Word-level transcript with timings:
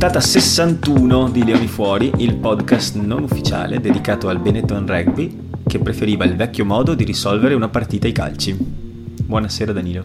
Puntata 0.00 0.26
61 0.26 1.28
di 1.28 1.44
Leoni 1.44 1.66
Fuori, 1.66 2.10
il 2.16 2.36
podcast 2.36 2.96
non 2.96 3.24
ufficiale 3.24 3.80
dedicato 3.80 4.30
al 4.30 4.38
Benetton 4.38 4.86
Rugby 4.86 5.50
che 5.66 5.78
preferiva 5.78 6.24
il 6.24 6.36
vecchio 6.36 6.64
modo 6.64 6.94
di 6.94 7.04
risolvere 7.04 7.52
una 7.52 7.68
partita 7.68 8.06
ai 8.06 8.12
calci. 8.12 8.56
Buonasera 8.58 9.72
Danilo. 9.72 10.02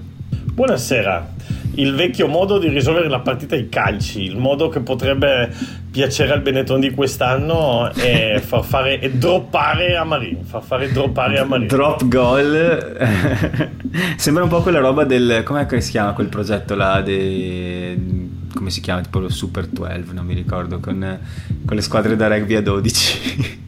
Buonasera. 0.51 1.35
Il 1.75 1.95
vecchio 1.95 2.27
modo 2.27 2.57
di 2.57 2.67
risolvere 2.67 3.07
la 3.07 3.21
partita 3.21 3.55
ai 3.55 3.69
calci, 3.69 4.23
il 4.23 4.35
modo 4.35 4.67
che 4.67 4.81
potrebbe 4.81 5.49
piacere 5.89 6.33
al 6.33 6.41
Benetton 6.41 6.81
di 6.81 6.91
quest'anno 6.91 7.93
è 7.93 8.39
far 8.43 8.65
fare 8.65 8.99
e 8.99 9.11
droppare 9.11 9.95
a 9.95 10.03
Marin, 10.03 10.43
far 10.43 10.61
fare 10.61 10.91
droppare 10.91 11.39
a 11.39 11.45
Marin. 11.45 11.67
Drop 11.67 12.05
goal. 12.09 12.97
Sembra 14.17 14.43
un 14.43 14.49
po' 14.49 14.59
quella 14.59 14.79
roba 14.79 15.05
del 15.05 15.43
come 15.45 15.65
si 15.79 15.91
chiama 15.91 16.11
quel 16.11 16.27
progetto 16.27 16.75
là 16.75 16.99
de 16.99 18.33
come 18.55 18.71
si 18.71 18.81
chiama, 18.81 19.01
tipo 19.01 19.19
lo 19.19 19.29
Super 19.29 19.67
12, 19.67 20.13
non 20.13 20.25
mi 20.25 20.33
ricordo, 20.33 20.79
con, 20.79 21.19
con 21.65 21.75
le 21.75 21.81
squadre 21.81 22.15
da 22.15 22.27
rugby 22.27 22.55
a 22.55 22.61
12 22.61 23.59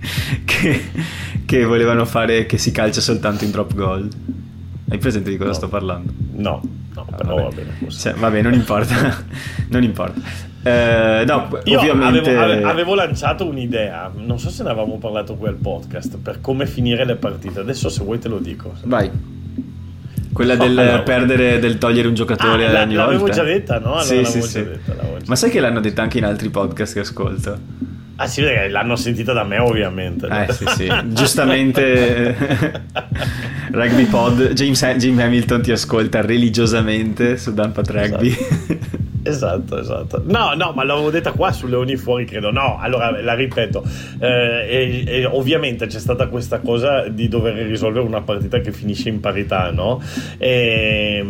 che, 0.46 0.86
che, 1.46 1.66
volevano 1.66 2.06
fare 2.06 2.48
che 2.48 2.58
si 2.58 2.72
calcia 2.72 3.02
soltanto 3.02 3.44
in 3.44 3.52
drop 3.52 3.76
goal. 3.76 4.10
Hai 4.90 4.98
presente 4.98 5.30
di 5.30 5.38
cosa 5.38 5.50
no. 5.50 5.56
sto 5.56 5.68
parlando? 5.68 6.14
No, 6.32 6.62
no 6.94 7.08
ah, 7.10 7.16
però 7.16 7.36
va 7.36 7.50
bene. 7.50 7.90
Cioè, 7.90 8.14
vabbè, 8.14 8.42
non 8.42 8.54
importa, 8.54 9.24
non 9.70 9.84
importa. 9.84 10.20
Eh, 10.64 11.24
no, 11.26 11.60
Io 11.66 11.80
ovviamente... 11.80 12.36
avevo, 12.36 12.68
avevo, 12.68 12.96
lanciato 12.96 13.46
un'idea, 13.46 14.12
non 14.16 14.40
so 14.40 14.50
se 14.50 14.64
ne 14.64 14.70
avevamo 14.70 14.98
parlato 14.98 15.36
qui 15.36 15.48
al 15.48 15.56
podcast, 15.56 16.18
per 16.18 16.42
come 16.42 16.66
finire 16.66 17.06
le 17.06 17.16
partite. 17.16 17.60
Adesso 17.60 17.90
se 17.90 18.04
vuoi 18.04 18.20
te 18.20 18.30
lo 18.30 18.40
dico. 18.40 18.74
Vai. 18.84 19.12
Quella 20.38 20.56
del 20.56 20.78
oh, 20.78 21.02
perdere, 21.02 21.58
del 21.58 21.80
togliere 21.80 22.08
un 22.08 22.14
giocatore 22.14 22.68
ah, 22.68 22.84
ogni 22.84 22.94
la, 22.94 23.06
volta. 23.06 23.12
L'avevo 23.12 23.30
già 23.30 23.42
detta, 23.42 23.80
no? 23.80 24.00
Sì, 24.02 24.24
sì, 24.24 24.44
sì. 24.44 24.64
Detta, 24.64 24.94
Ma 25.26 25.36
sai 25.36 25.50
che 25.50 25.60
l'hanno 25.60 25.80
detta 25.80 26.04
anche 26.04 26.20
in 26.20 26.26
altri 26.26 26.50
podcast 26.50 26.94
che 26.94 27.00
ascolto? 27.00 27.60
Ah 28.18 28.28
sì, 28.28 28.44
l'hanno 28.70 28.96
sentita 28.96 29.34
da 29.34 29.44
me 29.44 29.58
ovviamente. 29.58 30.28
Eh 30.28 30.54
sì, 30.54 30.66
sì. 30.76 30.92
Giustamente 31.10 32.36
Rugby 33.72 34.06
Pod, 34.06 34.54
James, 34.54 34.80
James, 34.98 35.20
Hamilton 35.20 35.62
ti 35.64 35.72
ascolta 35.72 36.22
religiosamente 36.22 37.38
su 37.38 37.56
Dumpat 37.56 37.90
Rugby. 37.90 38.28
Esatto. 38.28 38.77
Esatto, 39.28 39.78
esatto. 39.78 40.22
No, 40.26 40.54
no, 40.56 40.72
ma 40.74 40.84
l'avevo 40.84 41.10
detta 41.10 41.32
qua 41.32 41.52
su 41.52 41.68
Leoni 41.68 41.96
Fuori, 41.96 42.26
credo. 42.26 42.52
No, 42.52 42.78
allora 42.80 43.22
la 43.22 43.34
ripeto. 43.34 43.84
Eh, 44.20 44.68
e, 44.70 45.04
e 45.06 45.26
ovviamente 45.26 45.88
c'è 45.88 46.00
stata 46.00 46.28
questa 46.28 46.60
cosa 46.60 47.08
di 47.08 47.28
dover 47.28 47.56
risolvere 47.56 48.06
una 48.06 48.22
partita 48.22 48.60
che 48.60 48.72
finisce 48.72 49.10
in 49.10 49.20
parità, 49.20 49.72
no? 49.72 50.02
E, 50.38 51.26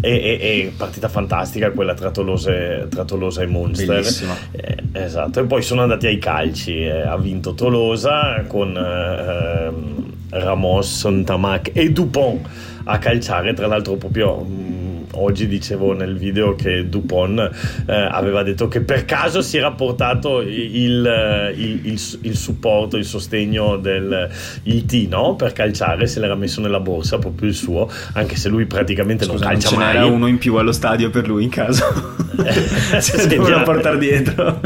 e, 0.00 0.10
e 0.10 0.72
partita 0.76 1.08
fantastica 1.08 1.70
quella 1.70 1.94
tra 1.94 2.10
Tolose, 2.10 2.86
tra 2.90 3.04
Tolosa 3.04 3.42
e 3.42 3.46
Munster. 3.46 4.04
Eh, 4.52 4.76
esatto. 4.92 5.40
E 5.40 5.44
poi 5.44 5.62
sono 5.62 5.82
andati 5.82 6.06
ai 6.06 6.18
calci. 6.18 6.82
Eh, 6.82 7.02
ha 7.02 7.16
vinto 7.16 7.54
Tolosa 7.54 8.44
con 8.46 8.76
eh, 8.76 10.38
Ramos, 10.38 10.98
Sontamac 10.98 11.70
e 11.72 11.90
Dupont 11.90 12.46
a 12.84 12.98
calciare. 12.98 13.54
Tra 13.54 13.66
l'altro, 13.66 13.96
proprio 13.96 14.46
oggi 15.12 15.46
dicevo 15.46 15.92
nel 15.92 16.16
video 16.16 16.54
che 16.54 16.88
Dupont 16.88 17.50
eh, 17.86 17.94
aveva 17.94 18.42
detto 18.42 18.68
che 18.68 18.80
per 18.80 19.04
caso 19.04 19.42
si 19.42 19.56
era 19.56 19.72
portato 19.72 20.40
il, 20.40 21.06
eh, 21.06 21.52
il, 21.56 21.86
il, 21.86 22.00
il 22.22 22.36
supporto, 22.36 22.96
il 22.96 23.04
sostegno 23.04 23.76
del 23.76 24.30
il 24.64 24.84
T 24.86 25.08
no? 25.08 25.34
per 25.34 25.52
calciare, 25.52 26.06
se 26.06 26.20
l'era 26.20 26.34
messo 26.34 26.60
nella 26.60 26.80
borsa 26.80 27.18
proprio 27.18 27.48
il 27.48 27.54
suo, 27.54 27.90
anche 28.14 28.36
se 28.36 28.48
lui 28.48 28.66
praticamente 28.66 29.24
Scusa, 29.24 29.44
non 29.44 29.48
calcia 29.48 29.70
non 29.70 29.78
mai. 29.78 29.92
C'era 29.92 30.06
uno 30.06 30.26
in 30.26 30.38
più 30.38 30.54
allo 30.56 30.72
stadio 30.72 31.10
per 31.10 31.26
lui 31.26 31.44
in 31.44 31.50
caso. 31.50 31.84
se 32.98 33.18
sì, 33.18 33.36
doveva 33.36 33.62
portare 33.62 33.98
dietro. 33.98 34.60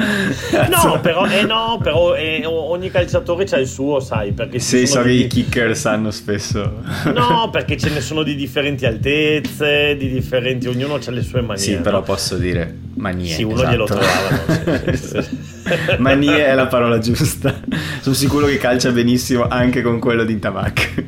no, 0.71 1.01
però, 1.01 1.27
eh, 1.27 1.43
no, 1.43 1.81
però 1.83 2.15
eh, 2.15 2.45
ogni 2.47 2.91
calciatore 2.91 3.45
ha 3.51 3.59
il 3.59 3.67
suo, 3.67 4.01
sai, 4.01 4.33
perché 4.33 4.59
sì, 4.59 4.87
so 4.87 5.03
che 5.03 5.11
i 5.11 5.27
kicker 5.27 5.77
sanno 5.77 6.11
spesso. 6.11 6.83
no, 7.13 7.49
perché 7.51 7.77
ce 7.77 7.91
ne 7.91 8.01
sono 8.01 8.23
di 8.23 8.34
differenti 8.34 8.87
altezze, 8.87 9.97
di 9.97 10.09
differenti 10.09 10.36
differenti, 10.39 10.69
ognuno 10.69 10.95
ha 10.95 11.11
le 11.11 11.23
sue 11.23 11.41
manie. 11.41 11.63
Sì, 11.63 11.77
però 11.77 12.03
posso 12.03 12.37
dire 12.37 12.75
manie. 12.95 13.33
Sì, 13.33 13.43
uno 13.43 13.55
esatto. 13.55 13.71
glielo 13.71 13.85
trovava. 13.85 14.93
Sì, 14.95 15.97
manie 15.99 16.47
è 16.47 16.55
la 16.55 16.67
parola 16.67 16.99
giusta. 16.99 17.61
Sono 18.01 18.15
sicuro 18.15 18.47
che 18.47 18.59
calcia 18.59 18.91
benissimo 18.93 19.47
anche 19.49 19.83
con 19.83 19.99
quello 19.99 20.25
di 20.25 20.39
Tamac. 20.39 21.05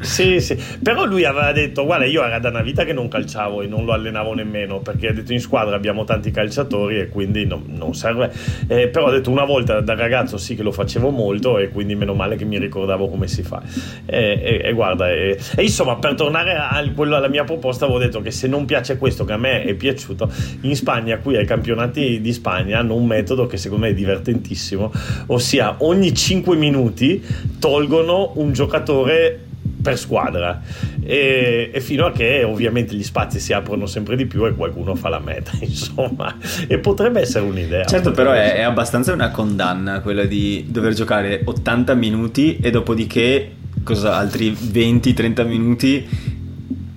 Sì, 0.00 0.40
sì, 0.40 0.56
però 0.82 1.04
lui 1.04 1.24
aveva 1.24 1.52
detto: 1.52 1.84
Guarda, 1.84 2.06
io 2.06 2.24
era 2.24 2.38
da 2.38 2.48
una 2.48 2.62
vita 2.62 2.84
che 2.84 2.94
non 2.94 3.08
calciavo 3.08 3.60
e 3.60 3.66
non 3.66 3.84
lo 3.84 3.92
allenavo 3.92 4.32
nemmeno 4.32 4.80
perché 4.80 5.08
ha 5.08 5.12
detto 5.12 5.34
in 5.34 5.40
squadra 5.40 5.76
abbiamo 5.76 6.04
tanti 6.04 6.30
calciatori 6.30 6.98
e 7.00 7.08
quindi 7.08 7.44
no, 7.44 7.62
non 7.66 7.94
serve. 7.94 8.32
Eh, 8.66 8.88
però 8.88 9.08
ha 9.08 9.10
detto 9.10 9.30
una 9.30 9.44
volta 9.44 9.80
da 9.80 9.94
ragazzo 9.94 10.38
sì 10.38 10.54
che 10.56 10.62
lo 10.62 10.72
facevo 10.72 11.10
molto 11.10 11.58
e 11.58 11.68
quindi 11.68 11.94
meno 11.94 12.14
male 12.14 12.36
che 12.36 12.46
mi 12.46 12.58
ricordavo 12.58 13.08
come 13.08 13.28
si 13.28 13.42
fa. 13.42 13.62
E, 14.06 14.40
e, 14.42 14.60
e 14.64 14.72
guarda, 14.72 15.10
e, 15.10 15.38
insomma, 15.58 15.96
per 15.96 16.14
tornare 16.14 16.54
a 16.54 16.82
quello, 16.94 17.16
alla 17.16 17.28
mia 17.28 17.44
proposta, 17.44 17.84
avevo 17.84 17.98
detto 17.98 18.22
che 18.22 18.30
se 18.30 18.48
non 18.48 18.64
piace 18.64 18.96
questo, 18.96 19.24
che 19.26 19.32
a 19.34 19.38
me 19.38 19.64
è 19.64 19.74
piaciuto, 19.74 20.32
in 20.62 20.76
Spagna, 20.76 21.18
qui 21.18 21.36
ai 21.36 21.44
campionati 21.44 22.22
di 22.22 22.32
Spagna, 22.32 22.78
hanno 22.78 22.94
un 22.94 23.04
metodo 23.04 23.46
che 23.46 23.58
secondo 23.58 23.84
me 23.84 23.90
è 23.90 23.94
divertentissimo, 23.94 24.90
ossia 25.26 25.76
ogni 25.80 26.14
5 26.14 26.56
minuti 26.56 27.22
tolgono 27.58 28.32
un 28.36 28.52
giocatore 28.54 29.48
per 29.80 29.98
squadra. 29.98 30.60
E, 31.02 31.70
e, 31.72 31.80
fino 31.80 32.06
a 32.06 32.12
che 32.12 32.44
ovviamente 32.44 32.94
gli 32.94 33.02
spazi 33.02 33.40
si 33.40 33.52
aprono 33.52 33.86
sempre 33.86 34.16
di 34.16 34.26
più 34.26 34.46
e 34.46 34.54
qualcuno 34.54 34.94
fa 34.94 35.08
la 35.08 35.18
meta 35.18 35.52
insomma. 35.60 36.36
E 36.66 36.78
potrebbe 36.78 37.20
essere 37.20 37.44
un'idea. 37.44 37.84
Certo 37.84 38.12
però 38.12 38.32
è, 38.32 38.54
è, 38.54 38.62
abbastanza 38.62 39.12
una 39.12 39.30
condanna 39.30 40.00
quella 40.00 40.24
di 40.24 40.66
dover 40.68 40.94
giocare 40.94 41.42
80 41.44 41.94
minuti 41.94 42.58
e 42.60 42.70
dopodiché 42.70 43.52
cosa, 43.82 44.16
altri 44.16 44.52
20-30 44.52 45.46
minuti 45.46 46.08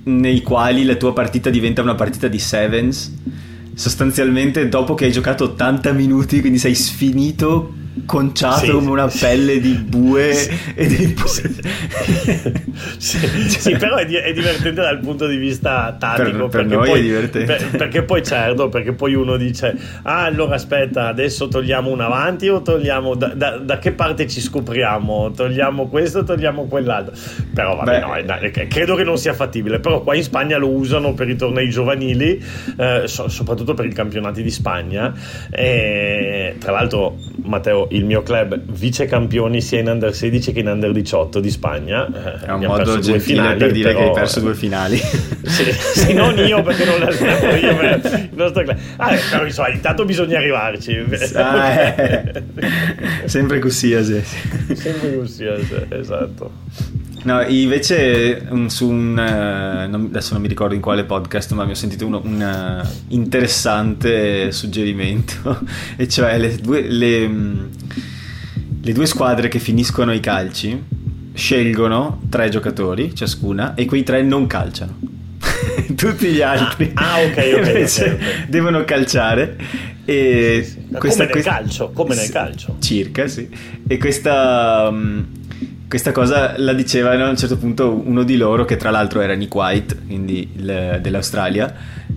nei 0.06 0.42
quali 0.42 0.84
la 0.84 0.96
tua 0.96 1.14
partita 1.14 1.50
diventa 1.50 1.82
una 1.82 1.96
partita 1.96 2.28
di 2.28 2.40
sevens. 2.40 3.20
Sostanzialmente 3.76 4.70
dopo 4.70 4.94
che 4.94 5.06
hai 5.06 5.12
giocato 5.12 5.46
80 5.46 5.94
minuti 5.94 6.42
quindi 6.42 6.60
sei 6.60 6.76
sfinito 6.76 7.82
conciato 8.06 8.66
sì, 8.66 8.72
come 8.72 8.90
una 8.90 9.08
pelle 9.08 9.60
di 9.60 9.74
bue 9.74 10.34
sì, 10.34 10.52
e 10.74 10.88
di 10.88 11.16
sì, 12.98 13.20
sì, 13.48 13.76
però 13.78 13.98
è, 13.98 14.06
è, 14.08 14.34
divertente 14.34 14.82
dal 14.82 15.00
punto 15.00 15.28
di 15.28 15.38
vista 15.38 15.96
tattico 15.98 16.48
per, 16.48 16.66
per 16.66 16.78
poi, 16.78 17.30
per, 17.30 17.70
perché 17.78 18.04
poi 18.04 18.24
certo 18.24 18.70
perché 18.70 18.94
poi 18.94 19.14
uno 19.14 19.38
dice 19.38 19.78
ah 20.02 20.24
allora 20.24 20.56
aspetta 20.56 21.08
adesso 21.08 21.48
togliamo 21.48 21.92
un 21.92 22.02
avanti 22.02 22.50
o 22.50 22.64
togliamo 22.64 23.14
da, 23.14 23.28
da, 23.28 23.58
da 23.58 23.78
che 23.78 23.92
parte 23.92 24.28
ci 24.28 24.42
scopriamo? 24.42 25.32
Togliamo 25.32 25.88
questo 25.88 26.24
togliamo 26.24 26.66
quell'altro. 26.66 27.14
Però 27.54 27.76
vabbè 27.76 28.00
no, 28.00 28.16
è, 28.16 28.68
credo 28.68 28.96
che 28.96 29.04
non 29.04 29.18
sia 29.18 29.34
fattibile 29.34 29.80
però 29.80 30.02
qua 30.02 30.16
in 30.16 30.24
Spagna 30.24 30.58
lo 30.58 30.70
usano 30.70 31.14
per 31.14 31.30
i 31.30 31.36
tornei 31.36 31.70
giovanili 31.70 32.44
eh, 32.78 33.04
so, 33.06 33.28
soprattutto 33.28 33.76
per 33.76 33.86
i 33.86 33.94
campionati 33.94 34.42
di 34.42 34.50
Spagna 34.52 35.14
e, 35.52 36.56
tra 36.58 36.72
l'altro 36.72 37.18
Matteo 37.44 37.83
il 37.92 38.06
mio 38.06 38.24
club 38.24 38.60
vice 38.66 39.06
campioni 39.06 39.62
sia 39.62 39.80
in 39.80 39.88
under 39.88 40.14
16 40.14 40.52
che 40.54 40.60
in 40.60 40.68
under 40.68 40.92
18 40.92 41.40
di 41.40 41.50
Spagna. 41.50 42.40
È 42.46 42.52
un 42.52 42.66
modo 42.66 43.00
gentile 43.00 43.20
finali, 43.20 43.58
per 43.58 43.72
dire 43.72 43.92
però... 43.92 44.00
che 44.00 44.06
hai 44.10 44.14
perso 44.14 44.40
due 44.40 44.56
finali. 44.56 44.98
sì, 44.98 45.72
sì, 45.72 46.14
non 46.14 46.38
io 46.38 46.62
perché 46.62 46.86
non 46.86 47.00
l'allenavo 47.00 47.56
io, 47.56 47.82
il 48.02 48.30
nostro 48.34 48.64
club. 48.64 48.78
Ah, 48.98 49.16
però 49.30 49.46
insomma, 49.46 49.70
intanto 49.70 50.06
bisogna 50.06 50.38
arrivarci. 50.38 51.04
Ah, 51.36 51.70
eh. 51.70 52.44
Sempre 53.26 53.60
così, 53.60 54.04
sì. 54.04 54.24
Sempre 54.76 55.18
così, 55.18 55.46
esatto. 55.90 56.52
No, 57.24 57.42
invece 57.42 58.46
su 58.68 58.90
un 58.90 59.18
adesso 59.18 60.34
non 60.34 60.42
mi 60.42 60.48
ricordo 60.48 60.74
in 60.74 60.82
quale 60.82 61.06
podcast, 61.06 61.54
ma 61.54 61.64
mi 61.64 61.72
ho 61.72 61.76
sentito 61.76 62.06
uno, 62.06 62.22
un 62.24 62.84
uh, 62.84 63.14
interessante 63.14 64.52
suggerimento, 64.52 65.62
e 65.96 66.08
cioè 66.08 66.38
le 66.38 66.58
due, 66.58 66.82
le, 66.82 67.30
le 68.82 68.92
due 68.92 69.06
squadre 69.06 69.48
che 69.48 69.60
finiscono 69.60 70.12
i 70.12 70.20
calci 70.20 71.02
scelgono 71.34 72.22
tre 72.30 72.50
giocatori 72.50 73.16
ciascuna 73.16 73.74
e 73.74 73.86
quei 73.86 74.04
tre 74.04 74.22
non 74.22 74.46
calciano. 74.46 75.12
Tutti 75.96 76.28
gli 76.28 76.42
altri 76.42 76.92
ah, 76.94 77.14
ah 77.14 77.20
ok, 77.22 77.30
ok, 77.30 77.60
okay, 77.60 77.84
okay. 77.84 78.46
devono 78.48 78.84
calciare 78.84 79.58
e 80.06 80.62
sì, 80.64 80.72
sì. 80.72 80.98
Questa, 80.98 81.00
come 81.00 81.16
nel 81.18 81.30
questa, 81.30 81.52
calcio 81.52 81.92
come 81.92 82.16
nel 82.16 82.30
calcio 82.30 82.76
circa 82.80 83.28
sì 83.28 83.50
e 83.88 83.98
questa 83.98 84.88
um, 84.90 85.26
questa 85.94 86.12
cosa 86.12 86.56
la 86.58 86.74
diceva 86.74 87.12
a 87.12 87.30
un 87.30 87.38
certo 87.38 87.56
punto 87.56 88.02
uno 88.04 88.24
di 88.24 88.36
loro, 88.36 88.66
che 88.66 88.78
tra 88.78 88.90
l'altro 88.90 89.22
era 89.22 89.36
Nick 89.36 89.54
White, 89.54 89.96
quindi 90.08 90.50
il, 90.56 90.98
dell'Australia, 91.00 91.72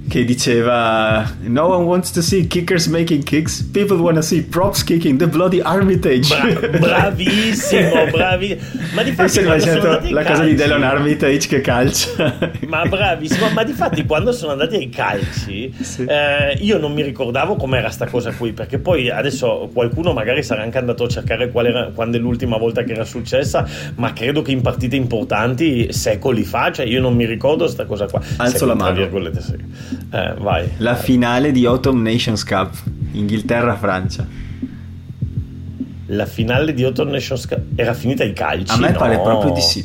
che 0.08 0.24
diceva 0.24 1.24
No 1.42 1.66
one 1.66 1.84
wants 1.84 2.10
to 2.12 2.20
see 2.22 2.46
kickers 2.46 2.86
making 2.86 3.22
kicks, 3.24 3.62
people 3.62 3.96
want 3.98 4.16
to 4.16 4.22
see 4.22 4.42
props 4.42 4.82
kicking 4.84 5.18
the 5.18 5.26
bloody 5.26 5.60
Armitage. 5.60 6.28
Bra- 6.28 6.68
bravissimo, 6.78 8.06
bravissimo. 8.10 8.60
Ma 8.94 9.02
di 9.02 9.12
sono 9.28 9.52
andati 9.52 10.06
ai 10.06 10.12
la 10.12 10.22
casa 10.22 10.42
di 10.44 10.54
calci- 10.54 10.54
Delon 10.54 10.82
Armitage 10.82 11.48
che 11.48 11.60
calcia. 11.60 12.38
Ma 12.66 12.84
bravissimo, 12.86 13.50
ma 13.50 13.62
di 13.64 13.72
fatti 13.72 14.04
quando 14.04 14.32
sono 14.32 14.52
andati 14.52 14.76
ai 14.76 14.88
calci 14.88 15.72
Sì. 15.80 16.04
eh, 16.04 16.56
io 16.60 16.78
non 16.78 16.92
mi 16.92 17.02
ricordavo 17.02 17.56
com'era 17.56 17.90
sta 17.90 18.06
cosa 18.06 18.32
qui, 18.32 18.52
perché 18.52 18.78
poi 18.78 19.10
adesso 19.10 19.70
qualcuno 19.72 20.12
magari 20.12 20.42
sarà 20.42 20.62
anche 20.62 20.78
andato 20.78 21.04
a 21.04 21.08
cercare 21.08 21.50
qual 21.50 21.66
era, 21.66 21.90
quando 21.94 22.16
è 22.16 22.20
l'ultima 22.20 22.56
volta 22.56 22.82
che 22.82 22.92
era 22.92 23.04
successa, 23.04 23.66
ma 23.96 24.12
credo 24.12 24.42
che 24.42 24.52
in 24.52 24.60
partite 24.62 24.96
importanti 24.96 25.92
secoli 25.92 26.44
fa, 26.44 26.72
cioè 26.72 26.86
io 26.86 27.00
non 27.00 27.14
mi 27.14 27.24
ricordo 27.26 27.66
sta 27.68 27.84
cosa 27.86 28.06
qua. 28.06 28.20
Alzo 28.36 28.52
Secoli, 28.58 28.70
la 28.70 28.76
tra 28.76 28.84
mano. 28.84 28.96
virgolette, 28.96 29.40
sì. 29.40 29.54
Eh, 30.10 30.34
vai. 30.38 30.70
La 30.78 30.94
finale 30.94 31.50
di 31.52 31.64
Autumn 31.66 32.00
Nations 32.02 32.44
Cup, 32.44 32.72
Inghilterra-Francia. 33.12 34.26
La 36.06 36.26
finale 36.26 36.72
di 36.72 36.84
Autumn 36.84 37.10
Nations 37.10 37.46
Cup 37.46 37.60
era 37.74 37.92
finita 37.92 38.22
ai 38.22 38.32
calci? 38.32 38.72
A 38.72 38.78
me 38.78 38.92
No. 38.92 38.98
pare 38.98 39.18
proprio 39.18 39.52
di 39.52 39.60
sì. 39.60 39.84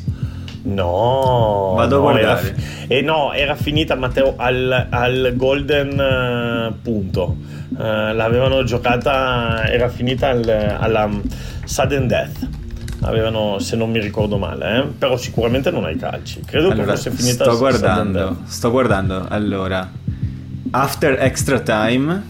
No, 0.64 1.74
Vado 1.76 1.98
a 2.08 2.12
no, 2.12 2.18
era, 2.18 2.34
guardare. 2.36 2.54
fi- 2.56 2.94
eh, 2.94 3.02
no, 3.02 3.34
era 3.34 3.56
finita 3.56 3.96
Matteo 3.96 4.36
al, 4.38 4.88
al 4.92 5.34
Golden 5.36 6.00
eh, 6.00 6.74
punto. 6.84 7.36
Eh, 7.76 8.14
l'avevano 8.14 8.64
giocata, 8.64 9.66
era 9.68 9.90
finita 9.90 10.30
al- 10.30 10.76
alla 10.80 11.10
Sudden 11.64 12.06
Death. 12.08 12.48
Avevano, 13.04 13.58
se 13.58 13.76
non 13.76 13.90
mi 13.90 14.00
ricordo 14.00 14.38
male, 14.38 14.78
eh, 14.78 14.84
però 14.96 15.18
sicuramente 15.18 15.72
non 15.72 15.86
ai 15.86 15.96
calci. 15.96 16.42
Credo 16.46 16.68
che 16.68 16.74
Allora, 16.74 16.92
fosse 16.96 17.10
finita 17.10 17.46
sto 17.46 17.58
guardando, 17.58 18.38
sto 18.46 18.70
guardando. 18.70 19.26
Allora, 19.28 19.90
After 20.72 21.18
Extra 21.20 21.60
Time, 21.60 22.24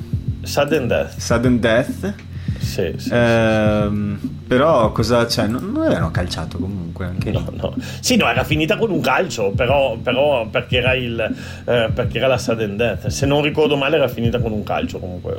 Sudden 0.43 0.87
Death, 0.87 1.17
Sudden 1.19 1.59
Death. 1.59 2.13
sì, 2.59 2.91
sì. 2.97 3.09
ehm, 3.13 4.19
però 4.47 4.91
cosa 4.91 5.25
c'è? 5.25 5.45
Non, 5.45 5.71
non 5.71 5.83
avevano 5.83 6.09
calciato 6.09 6.57
comunque 6.57 7.05
anche 7.05 7.29
lì. 7.29 7.37
No, 7.37 7.53
no. 7.55 7.75
Sì, 7.99 8.15
no, 8.15 8.27
era 8.27 8.43
finita 8.43 8.77
con 8.77 8.89
un 8.89 8.99
calcio, 8.99 9.51
però, 9.51 9.95
però 9.97 10.47
perché, 10.47 10.77
era 10.77 10.95
il, 10.95 11.19
eh, 11.65 11.89
perché 11.93 12.17
era 12.17 12.27
la 12.27 12.39
sudden 12.39 12.75
death. 12.77 13.07
Se 13.07 13.27
non 13.27 13.43
ricordo 13.43 13.77
male, 13.77 13.97
era 13.97 14.07
finita 14.07 14.39
con 14.39 14.51
un 14.51 14.63
calcio. 14.63 14.97
Comunque, 14.97 15.37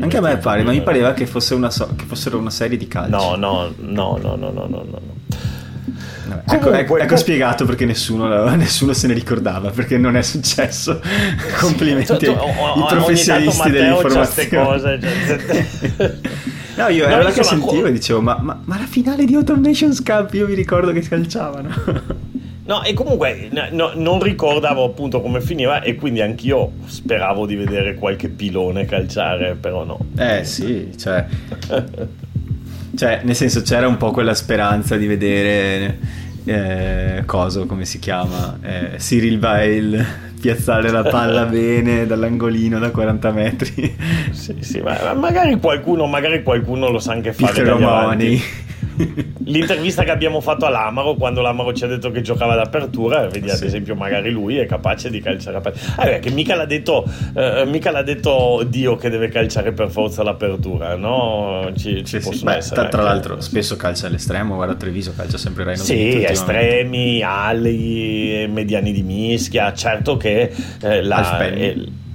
Anche 0.00 0.16
a 0.16 0.20
me 0.22 0.38
pare, 0.38 0.62
ma 0.62 0.70
mi 0.70 0.82
pareva 0.82 1.12
che, 1.12 1.26
fosse 1.26 1.54
una 1.54 1.70
so- 1.70 1.94
che 1.94 2.06
fossero 2.06 2.38
una 2.38 2.50
serie 2.50 2.78
di 2.78 2.88
calci. 2.88 3.10
No, 3.10 3.36
no, 3.36 3.70
no, 3.76 4.18
no, 4.20 4.36
no, 4.36 4.50
no, 4.50 4.66
no, 4.66 4.66
no. 4.66 5.00
Vabbè, 6.34 6.42
ecco, 6.42 6.54
Comunque, 6.58 6.80
ecco- 6.80 6.96
ecco 6.98 7.06
com- 7.06 7.16
spiegato 7.16 7.64
perché 7.64 7.84
nessuno, 7.84 8.48
nessuno 8.56 8.92
se 8.92 9.06
ne 9.06 9.14
ricordava, 9.14 9.70
perché 9.70 9.98
non 9.98 10.16
è 10.16 10.22
successo. 10.22 11.00
Complimenti 11.60 12.06
Tu- 12.06 12.16
tu- 12.18 12.30
ai 12.30 12.36
o- 12.36 12.72
ai 12.74 12.80
o- 12.82 12.86
professionisti 12.86 13.58
c'ha 13.58 13.64
ste 13.64 13.70
dell'informazione. 13.70 14.64
cose, 14.64 15.00
cioè- 15.00 16.14
no, 16.76 16.88
io 16.88 17.06
No, 17.06 17.12
ero 17.12 17.22
là 17.22 17.28
io 17.28 17.34
che 17.34 17.42
sentivo 17.44 17.80
co- 17.82 17.86
e 17.86 17.92
dicevo, 17.92 18.20
ma, 18.20 18.38
ma- 18.40 18.60
ma 18.64 18.78
la 18.78 18.86
finale 18.86 19.24
di 19.24 19.34
Autumn 19.34 19.60
Nations 19.62 20.02
Cup 20.02 20.32
io 20.34 20.46
mi 20.46 20.54
ricordo 20.54 20.92
che 20.92 21.00
calciavano. 21.00 22.18
No, 22.62 22.84
e 22.84 22.92
comunque 22.94 23.48
no, 23.50 23.62
no, 23.72 23.90
non 23.96 24.22
ricordavo 24.22 24.84
appunto 24.84 25.20
come 25.20 25.40
finiva 25.40 25.82
e 25.82 25.96
quindi 25.96 26.20
anch'io 26.20 26.70
speravo 26.86 27.44
di 27.44 27.56
vedere 27.56 27.96
qualche 27.96 28.28
pilone 28.28 28.84
calciare, 28.84 29.56
però 29.58 29.82
no. 29.84 29.98
eh 30.16 30.44
sì, 30.44 30.92
cioè... 30.96 31.26
Cioè, 32.96 33.20
nel 33.24 33.34
senso, 33.34 33.62
c'era 33.62 33.88
un 33.88 33.96
po' 33.96 34.10
quella 34.10 34.34
speranza 34.34 34.96
di 34.96 35.06
vedere 35.06 35.98
eh, 36.50 37.22
coso, 37.26 37.66
come 37.66 37.84
si 37.84 37.98
chiama? 37.98 38.58
Eh, 38.60 38.96
Cyril 38.98 39.38
Bail 39.38 40.06
piazzare 40.40 40.90
la 40.90 41.02
palla 41.02 41.44
bene 41.46 42.06
dall'angolino 42.06 42.78
da 42.78 42.90
40 42.90 43.30
metri. 43.30 43.96
Sì, 44.32 44.56
sì, 44.60 44.80
ma 44.80 44.98
ma 45.02 45.14
magari 45.14 45.58
qualcuno, 45.60 46.06
magari 46.06 46.42
qualcuno 46.42 46.88
lo 46.90 46.98
sa 46.98 47.12
anche 47.12 47.32
fare. 47.32 47.52
Peter. 47.52 47.68
Romani. 47.68 48.42
L'intervista 49.44 50.02
che 50.04 50.10
abbiamo 50.10 50.40
fatto 50.40 50.66
all'Amaro, 50.66 51.14
quando 51.14 51.40
l'Amaro 51.40 51.72
ci 51.72 51.84
ha 51.84 51.86
detto 51.86 52.10
che 52.10 52.20
giocava 52.20 52.54
d'apertura, 52.54 53.26
vedi 53.26 53.50
ad 53.50 53.56
Sì. 53.56 53.66
esempio, 53.66 53.94
magari 53.94 54.30
lui 54.30 54.56
è 54.58 54.66
capace 54.66 55.10
di 55.10 55.20
calciare 55.20 55.56
apertura. 55.56 55.94
Ah, 55.96 56.04
beh, 56.04 56.18
che 56.20 56.30
mica 56.30 56.54
l'ha, 56.54 56.64
detto, 56.66 57.04
eh, 57.34 57.64
mica 57.66 57.90
l'ha 57.90 58.02
detto 58.02 58.64
Dio 58.68 58.96
che 58.96 59.08
deve 59.10 59.28
calciare 59.28 59.72
per 59.72 59.90
forza 59.90 60.22
l'apertura, 60.22 60.94
no? 60.96 61.70
Ci, 61.76 62.04
ci 62.04 62.04
Sì, 62.04 62.20
sì. 62.20 62.28
possono 62.28 62.50
Beh, 62.50 62.56
essere. 62.58 62.88
tra, 62.88 63.02
l'altro, 63.02 63.40
spesso 63.40 63.76
calcia 63.76 64.06
all'estremo. 64.06 64.54
Guarda, 64.56 64.74
Treviso 64.74 65.12
calcia 65.16 65.38
sempre 65.38 65.64
Reino 65.64 65.82
Sì, 65.82 66.22
estremi, 66.24 67.22
ali, 67.22 68.46
mediani 68.48 68.92
di 68.92 69.02
mischia. 69.02 69.72
Certo 69.72 70.16
che 70.16 70.52
eh, 70.82 71.02
la, 71.02 71.38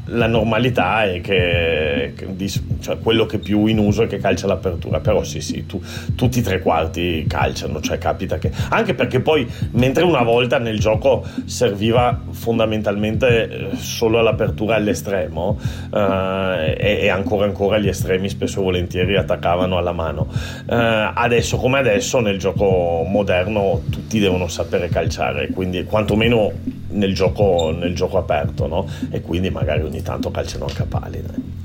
la 0.05 0.27
normalità 0.27 1.03
è 1.03 1.21
che, 1.21 2.13
che 2.15 2.51
cioè, 2.79 2.99
quello 2.99 3.25
che 3.25 3.39
più 3.39 3.65
in 3.65 3.79
uso 3.79 4.03
è 4.03 4.07
che 4.07 4.17
calcia 4.17 4.47
l'apertura. 4.47 4.99
Però 4.99 5.23
sì, 5.23 5.41
sì, 5.41 5.65
tu- 5.65 5.81
tutti 6.15 6.39
i 6.39 6.41
tre 6.41 6.59
quarti 6.59 7.25
calciano, 7.27 7.81
cioè 7.81 7.97
capita 7.97 8.37
che. 8.37 8.51
Anche 8.69 8.93
perché 8.93 9.19
poi, 9.19 9.47
mentre 9.71 10.03
una 10.03 10.23
volta 10.23 10.59
nel 10.59 10.79
gioco 10.79 11.25
serviva 11.45 12.21
fondamentalmente 12.29 13.49
eh, 13.49 13.75
solo 13.75 14.19
all'apertura 14.19 14.75
all'estremo, 14.75 15.59
eh, 15.93 16.75
e, 16.77 16.99
e 17.01 17.09
ancora 17.09 17.45
ancora 17.45 17.77
gli 17.77 17.87
estremi 17.87 18.29
spesso 18.29 18.59
e 18.59 18.63
volentieri 18.63 19.17
attaccavano 19.17 19.77
alla 19.77 19.91
mano. 19.91 20.27
Eh, 20.69 21.11
adesso 21.13 21.57
come 21.57 21.79
adesso 21.79 22.19
nel 22.19 22.37
gioco 22.37 23.03
moderno 23.07 23.81
tutti 23.89 24.19
devono 24.19 24.47
sapere 24.47 24.89
calciare, 24.89 25.49
quindi 25.49 25.83
quantomeno 25.83 26.51
nel 26.89 27.13
gioco, 27.13 27.75
nel 27.77 27.95
gioco 27.95 28.17
aperto, 28.17 28.67
no? 28.67 28.87
E 29.09 29.21
quindi 29.21 29.49
magari 29.49 29.81
ogni 29.81 30.01
tanto 30.01 30.31
calciano 30.31 30.65
anche 30.65 30.81
a 30.81 30.85
pali. 30.85 31.21
dai. 31.21 31.63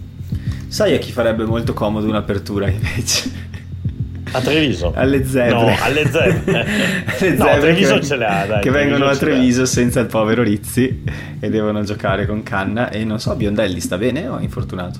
Sai 0.68 0.94
a 0.94 0.98
chi 0.98 1.10
farebbe 1.12 1.44
molto 1.44 1.72
comodo 1.74 2.06
un'apertura 2.06 2.68
invece? 2.68 3.48
A 4.32 4.40
Treviso? 4.40 4.92
Alle 4.94 5.24
zebre. 5.24 5.52
No, 5.52 5.76
alle 5.80 6.08
zebre. 6.08 6.64
Le 7.20 7.30
no, 7.30 7.44
zebre 7.44 7.60
Treviso 7.60 7.94
che, 7.98 8.04
ce 8.04 8.16
le 8.16 8.26
ha, 8.26 8.46
dai. 8.46 8.60
che 8.60 8.70
vengono 8.70 9.06
a. 9.06 9.16
Treviso 9.16 9.66
senza 9.66 9.98
il 9.98 10.06
povero 10.06 10.42
Rizzi 10.42 11.02
e 11.40 11.50
devono 11.50 11.82
giocare 11.82 12.26
con 12.26 12.42
Canna. 12.44 12.90
E 12.90 13.04
non 13.04 13.18
so, 13.18 13.34
Biondelli 13.34 13.80
sta 13.80 13.98
bene 13.98 14.28
o 14.28 14.38
è 14.38 14.42
infortunato? 14.42 14.98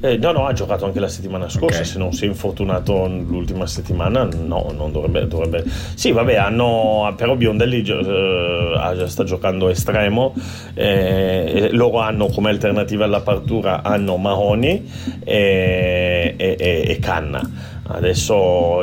Eh, 0.00 0.16
no, 0.16 0.30
no, 0.30 0.46
ha 0.46 0.52
giocato 0.52 0.84
anche 0.84 1.00
la 1.00 1.08
settimana 1.08 1.48
scorsa. 1.48 1.80
Ok. 1.80 1.86
Se 1.86 1.98
non 1.98 2.12
si 2.12 2.24
è 2.24 2.28
infortunato 2.28 3.06
l'ultima 3.08 3.66
settimana, 3.66 4.24
no, 4.24 4.70
non 4.76 4.92
dovrebbe. 4.92 5.26
dovrebbe... 5.26 5.64
Sì, 5.94 6.12
vabbè, 6.12 6.36
hanno. 6.36 7.12
Però 7.16 7.34
Biondelli 7.34 7.82
eh, 7.82 9.08
sta 9.08 9.24
giocando 9.24 9.68
estremo. 9.68 10.34
eh, 10.74 11.68
loro 11.72 11.98
hanno 11.98 12.28
come 12.28 12.50
alternativa 12.50 13.04
all'apertura 13.04 13.82
hanno 13.82 14.16
Mahoney 14.16 14.88
e, 15.24 16.34
e- 16.36 16.56
e- 16.58 16.84
e 16.88 16.98
Canna. 17.00 17.40
Adesso. 17.88 18.82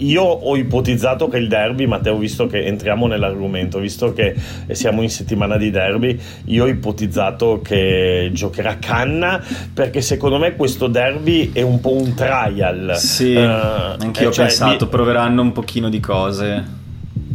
Io 0.00 0.22
ho 0.22 0.56
ipotizzato 0.56 1.28
che 1.28 1.38
il 1.38 1.48
derby, 1.48 1.86
Matteo, 1.86 2.16
visto 2.18 2.46
che 2.46 2.64
entriamo 2.64 3.06
nell'argomento, 3.06 3.78
visto 3.78 4.12
che 4.12 4.34
siamo 4.72 5.02
in 5.02 5.10
settimana 5.10 5.56
di 5.56 5.70
derby, 5.70 6.18
io 6.46 6.64
ho 6.64 6.68
ipotizzato 6.68 7.60
che 7.62 8.30
giocherà 8.32 8.78
Canna 8.78 9.42
perché 9.72 10.00
secondo 10.00 10.38
me 10.38 10.56
questo 10.56 10.86
derby 10.86 11.50
è 11.52 11.62
un 11.62 11.80
po' 11.80 11.92
un 11.92 12.14
trial. 12.14 12.94
Sì, 12.96 13.32
Eh, 13.32 13.38
anche 13.40 14.20
io 14.22 14.26
eh, 14.26 14.30
ho 14.30 14.32
cioè, 14.32 14.46
pensato, 14.46 14.84
mi- 14.84 14.90
proveranno 14.90 15.42
un 15.42 15.52
pochino 15.52 15.88
di 15.88 16.00
cose. 16.00 16.78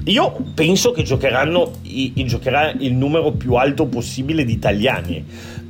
io 0.08 0.36
penso 0.54 0.92
che 0.92 1.02
giocheranno 1.02 1.72
i- 1.84 2.12
i- 2.16 2.26
giocherà 2.26 2.72
il 2.78 2.94
numero 2.94 3.32
più 3.32 3.54
alto 3.56 3.88
possibile 3.88 4.44
di 4.46 4.54
italiani 4.54 5.26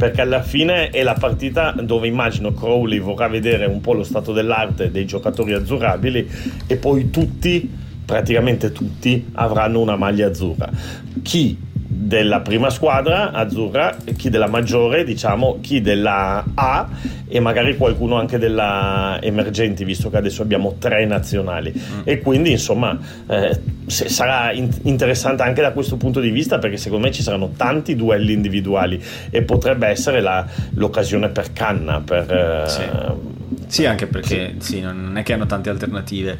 perché 0.05 0.21
alla 0.21 0.43
fine 0.43 0.91
è 0.91 1.01
la 1.01 1.15
partita 1.15 1.71
dove 1.71 2.05
immagino 2.05 2.53
Crowley 2.53 2.99
vorrà 2.99 3.27
vedere 3.27 3.65
un 3.65 3.81
po' 3.81 3.93
lo 3.93 4.03
stato 4.03 4.33
dell'arte 4.33 4.91
dei 4.91 5.05
giocatori 5.05 5.53
azzurrabili 5.53 6.29
e 6.67 6.75
poi 6.75 7.09
tutti 7.09 7.67
praticamente 8.05 8.71
tutti 8.71 9.29
avranno 9.33 9.79
una 9.79 9.95
maglia 9.95 10.27
azzurra. 10.27 10.69
Chi 11.23 11.57
della 11.97 12.41
prima 12.41 12.69
squadra 12.69 13.31
azzurra 13.31 13.95
chi 14.17 14.29
della 14.29 14.47
maggiore 14.47 15.03
diciamo 15.05 15.59
chi 15.61 15.79
della 15.81 16.43
A 16.53 16.87
e 17.27 17.39
magari 17.39 17.77
qualcuno 17.77 18.17
anche 18.17 18.37
della 18.37 19.17
emergenti 19.21 19.83
visto 19.85 20.09
che 20.09 20.17
adesso 20.17 20.41
abbiamo 20.41 20.75
tre 20.77 21.05
nazionali 21.05 21.73
e 22.03 22.19
quindi 22.19 22.51
insomma 22.51 22.97
eh, 23.27 23.59
se- 23.85 24.09
sarà 24.09 24.51
in- 24.51 24.69
interessante 24.83 25.41
anche 25.43 25.61
da 25.61 25.71
questo 25.71 25.95
punto 25.95 26.19
di 26.19 26.29
vista 26.29 26.59
perché 26.59 26.77
secondo 26.77 27.07
me 27.07 27.13
ci 27.13 27.23
saranno 27.23 27.51
tanti 27.55 27.95
duelli 27.95 28.33
individuali 28.33 29.01
e 29.29 29.41
potrebbe 29.43 29.87
essere 29.87 30.19
la- 30.21 30.45
l'occasione 30.73 31.29
per 31.29 31.53
Canna 31.53 32.01
per, 32.01 32.31
eh, 32.31 32.69
Sì. 32.69 32.83
Sì, 33.67 33.85
anche 33.85 34.05
perché 34.05 34.55
sì, 34.59 34.79
non 34.81 35.13
è 35.17 35.23
che 35.23 35.33
hanno 35.33 35.45
tante 35.47 35.69
alternative. 35.69 36.37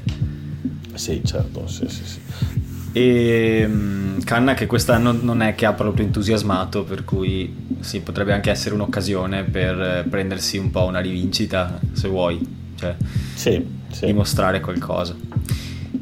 sì, 0.94 1.22
certo 1.26 1.66
sì, 1.68 1.88
sì, 1.88 2.04
sì. 2.06 2.20
E 2.98 3.66
mm, 3.68 4.20
Canna 4.22 4.54
che 4.54 4.68
quest'anno 4.68 5.12
non 5.12 5.42
è 5.42 5.54
che 5.54 5.66
ha 5.66 5.74
proprio 5.74 6.06
entusiasmato, 6.06 6.86
per 6.86 7.04
cui 7.04 7.54
sì, 7.82 8.00
potrebbe 8.00 8.32
anche 8.32 8.50
essere 8.52 8.74
un'occasione 8.74 9.44
per 9.44 9.82
eh, 9.82 10.06
prendersi 10.10 10.58
un 10.58 10.72
po' 10.72 10.86
una 10.86 11.02
rivincita, 11.02 11.78
se 11.92 12.08
vuoi, 12.08 12.40
cioè 12.80 12.96
Sì, 13.34 13.62
sì. 13.92 14.06
dimostrare 14.06 14.62
qualcosa. 14.62 15.14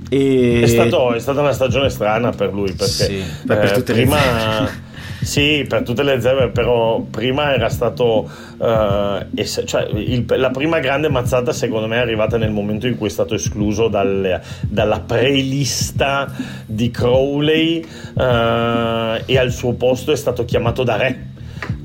E... 0.08 0.62
È, 0.62 0.68
stato- 0.68 1.16
è 1.16 1.20
stata 1.20 1.42
una 1.42 1.52
stagione 1.52 1.90
strana 1.90 2.30
per 2.30 2.54
lui 2.54 2.72
perché 2.74 2.86
Sì, 2.86 3.24
per- 3.44 3.58
per 3.60 3.78
eh, 3.80 3.82
prima. 3.82 4.18
Sì, 5.22 5.66
per 5.68 5.84
tutte 5.84 6.04
le 6.04 6.20
zebre, 6.20 6.50
però 6.50 7.00
prima 7.02 7.54
era 7.54 7.70
stato... 7.70 8.30
Uh, 8.58 9.26
es- 9.36 9.64
cioè, 9.66 9.88
il, 9.94 10.26
la 10.28 10.50
prima 10.50 10.80
grande 10.80 11.10
mazzata 11.10 11.52
secondo 11.52 11.88
me 11.88 11.98
è 11.98 12.00
arrivata 12.00 12.38
nel 12.38 12.52
momento 12.52 12.88
in 12.88 12.98
cui 12.98 13.08
è 13.08 13.12
stato 13.12 13.34
escluso 13.36 13.88
dal, 13.88 14.42
dalla 14.62 15.00
pre-lista 15.00 16.32
di 16.66 16.92
Crowley 16.92 17.86
uh, 18.14 19.22
e 19.26 19.38
al 19.38 19.52
suo 19.52 19.74
posto 19.74 20.12
è 20.12 20.16
stato 20.16 20.46
chiamato 20.46 20.84
da 20.84 20.96
Re 20.98 21.32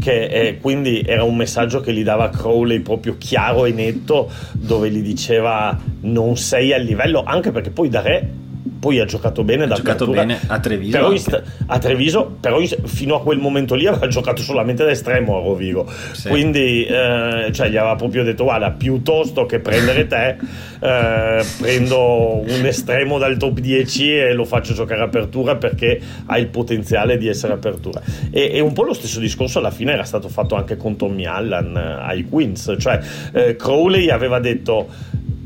che 0.00 0.24
eh, 0.24 0.58
quindi 0.58 1.02
era 1.04 1.24
un 1.24 1.36
messaggio 1.36 1.80
che 1.80 1.92
gli 1.92 2.02
dava 2.02 2.30
Crowley 2.30 2.80
proprio 2.80 3.16
chiaro 3.18 3.64
e 3.64 3.72
netto 3.72 4.30
dove 4.52 4.90
gli 4.90 5.02
diceva 5.02 5.78
non 6.02 6.36
sei 6.36 6.72
al 6.72 6.82
livello 6.82 7.22
anche 7.24 7.50
perché 7.50 7.70
poi 7.70 7.88
da 7.88 8.00
re 8.00 8.30
poi 8.78 9.00
ha 9.00 9.04
giocato 9.04 9.44
bene 9.44 9.64
ha 9.64 9.68
giocato 9.68 10.06
bene 10.06 10.38
a 10.46 10.60
Treviso 10.60 10.98
però 10.98 11.16
st- 11.16 11.42
a 11.66 11.78
Treviso 11.78 12.36
però 12.40 12.60
fino 12.84 13.16
a 13.16 13.22
quel 13.22 13.38
momento 13.38 13.74
lì 13.74 13.86
aveva 13.86 14.06
giocato 14.08 14.42
solamente 14.42 14.84
da 14.84 14.90
estremo 14.90 15.38
a 15.38 15.42
Rovigo. 15.42 15.86
Sì. 16.12 16.28
quindi 16.28 16.84
eh, 16.84 17.50
cioè, 17.52 17.68
gli 17.68 17.76
aveva 17.76 17.96
proprio 17.96 18.24
detto 18.24 18.44
guarda 18.44 18.70
piuttosto 18.70 19.46
che 19.46 19.60
prendere 19.60 20.06
te 20.06 20.36
eh, 20.80 21.44
prendo 21.58 22.42
un 22.46 22.64
estremo 22.64 23.18
dal 23.18 23.36
top 23.36 23.58
10 23.58 24.16
e 24.16 24.32
lo 24.32 24.44
faccio 24.44 24.74
giocare 24.74 25.02
apertura 25.02 25.56
perché 25.56 26.00
ha 26.26 26.38
il 26.38 26.48
potenziale 26.48 27.18
di 27.18 27.28
essere 27.28 27.52
apertura. 27.52 28.00
E, 28.30 28.50
e 28.54 28.60
un 28.60 28.72
po' 28.72 28.84
lo 28.84 28.92
stesso 28.92 29.20
discorso 29.20 29.58
alla 29.58 29.70
fine 29.70 29.92
era 29.92 30.04
stato 30.04 30.28
fatto 30.28 30.54
anche 30.54 30.76
con 30.76 30.96
Tommy 30.96 31.24
Allan 31.24 31.76
eh, 31.76 32.06
ai 32.06 32.24
Queens. 32.24 32.76
Cioè 32.78 33.00
eh, 33.32 33.56
Crowley 33.56 34.10
aveva 34.10 34.38
detto 34.38 34.88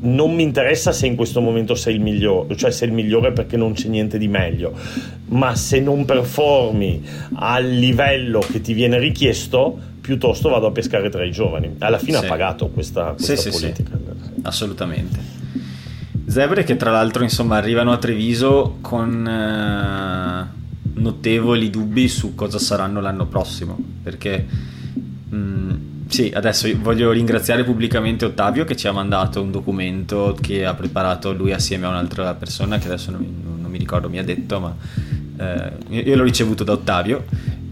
non 0.02 0.34
mi 0.34 0.42
interessa 0.42 0.92
se 0.92 1.06
in 1.06 1.16
questo 1.16 1.40
momento 1.40 1.74
sei 1.74 1.94
il 1.94 2.00
migliore, 2.00 2.56
cioè 2.56 2.70
sei 2.70 2.88
il 2.88 2.94
migliore 2.94 3.32
perché 3.32 3.56
non 3.56 3.72
c'è 3.72 3.88
niente 3.88 4.18
di 4.18 4.28
meglio, 4.28 4.72
ma 5.26 5.54
se 5.54 5.80
non 5.80 6.04
performi 6.04 7.02
al 7.34 7.68
livello 7.68 8.40
che 8.40 8.60
ti 8.60 8.72
viene 8.72 8.98
richiesto, 8.98 9.78
piuttosto 10.00 10.48
vado 10.48 10.66
a 10.66 10.72
pescare 10.72 11.08
tra 11.08 11.24
i 11.24 11.30
giovani. 11.30 11.76
Alla 11.78 11.98
fine 11.98 12.18
sì. 12.18 12.24
ha 12.24 12.28
pagato 12.28 12.68
questa, 12.68 13.14
questa 13.14 13.36
sì, 13.36 13.50
politica. 13.50 13.92
Sì, 13.92 14.40
Assolutamente. 14.42 15.40
Zebre 16.26 16.64
che 16.64 16.76
tra 16.76 16.90
l'altro 16.90 17.22
insomma 17.22 17.56
arrivano 17.56 17.92
a 17.92 17.98
Treviso 17.98 18.78
con 18.80 19.26
eh, 19.26 20.60
notevoli 20.94 21.70
dubbi 21.70 22.08
su 22.08 22.34
cosa 22.34 22.58
saranno 22.58 23.00
l'anno 23.00 23.26
prossimo, 23.26 23.78
perché 24.02 24.46
sì, 26.12 26.30
adesso 26.34 26.68
voglio 26.78 27.10
ringraziare 27.10 27.64
pubblicamente 27.64 28.26
Ottavio 28.26 28.64
che 28.66 28.76
ci 28.76 28.86
ha 28.86 28.92
mandato 28.92 29.40
un 29.40 29.50
documento 29.50 30.36
che 30.38 30.66
ha 30.66 30.74
preparato 30.74 31.32
lui 31.32 31.52
assieme 31.52 31.86
a 31.86 31.88
un'altra 31.88 32.34
persona 32.34 32.76
che 32.76 32.86
adesso 32.86 33.10
non, 33.10 33.26
non 33.62 33.70
mi 33.70 33.78
ricordo 33.78 34.10
mi 34.10 34.18
ha 34.18 34.22
detto, 34.22 34.60
ma 34.60 34.76
eh, 35.38 36.02
io 36.02 36.14
l'ho 36.14 36.22
ricevuto 36.22 36.64
da 36.64 36.72
Ottavio, 36.72 37.24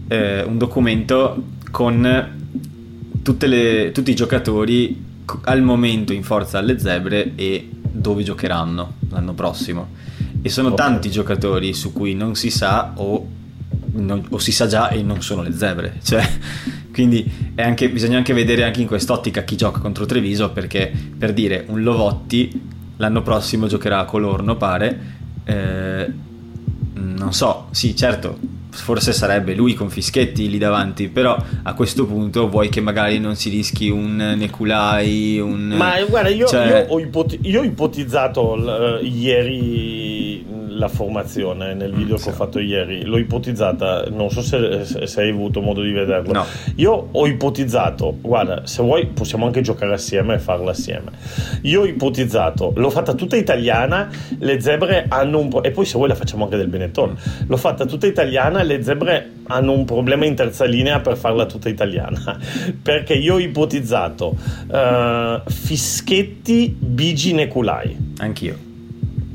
eh, 0.07 0.41
un 0.41 0.57
documento 0.57 1.43
con 1.69 2.01
le, 2.01 3.91
tutti 3.91 4.11
i 4.11 4.15
giocatori 4.15 5.05
al 5.43 5.61
momento 5.61 6.11
in 6.11 6.23
forza 6.23 6.57
alle 6.57 6.79
zebre 6.79 7.33
e 7.35 7.69
dove 7.91 8.23
giocheranno 8.23 8.93
l'anno 9.09 9.33
prossimo. 9.33 9.89
E 10.41 10.49
sono 10.49 10.71
okay. 10.71 10.87
tanti 10.87 11.11
giocatori 11.11 11.75
su 11.75 11.93
cui 11.93 12.15
non 12.15 12.33
si 12.33 12.49
sa 12.49 12.93
o, 12.95 13.27
non, 13.91 14.25
o 14.31 14.39
si 14.39 14.51
sa 14.51 14.65
già 14.65 14.89
e 14.89 15.03
non 15.03 15.21
sono 15.21 15.43
le 15.43 15.53
zebre. 15.53 15.99
Cioè, 16.01 16.27
quindi 16.91 17.29
anche, 17.55 17.89
bisogna 17.89 18.17
anche 18.17 18.33
vedere 18.33 18.63
anche 18.63 18.81
in 18.81 18.87
quest'ottica 18.87 19.43
chi 19.43 19.55
gioca 19.55 19.79
contro 19.79 20.05
Treviso 20.05 20.51
perché 20.51 20.91
per 21.17 21.33
dire 21.33 21.65
un 21.67 21.81
Lovotti 21.83 22.61
l'anno 22.97 23.21
prossimo 23.21 23.67
giocherà 23.67 23.99
a 23.99 24.05
Colorno 24.05 24.55
pare. 24.57 24.99
Eh, 25.43 26.11
non 26.93 27.33
so 27.33 27.67
sì 27.71 27.95
certo 27.95 28.37
forse 28.69 29.11
sarebbe 29.11 29.53
lui 29.53 29.73
con 29.73 29.89
Fischetti 29.89 30.49
lì 30.49 30.57
davanti 30.57 31.09
però 31.09 31.37
a 31.63 31.73
questo 31.73 32.05
punto 32.05 32.49
vuoi 32.49 32.69
che 32.69 32.79
magari 32.79 33.19
non 33.19 33.35
si 33.35 33.49
rischi 33.49 33.89
un 33.89 34.15
Neculai 34.37 35.39
un... 35.39 35.73
ma 35.75 36.01
guarda 36.07 36.29
io, 36.29 36.47
cioè... 36.47 36.85
io, 36.87 36.93
ho, 36.93 36.99
ipoti- 36.99 37.39
io 37.43 37.61
ho, 37.61 37.63
ipotizzato 37.63 38.55
l- 38.55 38.99
ieri 39.03 40.10
la 40.81 40.87
formazione 40.87 41.75
nel 41.75 41.93
video 41.93 42.17
sì. 42.17 42.23
che 42.23 42.29
ho 42.31 42.33
fatto 42.33 42.57
ieri, 42.57 43.03
l'ho 43.03 43.19
ipotizzata, 43.19 44.05
non 44.09 44.31
so 44.31 44.41
se, 44.41 44.83
se, 44.83 45.21
hai 45.21 45.29
avuto 45.29 45.61
modo 45.61 45.83
di 45.83 45.91
vederlo. 45.91 46.33
No. 46.33 46.45
Io 46.77 47.09
ho 47.11 47.27
ipotizzato, 47.27 48.17
guarda, 48.19 48.65
se 48.65 48.81
vuoi 48.81 49.05
possiamo 49.05 49.45
anche 49.45 49.61
giocare 49.61 49.93
assieme 49.93 50.33
e 50.33 50.39
farla 50.39 50.71
assieme. 50.71 51.11
Io 51.61 51.81
ho 51.81 51.85
ipotizzato, 51.85 52.73
l'ho 52.75 52.89
fatta 52.89 53.13
tutta 53.13 53.35
italiana, 53.35 54.09
le 54.39 54.59
zebre 54.59 55.05
hanno 55.07 55.37
un 55.37 55.49
po'... 55.49 55.61
e 55.61 55.69
poi 55.69 55.85
se 55.85 55.97
vuoi 55.97 56.09
la 56.09 56.15
facciamo 56.15 56.45
anche 56.45 56.57
del 56.57 56.67
Benetton. 56.67 57.11
Mm. 57.11 57.43
L'ho 57.45 57.57
fatta 57.57 57.85
tutta 57.85 58.07
italiana, 58.07 58.63
le 58.63 58.81
zebre 58.81 59.33
hanno 59.45 59.73
un 59.73 59.85
problema 59.85 60.25
in 60.25 60.33
terza 60.33 60.65
linea 60.65 60.99
per 60.99 61.15
farla 61.15 61.45
tutta 61.45 61.69
italiana. 61.69 62.39
Perché 62.81 63.13
io 63.13 63.35
ho 63.35 63.39
ipotizzato 63.39 64.35
uh, 64.67 65.47
Fischetti, 65.47 66.75
Bigi, 66.79 67.33
Neculai. 67.33 67.95
Anch'io. 68.17 68.69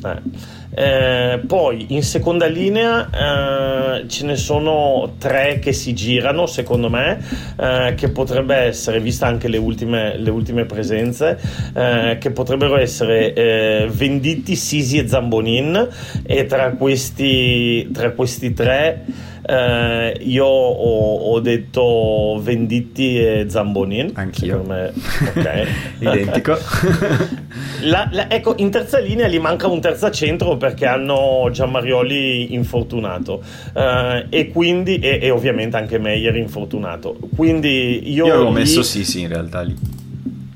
Eh. 0.05 0.55
Eh, 0.79 1.41
poi 1.47 1.87
in 1.89 2.03
seconda 2.03 2.45
linea 2.45 3.09
eh, 3.09 4.09
ce 4.09 4.27
ne 4.27 4.37
sono 4.37 5.15
tre 5.17 5.59
che 5.59 5.73
si 5.73 5.95
girano, 5.95 6.45
secondo 6.45 6.91
me, 6.91 7.19
eh, 7.59 7.95
che 7.97 8.11
potrebbe 8.11 8.57
essere, 8.57 9.01
vista 9.01 9.27
anche 9.27 9.49
le 9.49 9.57
ultime, 9.57 10.19
le 10.19 10.29
ultime 10.29 10.67
presenze, 10.67 11.39
eh, 11.75 12.19
che 12.21 12.31
potrebbero 12.31 12.77
essere 12.77 13.33
eh, 13.33 13.89
Venditti, 13.91 14.55
Sisi 14.55 14.99
e 14.99 15.09
Zambonin. 15.09 15.89
E 16.23 16.45
tra 16.45 16.73
questi, 16.73 17.89
tra 17.91 18.11
questi 18.11 18.53
tre 18.53 19.05
eh, 19.49 20.17
io 20.23 20.45
ho, 20.45 21.17
ho, 21.17 21.41
detto 21.41 22.41
Venditti 22.43 23.21
e 23.21 23.47
Zambonin. 23.49 24.11
Anch'io. 24.15 24.63
Me, 24.67 24.93
ok. 24.93 25.67
Identico. 26.01 26.59
la, 27.83 28.09
la, 28.11 28.29
ecco, 28.29 28.55
in 28.59 28.71
terza 28.71 28.99
linea 28.99 29.29
gli 29.29 29.39
manca 29.39 29.69
un 29.69 29.81
terza 29.81 30.11
centro 30.11 30.57
perché 30.57 30.87
hanno 30.87 31.49
Gianmarioli 31.53 32.55
infortunato. 32.55 33.41
Eh, 33.73 34.27
e 34.31 34.49
quindi, 34.49 34.99
e, 34.99 35.21
e, 35.23 35.31
ovviamente 35.31 35.77
anche 35.77 35.99
Meyer 35.99 36.35
infortunato. 36.37 37.17
Quindi 37.35 38.13
io. 38.13 38.27
Io 38.27 38.35
avevo 38.35 38.49
lì... 38.49 38.55
messo 38.55 38.83
Sisi 38.83 39.21
in 39.21 39.29
realtà 39.29 39.63
lì. 39.63 39.77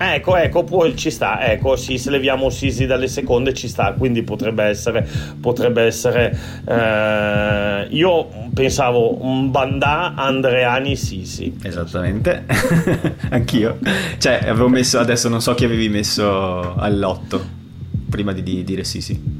Ecco, 0.03 0.35
ecco, 0.35 0.65
poi 0.65 0.97
ci 0.97 1.11
sta, 1.11 1.47
ecco, 1.47 1.77
sì, 1.77 1.99
se 1.99 2.09
leviamo 2.09 2.49
Sisi 2.49 2.87
dalle 2.87 3.07
seconde 3.07 3.53
ci 3.53 3.69
sta, 3.69 3.93
quindi 3.93 4.23
potrebbe 4.23 4.65
essere, 4.65 5.07
potrebbe 5.39 5.83
essere 5.83 6.35
eh, 6.67 7.87
io 7.91 8.29
pensavo 8.55 9.23
un 9.23 9.51
Bandà, 9.51 10.15
Andreani, 10.15 10.97
Sisi. 10.97 11.55
Esattamente, 11.63 12.47
anch'io, 13.29 13.79
cioè 14.17 14.41
avevo 14.43 14.69
messo, 14.69 14.99
adesso 14.99 15.29
non 15.29 15.43
so 15.43 15.53
chi 15.53 15.67
avevi 15.67 15.91
messo 15.91 16.77
all'otto, 16.77 17.45
prima 18.09 18.33
di, 18.33 18.43
di 18.43 18.65
dire 18.65 18.85
Sisi. 18.85 19.40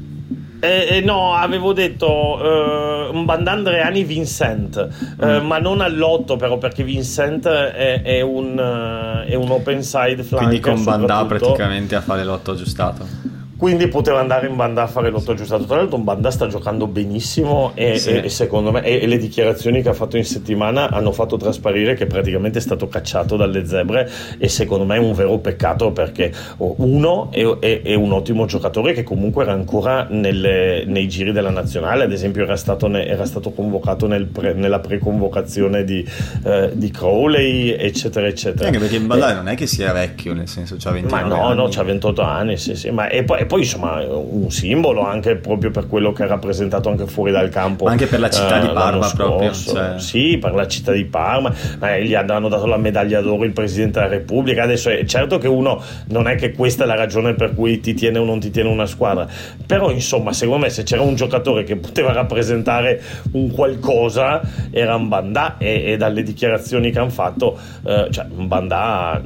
Eh, 0.63 0.97
eh, 0.97 1.01
no, 1.01 1.33
avevo 1.33 1.73
detto 1.73 2.39
eh, 2.39 3.09
un 3.11 3.25
Bandandreani 3.25 4.03
Vincent, 4.03 4.87
eh, 5.19 5.39
mm. 5.39 5.45
ma 5.45 5.57
non 5.57 5.81
all'otto 5.81 6.35
però 6.35 6.59
perché 6.59 6.83
Vincent 6.83 7.47
è, 7.47 8.03
è, 8.03 8.21
un, 8.21 8.59
eh, 8.59 9.31
è 9.31 9.33
un 9.33 9.49
open 9.49 9.81
side 9.81 10.21
flanker 10.21 10.37
Quindi 10.37 10.59
con 10.59 10.83
Bandà 10.83 11.25
praticamente 11.25 11.95
a 11.95 12.01
fare 12.01 12.23
l'otto 12.23 12.51
aggiustato 12.51 13.40
quindi 13.61 13.87
poteva 13.89 14.19
andare 14.19 14.47
in 14.47 14.55
banda 14.55 14.81
a 14.81 14.87
fare 14.87 15.11
l'otto 15.11 15.33
aggiustato. 15.33 15.65
Tra 15.65 15.75
l'altro, 15.75 15.99
Banda 15.99 16.31
sta 16.31 16.47
giocando 16.47 16.87
benissimo 16.87 17.73
e, 17.75 17.99
sì. 17.99 18.09
e, 18.09 18.23
e 18.23 18.29
secondo 18.29 18.71
me 18.71 18.81
e, 18.81 19.05
le 19.05 19.17
dichiarazioni 19.19 19.83
che 19.83 19.89
ha 19.89 19.93
fatto 19.93 20.17
in 20.17 20.25
settimana 20.25 20.89
hanno 20.89 21.11
fatto 21.11 21.37
trasparire 21.37 21.93
che 21.93 22.07
praticamente 22.07 22.57
è 22.57 22.61
stato 22.61 22.87
cacciato 22.87 23.35
dalle 23.35 23.67
zebre. 23.67 24.09
E 24.39 24.47
secondo 24.47 24.83
me 24.83 24.95
è 24.95 24.97
un 24.97 25.13
vero 25.13 25.37
peccato 25.37 25.91
perché 25.91 26.33
oh, 26.57 26.73
uno 26.77 27.29
è, 27.31 27.43
è, 27.59 27.81
è 27.83 27.93
un 27.93 28.13
ottimo 28.13 28.47
giocatore 28.47 28.93
che 28.93 29.03
comunque 29.03 29.43
era 29.43 29.51
ancora 29.51 30.07
nelle, 30.09 30.83
nei 30.87 31.07
giri 31.07 31.31
della 31.31 31.51
nazionale. 31.51 32.05
Ad 32.05 32.11
esempio, 32.11 32.41
era 32.41 32.55
stato, 32.55 32.87
ne, 32.87 33.05
era 33.05 33.25
stato 33.25 33.51
convocato 33.51 34.07
nel 34.07 34.25
pre, 34.25 34.53
nella 34.53 34.79
preconvocazione 34.79 35.83
di, 35.83 36.03
eh, 36.45 36.71
di, 36.73 36.89
Crowley, 36.89 37.75
eccetera, 37.77 38.25
eccetera. 38.25 38.65
Anche 38.65 38.79
perché 38.79 38.99
Banda 38.99 39.35
non 39.35 39.49
è 39.49 39.55
che 39.55 39.67
sia 39.67 39.93
vecchio, 39.93 40.33
nel 40.33 40.47
senso, 40.47 40.77
c'ha 40.79 40.89
29 40.89 41.29
ma 41.29 41.35
no, 41.35 41.45
anni. 41.45 41.55
no, 41.57 41.67
c'ha 41.69 41.83
28 41.83 42.21
anni, 42.23 42.57
sì, 42.57 42.75
sì. 42.75 42.89
Ma, 42.89 43.07
e 43.07 43.23
poi 43.23 43.49
poi 43.51 43.63
insomma 43.63 44.01
un 44.07 44.49
simbolo 44.49 45.05
anche 45.05 45.35
proprio 45.35 45.71
per 45.71 45.87
quello 45.87 46.13
che 46.13 46.23
ha 46.23 46.25
rappresentato 46.25 46.87
anche 46.87 47.05
fuori 47.05 47.33
dal 47.33 47.49
campo 47.49 47.83
ma 47.83 47.91
anche 47.91 48.05
per 48.05 48.21
la 48.21 48.29
città 48.29 48.59
eh, 48.59 48.61
di 48.61 48.73
Parma 48.73 49.11
proprio 49.13 49.51
cioè... 49.51 49.99
sì 49.99 50.37
per 50.37 50.53
la 50.53 50.65
città 50.67 50.93
di 50.93 51.03
Parma. 51.03 51.53
Eh, 51.83 52.05
gli 52.05 52.13
hanno 52.13 52.47
dato 52.47 52.65
la 52.65 52.77
medaglia 52.77 53.19
d'oro 53.19 53.43
il 53.43 53.51
Presidente 53.51 53.99
della 53.99 54.11
Repubblica. 54.11 54.63
Adesso 54.63 54.89
è 54.89 55.03
certo 55.03 55.37
che 55.37 55.49
uno 55.49 55.81
non 56.05 56.29
è 56.29 56.35
che 56.35 56.53
questa 56.53 56.85
è 56.85 56.87
la 56.87 56.95
ragione 56.95 57.33
per 57.33 57.53
cui 57.53 57.81
ti 57.81 57.93
tiene 57.93 58.19
o 58.19 58.23
non 58.23 58.39
ti 58.39 58.51
tiene 58.51 58.69
una 58.69 58.85
squadra. 58.85 59.27
Però 59.65 59.91
insomma 59.91 60.31
secondo 60.31 60.63
me 60.63 60.69
se 60.69 60.83
c'era 60.83 61.01
un 61.01 61.15
giocatore 61.15 61.63
che 61.63 61.75
poteva 61.75 62.13
rappresentare 62.13 63.01
un 63.33 63.51
qualcosa 63.51 64.41
era 64.71 64.95
un 64.95 65.09
Bandà 65.09 65.57
e, 65.57 65.91
e 65.91 65.97
dalle 65.97 66.23
dichiarazioni 66.23 66.89
che 66.89 66.99
hanno 66.99 67.09
fatto 67.09 67.59
eh, 67.85 68.07
cioè 68.11 68.27
un 68.33 68.47
Bandà 68.47 69.21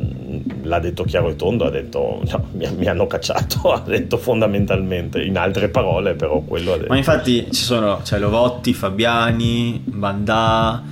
l'ha 0.63 0.79
detto 0.79 1.03
chiaro 1.03 1.29
e 1.29 1.35
tondo, 1.35 1.65
ha 1.65 1.69
detto 1.69 2.21
no, 2.29 2.47
mi, 2.53 2.67
mi, 2.75 2.87
hanno 2.87 3.07
cacciato, 3.07 3.71
ha 3.73 3.79
detto 3.79 4.14
fondamentalmente, 4.17 5.21
in 5.21 5.37
altre 5.37 5.69
parole 5.69 6.13
però 6.13 6.41
quello 6.41 6.73
ha 6.73 6.77
detto. 6.77 6.89
Ma 6.89 6.97
infatti 6.97 7.47
ci 7.51 7.63
sono, 7.63 8.01
cioè 8.03 8.19
Lovotti, 8.19 8.73
Fabiani, 8.73 9.81
Bandà, 9.85 10.83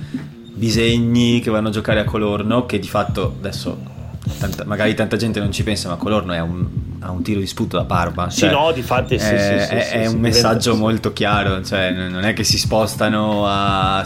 Bisegni 0.56 1.40
che 1.40 1.50
vanno 1.50 1.68
a 1.68 1.70
giocare 1.72 2.00
a 2.00 2.04
Colorno, 2.04 2.66
che 2.66 2.78
di 2.78 2.86
fatto 2.86 3.34
adesso 3.38 3.92
tanta, 4.38 4.64
magari 4.64 4.94
tanta 4.94 5.16
gente 5.16 5.40
non 5.40 5.52
ci 5.52 5.62
pensa, 5.62 5.88
ma 5.88 5.96
Colorno 5.96 6.32
è 6.32 6.40
un, 6.40 6.66
ha 7.00 7.10
un 7.10 7.22
tiro 7.22 7.40
di 7.40 7.46
sputo 7.46 7.76
da 7.76 7.84
Parma. 7.84 8.28
Cioè, 8.28 8.48
sì, 8.48 8.54
no, 8.54 8.72
di 8.72 8.82
fatti 8.82 9.18
sì, 9.18 9.34
è, 9.34 9.38
sì, 9.38 9.66
sì, 9.66 9.74
è, 9.74 10.02
è 10.02 10.06
un 10.06 10.20
messaggio 10.20 10.76
molto 10.76 11.12
chiaro, 11.12 11.62
cioè 11.62 11.90
non 11.90 12.24
è 12.24 12.32
che 12.32 12.44
si 12.44 12.58
spostano 12.58 13.46
a 13.46 14.04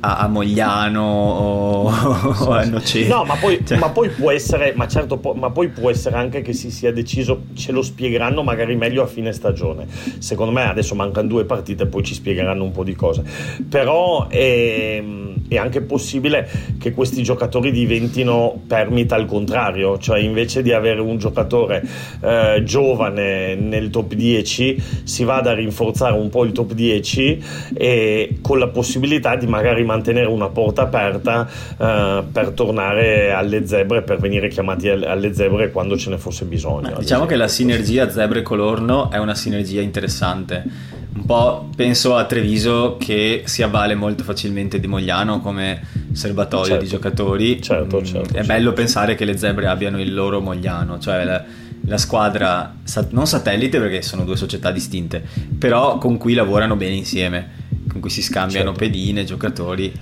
a, 0.00 0.18
a 0.18 0.28
Mogliano 0.28 1.02
o, 1.02 1.90
o 1.90 2.50
a 2.50 2.64
Nocera. 2.64 3.16
No, 3.16 3.24
ma 3.24 3.36
poi, 3.36 3.64
cioè. 3.64 3.78
ma 3.78 3.90
poi, 3.90 4.08
può 4.10 4.30
essere, 4.30 4.72
ma 4.76 4.86
certo, 4.86 5.20
ma 5.34 5.50
poi 5.50 5.68
può 5.68 5.90
essere 5.90 6.16
anche 6.16 6.42
che 6.42 6.52
si 6.52 6.70
sia 6.70 6.92
deciso, 6.92 7.44
ce 7.54 7.72
lo 7.72 7.82
spiegheranno 7.82 8.42
magari 8.42 8.76
meglio 8.76 9.02
a 9.02 9.06
fine 9.06 9.32
stagione. 9.32 9.86
Secondo 10.18 10.52
me 10.52 10.68
adesso 10.68 10.94
mancano 10.94 11.28
due 11.28 11.44
partite, 11.44 11.86
poi 11.86 12.02
ci 12.02 12.14
spiegheranno 12.14 12.62
un 12.62 12.72
po' 12.72 12.84
di 12.84 12.94
cose. 12.94 13.22
Però 13.68 14.28
è, 14.28 14.96
ehm, 14.98 15.34
è 15.48 15.56
anche 15.56 15.80
possibile 15.80 16.48
che 16.78 16.92
questi 16.92 17.22
giocatori 17.22 17.70
diventino 17.70 18.60
permit 18.66 19.12
al 19.12 19.26
contrario, 19.26 19.98
cioè 19.98 20.18
invece 20.18 20.62
di 20.62 20.72
avere 20.72 21.00
un 21.00 21.18
giocatore 21.18 21.84
eh, 22.20 22.62
giovane 22.64 23.54
nel 23.54 23.90
top 23.90 24.14
10 24.14 24.82
si 25.04 25.24
vada 25.24 25.50
a 25.50 25.54
rinforzare 25.54 26.14
un 26.14 26.28
po' 26.28 26.44
il 26.44 26.52
top 26.52 26.72
10 26.72 27.44
e 27.74 28.38
con 28.40 28.58
la 28.58 28.68
possibilità 28.68 29.36
di 29.36 29.46
magari 29.46 29.84
mantenere 29.86 30.26
una 30.26 30.48
porta 30.48 30.82
aperta 30.82 31.48
eh, 31.78 32.22
per 32.30 32.50
tornare 32.50 33.32
alle 33.32 33.66
zebre, 33.66 34.02
per 34.02 34.18
venire 34.18 34.48
chiamati 34.48 34.88
alle 34.88 35.32
zebre 35.32 35.70
quando 35.70 35.96
ce 35.96 36.10
ne 36.10 36.18
fosse 36.18 36.44
bisogno. 36.44 36.90
Beh, 36.90 36.98
diciamo 36.98 37.24
che 37.24 37.36
la 37.36 37.48
sinergia 37.48 38.10
zebre-colorno 38.10 39.10
è 39.10 39.16
una 39.18 39.34
sinergia 39.34 39.80
interessante. 39.80 40.64
Un 41.16 41.24
po' 41.24 41.70
penso 41.74 42.14
a 42.14 42.24
Treviso 42.24 42.98
che 42.98 43.42
si 43.46 43.62
avvale 43.62 43.94
molto 43.94 44.22
facilmente 44.22 44.78
di 44.78 44.86
Mogliano 44.86 45.40
come 45.40 45.80
serbatoio 46.12 46.64
certo. 46.64 46.82
di 46.82 46.88
giocatori. 46.88 47.62
Certo, 47.62 48.00
mm, 48.00 48.04
certo, 48.04 48.28
è 48.28 48.32
certo. 48.32 48.46
bello 48.46 48.72
pensare 48.74 49.14
che 49.14 49.24
le 49.24 49.38
zebre 49.38 49.66
abbiano 49.66 49.98
il 49.98 50.12
loro 50.12 50.42
Mogliano, 50.42 50.98
cioè 50.98 51.24
la, 51.24 51.42
la 51.86 51.98
squadra 51.98 52.74
non 53.10 53.26
satellite 53.26 53.78
perché 53.78 54.02
sono 54.02 54.24
due 54.24 54.36
società 54.36 54.70
distinte, 54.70 55.24
però 55.58 55.98
con 55.98 56.18
cui 56.18 56.34
lavorano 56.34 56.76
bene 56.76 56.94
insieme 56.94 57.64
con 57.96 58.00
cui 58.00 58.10
si 58.10 58.22
scambiano 58.22 58.70
certo. 58.70 58.78
pedine, 58.78 59.24
giocatori. 59.24 59.92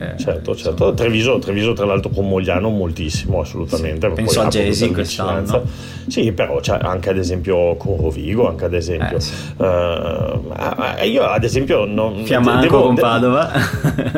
Eh, 0.00 0.16
certo, 0.16 0.56
certo. 0.56 0.94
Treviso, 0.94 1.38
Treviso, 1.38 1.74
tra 1.74 1.84
l'altro 1.84 2.10
con 2.10 2.26
Mogliano 2.26 2.70
moltissimo, 2.70 3.40
assolutamente. 3.40 4.08
Sì, 4.08 4.14
penso 4.14 4.40
a 4.40 4.48
Jesi 4.48 4.90
quest'anno. 4.90 5.62
Sì, 6.06 6.32
però 6.32 6.58
c'è 6.58 6.78
anche 6.80 7.10
ad 7.10 7.18
esempio 7.18 7.76
con 7.76 7.98
Rovigo, 7.98 8.48
anche 8.48 8.64
ad 8.64 8.72
esempio. 8.72 9.18
Eh, 9.18 9.20
sì. 9.20 9.34
uh, 9.58 11.04
io 11.04 11.24
ad 11.24 11.44
esempio 11.44 11.84
non... 11.84 12.24
Fiammanco 12.24 12.62
devo, 12.62 12.80
con 12.80 12.94
Padova. 12.94 13.50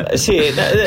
De- 0.09 0.15
sì, 0.17 0.39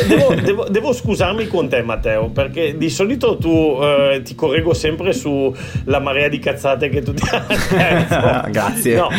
devo, 0.09 0.35
devo, 0.35 0.67
devo, 0.71 0.93
scusarmi 0.95 1.47
con 1.47 1.69
te 1.69 1.83
Matteo, 1.83 2.31
perché 2.31 2.79
di 2.79 2.88
solito 2.88 3.37
tu 3.37 3.50
uh, 3.50 4.23
ti 4.23 4.35
correggo 4.35 4.73
sempre 4.73 5.12
sulla 5.12 6.00
marea 6.00 6.29
di 6.29 6.38
cazzate 6.38 6.88
che 6.88 7.03
tu 7.03 7.12
ti 7.12 7.23
hai 7.31 8.49
Grazie. 8.50 8.97
No, 8.97 9.11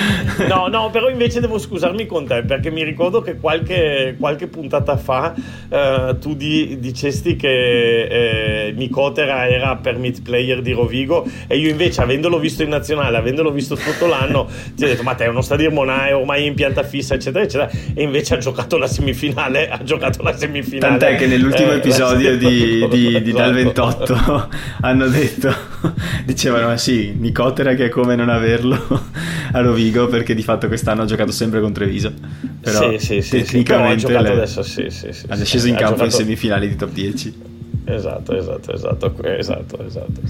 no, 0.47 0.67
no, 0.69 0.89
però 0.89 1.07
invece 1.07 1.39
devo 1.39 1.59
scusarmi 1.59 2.07
con 2.07 2.25
te, 2.25 2.41
perché 2.41 2.71
mi 2.71 2.83
ricordo 2.83 3.21
che 3.21 3.37
qualche, 3.37 4.15
qualche 4.19 4.47
puntata 4.47 4.97
fa 4.97 5.35
uh, 5.69 6.17
tu 6.19 6.35
di, 6.35 6.77
dicesti 6.79 7.35
che 7.35 8.67
eh, 8.67 8.71
Nicotera 8.75 9.47
era 9.47 9.75
permit 9.75 10.21
player 10.21 10.61
di 10.61 10.71
Rovigo 10.71 11.27
e 11.47 11.57
io 11.57 11.69
invece 11.69 12.01
avendolo 12.01 12.39
visto 12.39 12.63
in 12.63 12.69
nazionale, 12.69 13.17
avendolo 13.17 13.51
visto 13.51 13.75
tutto 13.75 14.07
l'anno, 14.07 14.49
ti 14.75 14.83
ho 14.83 14.87
detto 14.87 15.03
Matteo 15.03 15.31
non 15.31 15.43
sta 15.43 15.55
a 15.55 15.57
dire 15.57 15.71
Monà 15.71 16.07
è 16.07 16.15
ormai 16.15 16.45
in 16.45 16.53
pianta 16.53 16.83
fissa 16.83 17.15
eccetera 17.15 17.43
eccetera 17.43 17.69
e 17.93 18.03
invece 18.03 18.35
ha 18.35 18.37
giocato 18.37 18.77
la 18.77 18.87
semifinale, 18.87 19.69
ha 19.69 19.81
giocato 19.83 20.21
la 20.23 20.35
semifinale. 20.35 20.97
Tant'è 20.97 21.17
che 21.17 21.27
nell'ultimo 21.27 21.71
eh, 21.71 21.75
episodio 21.75 22.37
di, 22.37 22.87
di, 22.87 23.21
di, 23.21 23.31
Dal 23.31 23.53
28 23.53 24.13
esatto. 24.13 24.49
hanno 24.81 25.07
detto, 25.07 25.53
dicevano 26.25 26.67
ma 26.67 26.77
sì, 26.77 27.13
Nicotera 27.17 27.73
che 27.73 27.85
è 27.85 27.89
come 27.89 28.15
non 28.15 28.29
averlo 28.29 28.75
a 29.51 29.61
Rovigo 29.61 30.07
perché 30.07 30.33
di 30.33 30.43
fatto 30.43 30.67
quest'anno 30.67 31.03
ha 31.03 31.05
giocato 31.05 31.31
sempre 31.31 31.61
con 31.61 31.73
Treviso. 31.73 32.13
Però 32.61 32.91
sì, 32.91 32.99
sì, 32.99 33.21
sì, 33.21 33.37
tecnicamente 33.37 34.07
sì, 34.07 34.11
le... 34.11 34.17
adesso, 34.17 34.63
sì, 34.63 34.89
sì, 34.89 35.11
sì, 35.11 35.25
ha 35.27 35.43
sceso 35.43 35.67
in 35.67 35.75
campo 35.75 35.95
giocato... 35.95 36.05
in 36.05 36.11
semifinali 36.11 36.67
di 36.67 36.75
top 36.75 36.91
10. 36.91 37.35
Esatto, 37.85 38.35
esatto, 38.35 38.73
esatto, 38.73 39.23
esatto, 39.23 39.85
esatto. 39.85 40.21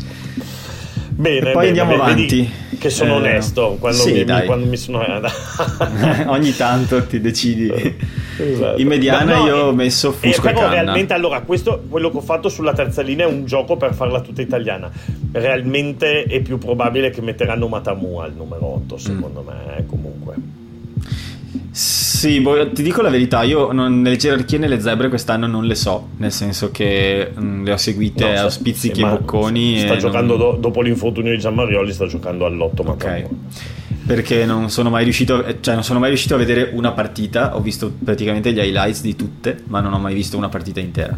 Bene, 1.18 1.50
e 1.50 1.52
poi 1.52 1.54
bene, 1.54 1.68
andiamo 1.68 1.90
bene, 1.90 2.04
avanti. 2.04 2.52
Che 2.78 2.90
sono 2.92 3.14
eh, 3.14 3.18
onesto 3.18 3.78
quando, 3.80 3.98
sì, 3.98 4.12
mi, 4.12 4.24
mi, 4.24 4.46
quando 4.46 4.66
mi 4.68 4.78
sono. 4.78 5.04
Ogni 6.28 6.56
tanto 6.56 7.06
ti 7.06 7.20
decidi. 7.20 8.16
Esatto. 8.40 8.80
In 8.80 8.86
mediana 8.86 9.34
no, 9.34 9.40
no, 9.40 9.48
io 9.48 9.56
ho 9.66 9.74
messo 9.74 10.12
Fusco 10.12 10.48
eh, 10.48 10.54
però 10.54 10.70
realmente, 10.70 11.12
allora, 11.12 11.42
questo 11.42 11.82
quello 11.90 12.12
che 12.12 12.18
ho 12.18 12.22
fatto 12.22 12.50
sulla 12.50 12.72
terza 12.72 13.02
linea 13.02 13.26
è 13.26 13.30
un 13.32 13.46
gioco 13.46 13.78
per 13.78 13.96
farla 13.96 14.22
tutta 14.22 14.44
italiana. 14.44 14.92
Realmente 15.32 16.22
è 16.22 16.40
più 16.42 16.60
probabile 16.60 17.10
che 17.10 17.22
metteranno 17.22 17.68
Matamu 17.68 18.20
al 18.20 18.34
numero 18.36 18.76
8, 18.76 18.98
secondo 19.00 19.42
mm. 19.42 19.48
me, 19.48 19.78
eh, 19.80 19.86
comunque. 19.88 20.36
Sì, 21.78 22.42
boh, 22.42 22.72
ti 22.72 22.82
dico 22.82 23.04
la 23.04 23.12
verità, 23.12 23.44
io 23.44 23.72
non, 23.72 24.02
le 24.02 24.16
gerarchie 24.16 24.58
nelle 24.58 24.82
zebre 24.82 25.10
quest'anno 25.10 25.46
non 25.46 25.64
le 25.64 25.76
so, 25.76 26.08
nel 26.18 26.32
senso 26.32 26.72
che 26.72 27.32
mh, 27.32 27.40
mm, 27.40 27.66
le 27.66 27.72
ho 27.72 27.78
seguite 27.78 28.34
no, 28.34 28.46
a 28.48 28.50
spizzichi 28.50 29.02
e 29.02 29.04
bocconi. 29.08 29.82
Sta 29.82 29.96
giocando 29.96 30.38
non... 30.38 30.54
do, 30.54 30.58
dopo 30.60 30.82
l'infortunio 30.82 31.32
di 31.32 31.38
Gianmarioli, 31.38 31.94
sta 31.94 32.08
giocando 32.08 32.48
all'otto. 32.48 32.82
Ok. 32.82 33.26
Perché 34.08 34.44
non 34.46 34.72
sono, 34.72 34.90
mai 34.90 35.04
riuscito, 35.04 35.46
cioè 35.60 35.76
non 35.76 35.84
sono 35.84 36.00
mai 36.00 36.10
riuscito 36.10 36.34
a 36.34 36.38
vedere 36.40 36.72
una 36.74 36.94
partita, 36.94 37.56
ho 37.56 37.62
visto 37.62 37.94
praticamente 38.04 38.52
gli 38.52 38.58
highlights 38.58 39.02
di 39.02 39.16
tutte, 39.16 39.62
ma 39.68 39.80
non 39.80 39.94
ho 39.94 40.00
mai 40.00 40.16
visto 40.16 40.36
una 40.36 40.50
partita 40.50 40.80
intera. 40.80 41.16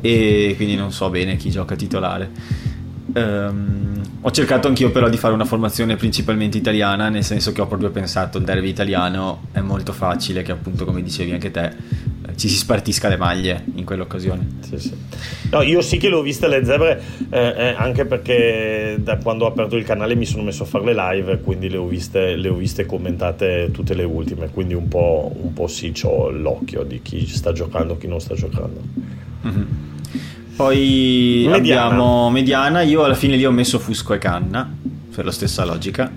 E 0.00 0.54
quindi 0.56 0.74
non 0.74 0.90
so 0.90 1.08
bene 1.08 1.36
chi 1.36 1.50
gioca 1.50 1.76
titolare. 1.76 2.30
Um, 3.14 3.97
ho 4.20 4.30
cercato 4.30 4.68
anch'io 4.68 4.90
però 4.90 5.08
di 5.08 5.16
fare 5.16 5.34
una 5.34 5.44
formazione 5.44 5.96
principalmente 5.96 6.58
italiana, 6.58 7.08
nel 7.08 7.24
senso 7.24 7.52
che 7.52 7.60
ho 7.60 7.66
proprio 7.66 7.90
pensato 7.90 8.38
il 8.38 8.44
derby 8.44 8.68
italiano 8.68 9.46
è 9.52 9.60
molto 9.60 9.92
facile 9.92 10.42
che 10.42 10.52
appunto 10.52 10.84
come 10.84 11.02
dicevi 11.02 11.32
anche 11.32 11.50
te 11.50 12.16
ci 12.38 12.48
si 12.48 12.56
spartisca 12.56 13.08
le 13.08 13.16
maglie 13.16 13.64
in 13.74 13.84
quell'occasione. 13.84 14.46
Sì, 14.60 14.78
sì. 14.78 14.92
No, 15.50 15.60
io 15.62 15.80
sì 15.80 15.96
che 15.96 16.08
le 16.08 16.14
ho 16.14 16.22
viste 16.22 16.46
le 16.46 16.64
zebre 16.64 17.02
eh, 17.30 17.54
eh, 17.56 17.74
anche 17.76 18.04
perché 18.04 18.96
da 19.00 19.16
quando 19.16 19.44
ho 19.44 19.48
aperto 19.48 19.76
il 19.76 19.84
canale 19.84 20.14
mi 20.14 20.24
sono 20.24 20.44
messo 20.44 20.62
a 20.62 20.66
fare 20.66 20.84
le 20.84 20.94
live, 20.94 21.40
quindi 21.40 21.68
le 21.68 21.78
ho 21.78 21.86
viste, 21.86 22.36
le 22.36 22.48
ho 22.48 22.54
viste 22.54 22.86
commentate 22.86 23.70
tutte 23.72 23.94
le 23.94 24.04
ultime, 24.04 24.50
quindi 24.50 24.74
un 24.74 24.86
po', 24.86 25.32
un 25.34 25.52
po' 25.52 25.66
sì, 25.66 25.92
ho 26.02 26.30
l'occhio 26.30 26.84
di 26.84 27.02
chi 27.02 27.26
sta 27.26 27.52
giocando 27.52 27.94
e 27.94 27.98
chi 27.98 28.06
non 28.06 28.20
sta 28.20 28.34
giocando. 28.34 28.80
Mm-hmm. 29.44 29.62
Poi 30.58 31.44
mediana. 31.46 31.56
abbiamo 31.56 32.30
mediana, 32.30 32.82
io 32.82 33.04
alla 33.04 33.14
fine 33.14 33.36
lì 33.36 33.44
ho 33.46 33.52
messo 33.52 33.78
Fusco 33.78 34.12
e 34.12 34.18
Canna, 34.18 34.68
per 35.14 35.24
la 35.24 35.30
stessa 35.30 35.64
logica. 35.64 36.10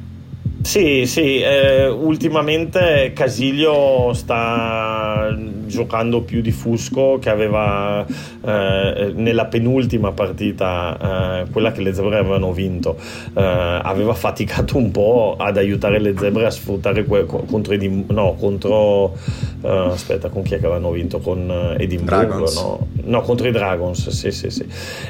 Sì, 0.63 1.07
sì, 1.07 1.39
eh, 1.39 1.87
ultimamente 1.87 3.13
Casilio 3.15 4.13
sta 4.13 5.35
giocando 5.65 6.21
più 6.21 6.41
di 6.41 6.51
Fusco 6.51 7.17
che 7.19 7.29
aveva 7.29 8.05
eh, 8.05 9.11
nella 9.15 9.45
penultima 9.45 10.11
partita, 10.11 11.41
eh, 11.41 11.49
quella 11.51 11.71
che 11.71 11.81
le 11.81 11.93
zebre 11.93 12.17
avevano 12.17 12.53
vinto, 12.53 12.95
eh, 13.33 13.79
aveva 13.81 14.13
faticato 14.13 14.77
un 14.77 14.91
po' 14.91 15.35
ad 15.37 15.57
aiutare 15.57 15.99
le 15.99 16.13
zebre 16.15 16.45
a 16.45 16.51
sfruttare 16.51 17.05
que- 17.05 17.25
contro 17.25 17.73
Edimburgo, 17.73 18.13
no, 18.13 18.35
contro 18.35 19.17
eh, 19.63 19.67
aspetta, 19.67 20.29
con 20.29 20.43
chi 20.43 20.53
è 20.53 20.59
che 20.59 20.65
avevano 20.65 20.91
vinto? 20.91 21.19
Con 21.19 21.49
eh, 21.49 21.83
Edimburgo, 21.83 22.51
no? 22.53 22.87
no? 23.05 23.21
contro 23.21 23.47
i 23.47 23.51
Dragons, 23.51 24.09
sì, 24.09 24.31
sì, 24.31 24.49
sì. 24.51 24.65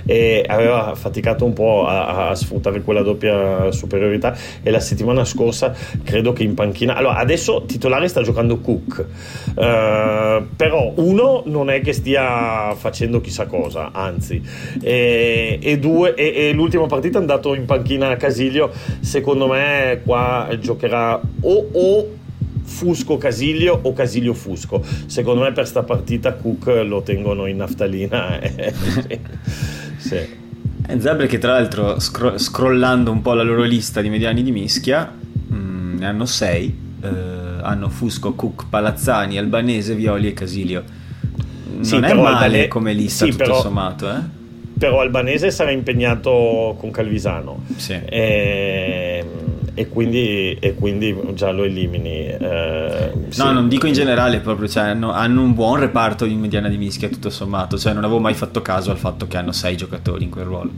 E 0.05 0.45
aveva 0.47 0.95
faticato 0.95 1.43
un 1.43 1.53
po' 1.53 1.85
a, 1.85 2.29
a 2.29 2.35
sfruttare 2.35 2.81
quella 2.81 3.01
doppia 3.01 3.69
superiorità 3.71 4.33
e 4.63 4.71
la 4.71 4.79
settimana 4.79 5.25
scorsa 5.25 5.39
credo 6.04 6.34
che 6.34 6.43
in 6.43 6.54
panchina. 6.54 6.95
Allora 6.95 7.17
adesso 7.17 7.63
titolare 7.65 8.08
sta 8.08 8.21
giocando 8.21 8.60
Cook. 8.60 9.06
Uh, 9.56 10.45
però 10.56 10.93
uno 10.95 11.43
non 11.45 11.69
è 11.69 11.82
che 11.82 11.93
stia 11.93 12.75
facendo 12.75 13.21
chissà 13.21 13.45
cosa 13.45 13.91
anzi. 13.91 14.41
E, 14.82 15.60
e 15.62 15.80
due 15.80 16.13
e, 16.13 16.49
e, 16.49 16.51
l'ultima 16.54 16.86
partita 16.86 17.17
è 17.17 17.21
andato 17.21 17.54
in 17.54 17.65
panchina 17.65 18.10
a 18.10 18.15
Casilio. 18.15 18.71
Secondo 18.99 19.47
me 19.47 20.01
qua 20.04 20.47
giocherà 20.60 21.19
o, 21.41 21.67
o 21.71 22.19
Fusco 22.63 23.17
Casilio 23.17 23.80
o 23.82 23.93
Casilio 23.93 24.34
Fusco. 24.34 24.84
Secondo 25.06 25.41
me 25.41 25.51
per 25.51 25.67
sta 25.67 25.84
partita 25.84 26.34
Cook 26.34 26.84
lo 26.86 27.01
tengono 27.01 27.45
in 27.45 27.58
naftalina 27.58 28.39
sì. 29.97 30.39
Zebre 30.97 31.27
che 31.27 31.38
tra 31.38 31.54
l'altro 31.54 31.99
scro- 31.99 32.38
scrollando 32.38 33.12
un 33.12 33.21
po' 33.21 33.34
la 33.34 33.43
loro 33.43 33.63
lista 33.63 34.01
di 34.01 34.10
mediani 34.10 34.43
di 34.43 34.51
mischia 34.51 35.19
ne 36.01 36.07
hanno 36.07 36.25
sei, 36.25 36.75
eh, 37.03 37.07
hanno 37.61 37.87
Fusco, 37.89 38.33
Cook, 38.33 38.65
Palazzani, 38.69 39.37
Albanese, 39.37 39.93
Violi 39.93 40.29
e 40.29 40.33
Casilio. 40.33 40.83
Non 41.75 41.85
sì, 41.85 41.95
è 41.95 41.99
male 41.99 42.45
Albane... 42.45 42.67
come 42.67 42.93
lista 42.93 43.25
sì, 43.25 43.31
tutto 43.31 43.43
però, 43.43 43.61
sommato, 43.61 44.09
eh? 44.09 44.19
Però 44.79 44.99
Albanese 44.99 45.51
sarà 45.51 45.69
impegnato 45.69 46.75
con 46.79 46.89
Calvisano. 46.89 47.65
Sì. 47.75 47.99
E, 48.03 49.23
e, 49.75 49.87
quindi, 49.89 50.57
e, 50.59 50.73
quindi, 50.73 51.15
già 51.35 51.51
lo 51.51 51.65
elimini. 51.65 52.25
Eh, 52.25 53.11
sì. 53.29 53.39
No, 53.39 53.51
non 53.51 53.69
dico 53.69 53.85
in 53.85 53.93
generale 53.93 54.39
proprio, 54.39 54.67
cioè, 54.67 54.85
hanno, 54.85 55.11
hanno, 55.11 55.43
un 55.43 55.53
buon 55.53 55.79
reparto 55.79 56.25
in 56.25 56.39
mediana 56.39 56.67
di 56.67 56.77
mischia 56.77 57.09
tutto 57.09 57.29
sommato, 57.29 57.77
cioè 57.77 57.93
non 57.93 58.03
avevo 58.03 58.19
mai 58.19 58.33
fatto 58.33 58.63
caso 58.63 58.89
al 58.89 58.97
fatto 58.97 59.27
che 59.27 59.37
hanno 59.37 59.51
sei 59.51 59.77
giocatori 59.77 60.23
in 60.23 60.31
quel 60.31 60.45
ruolo. 60.45 60.71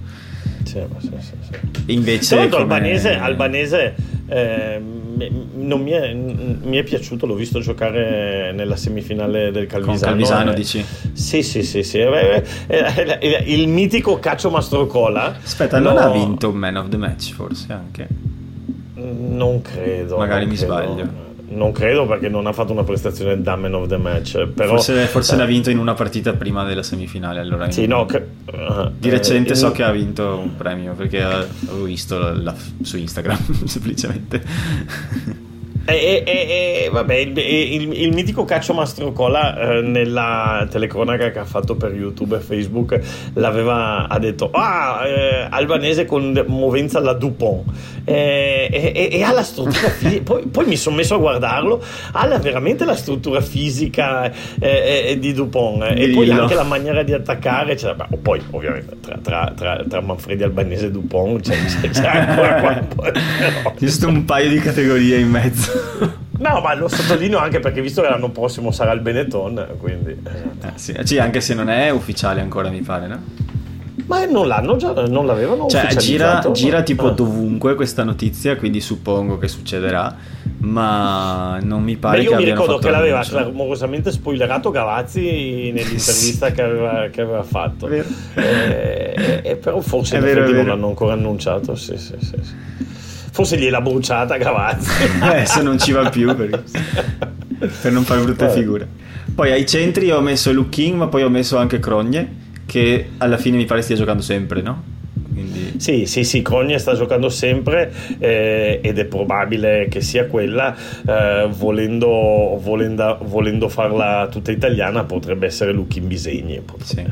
Sì, 0.64 0.82
sì, 1.00 1.10
sì, 1.20 1.94
Invece, 1.94 2.50
come... 2.50 2.62
Albanese, 2.64 3.16
Albanese 3.16 3.96
eh, 4.26 4.82
non 5.56 5.82
mi 5.82 5.92
è, 5.92 6.14
mi 6.14 6.78
è, 6.78 6.84
piaciuto, 6.84 7.26
l'ho 7.26 7.36
visto 7.36 7.60
giocare 7.60 8.52
nella 8.54 8.76
semifinale 8.76 9.52
del 9.52 9.68
Calvisano. 9.68 9.98
Con 9.98 10.08
Calvisano 10.08 10.52
eh, 10.52 10.56
dici? 10.56 10.86
Sì, 11.14 11.44
sì, 11.44 11.64
sì, 11.64 11.84
sì. 11.84 12.00
Eh, 12.00 12.44
eh, 12.68 13.18
eh, 13.20 13.44
il 13.48 13.68
mitico 13.68 14.20
Caccio 14.20 14.50
Mastrocola. 14.50 15.38
Aspetta, 15.44 15.80
non 15.80 15.98
ha 15.98 16.10
vinto 16.10 16.50
un 16.50 16.56
man 16.56 16.78
of 16.78 16.90
the 16.90 16.98
match 16.98 17.34
forse 17.34 17.72
anche? 17.74 18.08
Non 18.96 19.62
credo. 19.62 20.18
Magari 20.18 20.46
non 20.46 20.50
mi 20.50 20.58
credo. 20.58 20.74
sbaglio. 20.74 21.32
Non 21.56 21.72
credo 21.72 22.06
perché 22.06 22.30
non 22.30 22.48
ha 22.48 22.54
fatto 22.54 22.72
una 22.72 22.84
prestazione 22.84 23.42
da 23.42 23.56
man 23.56 23.74
of 23.74 23.88
the 23.88 23.98
match. 23.98 24.48
Però, 24.48 24.76
forse, 24.76 25.06
forse 25.06 25.36
ne 25.36 25.44
ha 25.44 25.46
vinto 25.46 25.70
in 25.70 25.78
una 25.78 25.94
partita 25.94 26.34
prima 26.34 26.64
della 26.64 26.84
semifinale. 26.84 27.40
Allora 27.40 27.70
sì, 27.70 27.86
no, 27.86 28.06
che, 28.06 28.18
uh, 28.46 28.92
di 28.98 29.10
recente 29.10 29.54
eh, 29.54 29.56
so 29.56 29.68
in... 29.68 29.74
che 29.74 29.84
ha 29.84 29.92
vinto 29.92 30.38
un 30.38 30.56
premio 30.56 30.94
perché 30.94 31.22
avevo 31.22 31.84
visto 31.84 32.18
la, 32.18 32.34
la, 32.34 32.56
su 32.82 32.98
Instagram 32.98 33.66
semplicemente. 33.66 35.52
E, 35.86 36.24
e, 36.26 36.86
e, 36.86 36.90
vabbè, 36.90 37.14
il, 37.16 37.38
il, 37.38 37.92
il, 37.92 38.14
mitico 38.14 38.46
Caccio 38.46 38.74
Mastrocola 38.74 39.58
eh, 39.58 39.82
nella 39.82 40.66
telecronaca 40.70 41.30
che 41.30 41.40
ha 41.40 41.46
fatto 41.46 41.76
per 41.76 41.94
YouTube 41.94 42.38
e 42.38 42.40
Facebook 42.40 42.98
l'aveva 43.34 44.08
ha 44.08 44.18
detto 44.18 44.50
ah 44.54 45.02
eh, 45.06 45.48
albanese 45.50 46.06
con 46.06 46.42
movenza 46.48 47.00
alla 47.00 47.14
Dupont. 47.14 47.66
E, 48.06 49.10
e 49.12 49.24
ha 49.24 49.32
la 49.32 49.44
struttura 49.44 49.88
fisica 49.92 50.24
poi, 50.24 50.46
poi, 50.48 50.66
mi 50.66 50.76
sono 50.76 50.98
messo 50.98 51.16
a 51.16 51.18
guardarlo 51.18 51.82
ha 52.12 52.28
veramente 52.38 52.84
la 52.84 52.96
struttura 52.96 53.40
fisica 53.40 54.30
eh, 54.60 55.06
eh 55.08 55.20
di 55.20 55.32
Dupont 55.32 55.84
e 55.84 56.10
poi 56.10 56.30
anche 56.30 56.54
la 56.54 56.64
maniera 56.64 57.04
di 57.04 57.14
attaccare 57.14 57.78
cioè, 57.78 57.96
beh, 57.96 58.18
poi 58.22 58.42
ovviamente 58.52 58.98
tra, 59.00 59.18
tra, 59.22 59.54
tra, 59.56 59.84
tra, 59.88 60.02
Manfredi 60.02 60.44
Albanese 60.44 60.88
e 60.88 60.92
Dupont 60.92 61.42
c'è, 61.42 61.56
c'è, 61.64 61.90
c'è 61.90 62.08
ancora 62.08 62.54
qua 62.96 63.14
giusto 63.78 64.10
un 64.10 64.26
paio 64.26 64.50
di 64.50 64.60
categorie 64.60 65.20
in 65.20 65.30
mezzo 65.30 65.73
No, 66.40 66.60
ma 66.62 66.74
lo 66.74 66.88
sottolineo 66.88 67.38
anche 67.38 67.60
perché 67.60 67.82
visto 67.82 68.02
che 68.02 68.10
l'anno 68.10 68.30
prossimo 68.30 68.72
sarà 68.72 68.92
il 68.92 69.02
Benetton, 69.02 69.76
quindi... 69.80 70.12
Eh, 70.12 70.72
sì. 70.76 70.96
sì, 71.04 71.18
anche 71.20 71.40
se 71.42 71.54
non 71.54 71.70
è 71.70 71.90
ufficiale 71.90 72.42
ancora, 72.42 72.70
mi 72.70 72.82
pare, 72.82 73.08
no? 73.08 73.22
Ma 74.08 74.26
non 74.26 74.48
l'hanno 74.48 74.76
già, 74.76 74.92
non 75.08 75.26
l'avevano 75.26 75.68
cioè, 75.68 75.96
gira, 75.96 76.44
gira 76.52 76.82
tipo 76.82 77.08
ah. 77.08 77.12
dovunque 77.12 77.76
questa 77.76 78.04
notizia, 78.04 78.58
quindi 78.58 78.82
suppongo 78.82 79.38
che 79.38 79.48
succederà, 79.48 80.16
ma 80.60 81.60
non 81.62 81.84
mi 81.84 81.96
pare 81.96 82.18
Beh, 82.18 82.24
io 82.24 82.36
mi 82.36 82.44
ricordo 82.44 82.80
che 82.80 82.90
l'aveva 82.90 83.22
clamorosamente 83.22 84.12
spoilerato 84.12 84.72
Gavazzi 84.72 85.72
nell'intervista 85.72 86.52
che, 86.52 86.62
aveva, 86.62 87.08
che, 87.10 87.22
aveva, 87.22 87.44
fatto. 87.44 87.88
Eh, 87.88 88.04
eh, 88.36 89.42
eh, 89.44 89.56
però 89.56 89.80
forse 89.80 90.20
vero, 90.20 90.50
non 90.52 90.66
l'hanno 90.66 90.88
ancora 90.88 91.14
annunciato, 91.14 91.76
sì, 91.76 91.96
sì, 91.98 92.16
sì. 92.20 92.38
sì. 92.42 92.54
Forse 93.34 93.58
gliel'ha 93.58 93.82
bruciata 93.82 94.38
Gavazzi. 94.38 94.92
eh, 95.34 95.46
se 95.48 95.64
non 95.64 95.80
ci 95.80 95.92
va 95.92 96.08
più 96.08 96.36
per, 96.36 96.64
per 97.82 97.92
non 97.92 98.04
fare 98.04 98.22
brutte 98.22 98.48
figure. 98.50 98.88
Poi 99.34 99.52
ai 99.52 99.66
centri 99.66 100.12
ho 100.12 100.22
messo 100.22 100.54
Luke 100.54 100.70
King, 100.70 100.98
ma 100.98 101.08
poi 101.08 101.24
ho 101.24 101.30
messo 101.30 101.58
anche 101.58 101.80
Crogne, 101.80 102.42
che 102.68 103.10
alla 103.18 103.38
fine 103.38 103.58
mi 103.58 103.66
pare 103.66 103.82
stia 103.82 103.96
giocando 103.96 104.22
sempre, 104.22 104.62
no? 104.62 104.84
Quindi... 105.34 105.74
Sì, 105.78 106.06
sì, 106.06 106.24
sì, 106.24 106.44
Crogne 106.44 106.78
sta 106.78 106.94
giocando 106.94 107.28
sempre 107.30 107.92
eh, 108.20 108.80
ed 108.84 109.00
è 109.00 109.06
probabile 109.06 109.88
che 109.90 110.02
sia 110.02 110.28
quella, 110.28 110.76
eh, 111.04 111.50
volendo, 111.50 112.60
volendo, 112.62 113.18
volendo, 113.24 113.68
farla 113.68 114.28
tutta 114.30 114.52
italiana 114.52 115.06
potrebbe 115.06 115.48
essere 115.48 115.72
Lucchi 115.72 116.02
Bisegni. 116.02 116.62
Sì. 116.84 117.04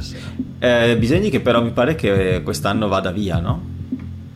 Eh, 0.60 0.96
Bisegni 1.00 1.32
che 1.32 1.40
però 1.40 1.64
mi 1.64 1.72
pare 1.72 1.96
che 1.96 2.42
quest'anno 2.44 2.88
vada 2.88 3.10
via, 3.10 3.40
no? 3.40 3.71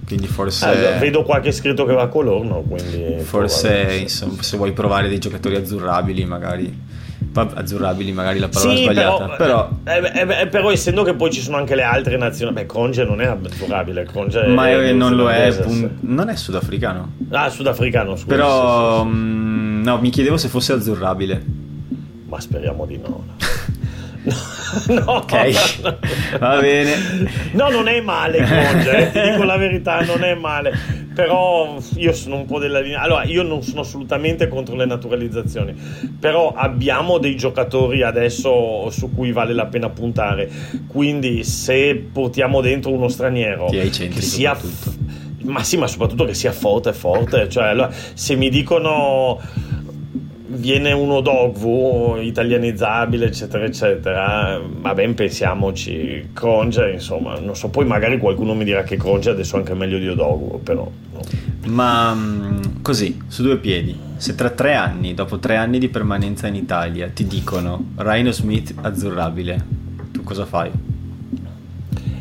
Quindi 0.05 0.27
forse 0.27 0.65
ah, 0.65 0.97
vedo 0.99 1.23
qualche 1.23 1.51
scritto 1.51 1.85
che 1.85 1.93
va 1.93 2.03
a 2.03 2.07
Colorno 2.07 2.61
quindi 2.61 3.23
forse 3.23 3.97
insomma, 4.01 4.41
se 4.41 4.57
vuoi 4.57 4.71
provare 4.71 5.07
dei 5.07 5.19
giocatori 5.19 5.55
azzurrabili 5.55 6.25
magari 6.25 6.83
azzurrabili 7.33 8.11
magari 8.11 8.39
la 8.39 8.47
parola 8.47 8.75
sì, 8.75 8.83
sbagliata 8.83 9.29
però, 9.35 9.35
però... 9.35 9.69
Eh, 9.83 10.19
eh, 10.19 10.41
eh, 10.41 10.47
però, 10.47 10.71
essendo 10.71 11.03
che 11.03 11.15
poi 11.15 11.31
ci 11.31 11.41
sono 11.41 11.57
anche 11.57 11.75
le 11.75 11.83
altre 11.83 12.17
nazioni 12.17 12.53
beh 12.53 12.65
Conge 12.65 13.03
non 13.03 13.21
è 13.21 13.25
azzurrabile 13.25 14.05
Conge 14.05 14.45
ma 14.47 14.69
è 14.69 14.91
non 14.93 15.15
lo 15.15 15.29
è 15.29 15.53
pun... 15.53 15.97
non 16.01 16.29
è 16.29 16.35
sudafricano. 16.35 17.13
Ah 17.31 17.49
sudafricano 17.49 18.15
scusa 18.15 18.27
però 18.27 19.03
sì, 19.03 19.09
sì, 19.09 19.15
mh, 19.15 19.17
mm, 19.17 19.83
no 19.83 19.99
mi 19.99 20.09
chiedevo 20.09 20.37
se 20.37 20.47
fosse 20.47 20.73
azzurrabile. 20.73 21.43
Ma 22.27 22.39
speriamo 22.39 22.85
di 22.85 22.97
no 22.97 23.25
no, 24.89 25.03
ok, 25.05 26.37
va 26.39 26.59
bene. 26.59 26.95
No, 27.51 27.69
non 27.69 27.87
è 27.87 28.01
male, 28.01 28.39
Conge, 28.39 28.97
eh, 28.97 29.11
ti 29.11 29.29
dico 29.29 29.43
la 29.43 29.57
verità, 29.57 30.01
non 30.01 30.23
è 30.23 30.33
male. 30.33 31.03
Però 31.13 31.77
io 31.95 32.11
sono 32.11 32.35
un 32.35 32.45
po' 32.45 32.59
della 32.59 32.79
linea. 32.79 33.01
Allora, 33.01 33.23
io 33.23 33.43
non 33.43 33.63
sono 33.63 33.81
assolutamente 33.81 34.47
contro 34.47 34.75
le 34.75 34.85
naturalizzazioni, 34.85 35.73
però 36.19 36.51
abbiamo 36.53 37.19
dei 37.19 37.37
giocatori 37.37 38.01
adesso 38.01 38.89
su 38.89 39.13
cui 39.13 39.31
vale 39.31 39.53
la 39.53 39.67
pena 39.67 39.89
puntare. 39.89 40.49
Quindi, 40.87 41.43
se 41.43 41.95
portiamo 42.11 42.61
dentro 42.61 42.91
uno 42.91 43.07
straniero 43.07 43.67
che 43.67 44.21
sia. 44.21 44.57
Ma 45.43 45.63
sì, 45.63 45.77
ma 45.77 45.87
soprattutto 45.87 46.25
che 46.25 46.33
sia 46.33 46.51
forte, 46.51 46.91
forte. 46.91 47.47
Cioè, 47.47 47.65
allora, 47.65 47.91
se 47.91 48.35
mi 48.35 48.49
dicono 48.49 49.39
viene 50.55 50.91
uno 50.91 51.21
dogvu 51.21 52.17
italianizzabile 52.19 53.25
eccetera 53.27 53.65
eccetera 53.65 54.59
va 54.61 54.93
ben 54.93 55.13
pensiamoci 55.13 56.29
Cronge 56.33 56.91
insomma 56.91 57.37
non 57.39 57.55
so 57.55 57.69
poi 57.69 57.85
magari 57.85 58.17
qualcuno 58.17 58.53
mi 58.53 58.63
dirà 58.63 58.83
che 58.83 58.97
Cronge 58.97 59.29
adesso 59.29 59.55
è 59.55 59.59
anche 59.59 59.73
meglio 59.73 59.97
di 59.97 60.07
Odogwu 60.07 60.61
però 60.63 60.89
no. 61.11 61.21
ma 61.67 62.13
mm, 62.13 62.81
così 62.81 63.21
su 63.27 63.43
due 63.43 63.57
piedi 63.57 63.97
se 64.17 64.35
tra 64.35 64.49
tre 64.49 64.75
anni 64.75 65.13
dopo 65.13 65.39
tre 65.39 65.55
anni 65.57 65.79
di 65.79 65.89
permanenza 65.89 66.47
in 66.47 66.55
Italia 66.55 67.09
ti 67.09 67.25
dicono 67.25 67.91
Rhino 67.95 68.31
Smith 68.31 68.73
azzurrabile 68.81 69.65
tu 70.11 70.23
cosa 70.23 70.45
fai? 70.45 70.71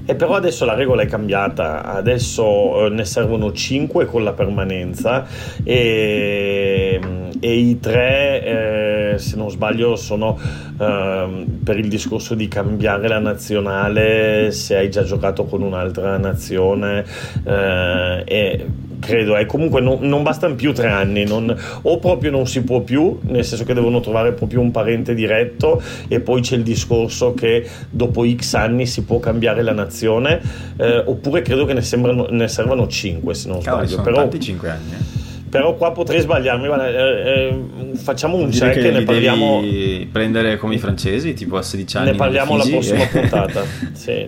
E 0.07 0.15
però 0.15 0.35
adesso 0.35 0.67
la 0.67 0.75
regola 0.75 1.03
è 1.03 1.07
cambiata, 1.07 1.83
adesso 1.83 2.85
eh, 2.85 2.89
ne 2.91 3.07
servono 3.07 3.53
5 3.53 4.05
con 4.05 4.23
la 4.23 4.35
permanenza 4.35 5.25
e, 5.63 7.01
e 7.41 7.53
i 7.55 7.81
3, 7.81 9.15
eh, 9.15 9.19
se 9.19 9.37
non 9.37 9.49
sbaglio, 9.49 9.97
sono 9.97 10.39
eh, 10.79 11.47
per 11.65 11.79
il 11.79 11.89
discorso 11.89 12.35
di 12.35 12.49
cambiare 12.49 13.09
la 13.09 13.19
nazionale 13.19 14.51
se 14.53 14.77
hai 14.77 14.91
già 14.91 15.05
giocato 15.05 15.45
con 15.47 15.63
un'altra 15.63 16.19
nazione. 16.19 17.05
Eh, 17.43 18.23
e, 18.27 18.67
credo, 19.05 19.37
eh. 19.37 19.47
comunque 19.47 19.81
non, 19.81 19.99
non, 20.01 20.23
bastano 20.23 20.55
più 20.55 20.73
tre 20.73 20.89
anni, 20.89 21.25
non, 21.25 21.55
o 21.83 21.99
proprio 21.99 22.31
non 22.31 22.47
si 22.47 22.63
può 22.63 22.81
più, 22.81 23.19
nel 23.23 23.45
senso 23.45 23.65
che 23.65 23.75
devono 23.75 24.01
trovare 24.01 24.33
proprio 24.33 24.61
un 24.61 24.71
parente 24.71 25.15
diretto 25.15 25.83
e 26.09 26.21
poi 26.21 26.41
c'è 26.41 26.57
il 26.57 26.63
discorso 26.63 27.35
che 27.35 27.69
dopo 27.91 28.27
X 28.27 28.55
anni 28.55 28.87
si 28.87 29.05
può 29.05 29.21
cambiare 29.21 29.63
la 29.63 29.73
nazione, 29.73 30.41
eh, 30.77 31.03
oppure 31.05 31.43
credo 31.43 31.65
che 31.65 31.75
ne, 31.75 31.83
sembrano, 31.83 32.27
ne 32.31 32.49
servano 32.49 32.89
5 32.89 33.35
se 33.35 33.49
non 33.49 33.61
Cavoli, 33.61 33.87
sbaglio. 33.87 34.03
Però, 34.03 34.17
tanti 34.17 34.41
5 34.41 34.71
anni. 34.71 34.93
Eh. 34.93 35.23
Però 35.55 35.75
qua 35.75 35.93
potrei 35.93 36.21
sbagliarmi, 36.21 36.67
eh, 36.67 36.97
eh, 36.97 37.97
facciamo 37.97 38.37
un 38.37 38.51
check 38.51 38.77
e 38.77 38.91
ne 38.91 39.03
parliamo. 39.03 39.63
prendere 40.11 40.57
come 40.57 40.75
i 40.75 40.79
francesi, 40.79 41.33
tipo 41.33 41.57
a 41.57 41.63
16 41.63 41.97
anni. 41.97 42.11
Ne 42.11 42.17
parliamo 42.17 42.57
la 42.57 42.65
prossima 42.65 43.07
puntata. 43.07 43.63
sì. 43.93 44.27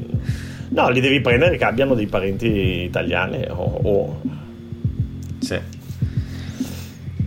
No, 0.68 0.88
li 0.88 1.00
devi 1.00 1.20
prendere 1.20 1.56
che 1.56 1.64
abbiano 1.64 1.94
dei 1.94 2.06
parenti 2.06 2.46
italiani 2.84 3.44
o, 3.48 3.80
o. 3.82 4.20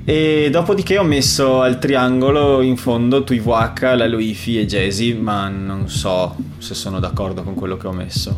E 0.10 0.50
dopodiché 0.50 0.98
ho 0.98 1.04
messo 1.04 1.62
al 1.62 1.78
triangolo 1.78 2.64
in 2.64 2.78
fondo 2.78 3.24
Tuivuaca, 3.24 3.94
la 3.94 4.08
Loifi 4.08 4.58
e 4.58 4.66
Jesi, 4.66 5.14
ma 5.14 5.50
non 5.50 5.88
so 5.88 6.36
se 6.58 6.74
sono 6.74 7.00
d'accordo 7.00 7.44
con 7.44 7.54
quello 7.54 7.78
che 7.78 7.86
ho 7.86 7.92
messo. 7.92 8.36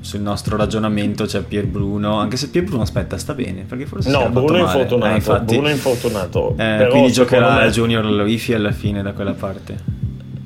Sul 0.00 0.18
nostro 0.18 0.56
ragionamento 0.56 1.24
c'è 1.24 1.42
Pier 1.42 1.66
Bruno, 1.66 2.18
anche 2.18 2.36
se 2.36 2.50
Pier 2.50 2.64
Bruno 2.64 2.82
aspetta, 2.82 3.18
sta 3.18 3.34
bene, 3.34 3.62
perché 3.62 3.86
forse 3.86 4.10
No, 4.10 4.30
Bruno 4.30 4.56
è 4.56 4.60
infortunato, 4.62 5.12
eh, 5.12 5.14
infatti, 5.14 5.54
Bruno 5.54 5.68
è 5.68 5.72
infortunato. 5.72 6.54
Eh, 6.58 6.88
quindi 6.90 7.12
giocherà 7.12 7.60
me... 7.60 7.70
Junior 7.70 8.04
Loifi 8.04 8.52
alla 8.52 8.72
fine 8.72 9.00
da 9.00 9.12
quella 9.12 9.34
parte. 9.34 9.78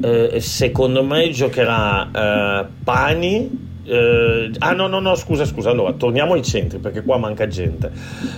Eh, 0.03 0.41
secondo 0.43 1.03
me 1.03 1.31
giocherà 1.31 2.11
eh, 2.11 2.67
Pani 2.85 3.66
eh, 3.87 4.51
ah 4.59 4.73
no 4.73 4.87
no 4.87 5.01
no 5.01 5.15
scusa 5.15 5.45
scusa 5.45 5.71
allora 5.71 5.93
torniamo 5.93 6.35
ai 6.35 6.43
centri 6.43 6.79
perché 6.79 7.03
qua 7.03 7.19
manca 7.19 7.47
gente 7.47 7.91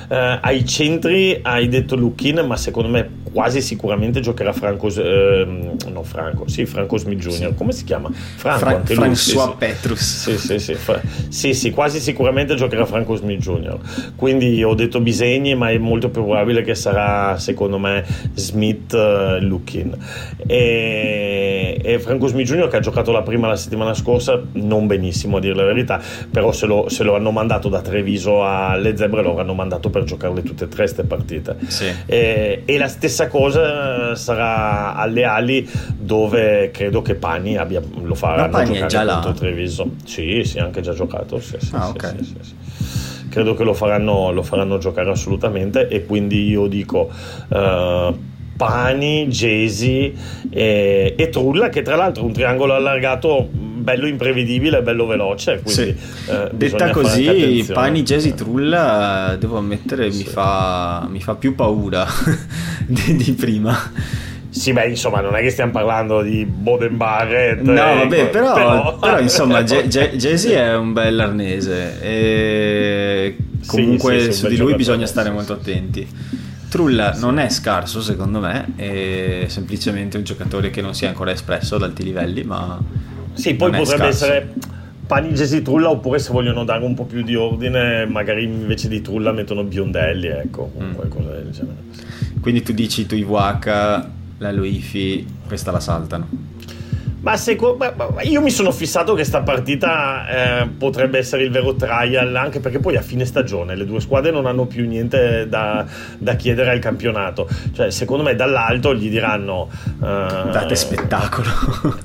eh, 0.09 0.39
ai 0.41 0.65
centri 0.67 1.39
hai 1.43 1.69
detto 1.69 1.97
Luckin 1.97 2.41
ma 2.47 2.57
secondo 2.57 2.89
me 2.89 3.09
quasi 3.33 3.61
sicuramente 3.61 4.21
giocherà 4.21 4.53
Franco 4.53 4.89
eh, 4.89 5.47
no 5.91 6.03
Franco 6.03 6.49
sì 6.49 6.67
Franco 6.67 6.97
Smith 6.97 7.19
Jr. 7.19 7.31
Sì. 7.33 7.55
come 7.55 7.73
si 7.73 7.85
chiama? 7.85 8.11
Franco 8.13 8.59
Fra- 8.59 8.77
anche 8.77 8.95
lui, 8.95 9.15
sì, 9.15 9.31
sì. 9.31 9.51
Petrus 9.59 10.01
sì 10.01 10.39
sì 10.39 10.59
sì, 10.59 10.75
Fra- 10.75 11.01
sì 11.29 11.55
sì 11.55 11.71
quasi 11.71 12.01
sicuramente 12.01 12.55
giocherà 12.55 12.85
Franco 12.87 13.17
Smith 13.17 13.41
Jr. 13.41 13.79
quindi 14.17 14.63
ho 14.63 14.75
detto 14.75 15.01
Bisegni 15.01 15.55
ma 15.55 15.71
è 15.71 15.79
molto 15.79 16.11
più 16.11 16.23
probabile 16.23 16.63
che 16.63 16.75
sarà 16.75 17.39
secondo 17.39 17.79
me 17.79 18.05
Smith 18.35 18.93
uh, 18.93 19.39
Luckin 19.41 19.97
e, 20.47 21.81
e 21.83 21.99
Franco 21.99 22.27
Smith 22.27 22.47
Jr. 22.47 22.69
che 22.69 22.77
ha 22.77 22.81
giocato 22.81 23.13
la 23.13 23.23
prima 23.23 23.47
la 23.49 23.57
settimana 23.57 23.95
scorsa 23.95 24.41
non 24.53 24.87
benissimo 24.87 25.38
a 25.39 25.41
dire 25.41 25.55
la 25.55 25.65
verità, 25.65 26.01
però 26.31 26.53
se 26.53 26.67
lo, 26.67 26.89
se 26.89 27.03
lo 27.05 27.15
hanno 27.15 27.31
mandato 27.31 27.69
da 27.69 27.81
Treviso 27.81 28.45
alle 28.45 28.97
Zebre 28.97 29.23
lo 29.23 29.39
hanno 29.39 29.55
mandato 29.55 29.91
per 29.91 30.05
giocarle 30.05 30.43
tutte 30.43 30.65
e 30.65 30.69
tre 30.69 30.87
queste 30.89 31.05
partite. 31.05 31.57
Sì. 31.67 31.93
E, 32.07 32.63
e, 32.65 32.79
la 32.79 32.89
stessa 32.89 33.29
cosa 33.29 34.15
sarà 34.15 34.95
alle 34.95 35.25
ali 35.25 35.69
dove 35.97 36.71
credo 36.71 37.03
che 37.03 37.15
Pani 37.15 37.57
abbia, 37.57 37.83
lo 38.03 38.15
farà 38.15 38.47
giocare 38.49 38.87
già 38.87 39.05
contro 39.05 39.31
là. 39.31 39.37
Treviso. 39.37 39.91
Sì, 40.05 40.43
sì, 40.45 40.59
anche 40.59 40.81
già 40.81 40.95
giocato. 40.95 41.39
Sì, 41.41 41.57
sì, 41.59 41.75
ah, 41.75 41.85
sì, 41.85 41.91
okay. 41.91 42.25
sì, 42.25 42.35
credo 43.29 43.55
che 43.55 43.65
lo 43.65 43.75
faranno, 43.75 44.33
lo 44.33 44.43
faranno, 44.43 44.79
giocare 44.79 45.11
assolutamente 45.11 45.89
e 45.89 46.07
quindi 46.07 46.49
io 46.49 46.67
dico 46.67 47.11
uh, 47.49 48.19
Pani, 48.57 49.27
Jesi 49.29 50.15
e, 50.51 51.15
e, 51.17 51.29
Trulla 51.29 51.69
che 51.69 51.83
tra 51.83 51.97
l'altro 51.97 52.23
è 52.23 52.27
un 52.27 52.33
triangolo 52.33 52.75
allargato 52.75 53.49
bello 53.89 54.07
imprevedibile, 54.07 54.83
bello 54.83 55.07
veloce. 55.07 55.61
Quindi, 55.63 55.97
sì. 55.97 56.31
eh, 56.31 56.51
Detta 56.53 56.91
così, 56.91 57.67
Pani 57.73 58.03
Jesi 58.03 58.35
Trulla, 58.35 59.35
devo 59.39 59.57
ammettere, 59.57 60.11
sì. 60.11 60.19
mi, 60.19 60.25
fa, 60.25 61.07
mi, 61.09 61.21
fa, 61.23 61.35
più 61.37 61.55
paura 61.55 62.07
di, 62.87 63.17
di 63.17 63.33
prima. 63.33 63.91
Sì, 64.51 64.73
beh, 64.73 64.89
insomma, 64.89 65.21
non 65.21 65.37
è 65.37 65.41
che 65.41 65.49
stiamo 65.51 65.73
parlando 65.73 66.21
di 66.21 66.45
Boden 66.45 66.99
Barrett. 66.99 67.61
No, 67.63 67.73
ecco, 67.73 67.99
vabbè, 67.99 68.29
però, 68.29 68.53
però... 68.53 68.99
però 68.99 69.21
insomma, 69.21 69.63
Jesi 69.65 70.53
è 70.53 70.75
un 70.75 70.93
bel 70.93 71.19
arnese 71.19 72.01
e 72.03 73.37
comunque 73.67 74.21
sì, 74.21 74.33
sì, 74.33 74.39
su 74.39 74.49
di 74.49 74.57
lui 74.57 74.75
bisogna 74.75 75.07
stare 75.07 75.31
molto 75.31 75.55
attenti. 75.55 76.07
Trulla 76.69 77.15
non 77.17 77.39
è 77.39 77.49
scarso 77.49 78.03
secondo 78.03 78.41
me, 78.41 78.75
è 78.77 79.45
semplicemente 79.47 80.19
un 80.19 80.25
giocatore 80.25 80.69
che 80.69 80.83
non 80.83 80.95
si 80.95 81.07
è 81.07 81.09
ancora 81.09 81.31
espresso 81.31 81.77
ad 81.77 81.83
alti 81.83 82.03
livelli, 82.03 82.43
ma 82.43 82.79
sì, 83.39 83.55
poi 83.55 83.71
potrebbe 83.71 84.07
essere 84.07 84.53
Panigesi 85.07 85.63
Trulla 85.63 85.89
oppure 85.91 86.19
se 86.19 86.33
vogliono 86.33 86.65
dare 86.65 86.85
un 86.85 86.95
po' 86.95 87.05
più 87.05 87.23
di 87.23 87.35
ordine 87.35 88.05
magari 88.07 88.45
invece 88.45 88.89
di 88.89 89.01
Trulla 89.01 89.33
mettono 89.33 89.65
Biondelli 89.65 90.27
ecco 90.27 90.71
mm. 90.81 90.93
qualcosa 90.95 91.31
del 91.31 91.51
genere. 91.51 91.77
Quindi 92.41 92.63
tu 92.63 92.73
dici 92.73 93.07
tu 93.07 93.15
Iwaka 93.15 94.11
la 94.39 94.53
Luifi 94.53 95.27
questa 95.47 95.71
la 95.71 95.81
saltano 95.81 96.48
ma, 97.29 97.37
seco- 97.37 97.77
ma 97.77 98.23
io 98.23 98.41
mi 98.41 98.51
sono 98.51 98.73
fissato 98.73 99.13
che 99.13 99.23
sta 99.23 99.43
partita 99.43 100.63
eh, 100.63 100.67
potrebbe 100.67 101.19
essere 101.19 101.43
il 101.43 101.51
vero 101.51 101.75
trial, 101.75 102.35
anche 102.35 102.59
perché 102.59 102.79
poi 102.79 102.97
a 102.97 103.03
fine 103.03 103.27
stagione 103.27 103.77
le 103.77 103.85
due 103.85 104.01
squadre 104.01 104.31
non 104.31 104.47
hanno 104.47 104.65
più 104.65 104.87
niente 104.87 105.47
da, 105.47 105.85
da 106.17 106.37
chiedere 106.37 106.71
al 106.71 106.79
campionato. 106.79 107.47
Cioè, 107.75 107.91
secondo 107.91 108.23
me 108.23 108.35
dall'alto 108.35 108.95
gli 108.95 109.11
diranno... 109.11 109.69
Eh, 110.03 110.51
Date 110.51 110.75
spettacolo. 110.75 111.49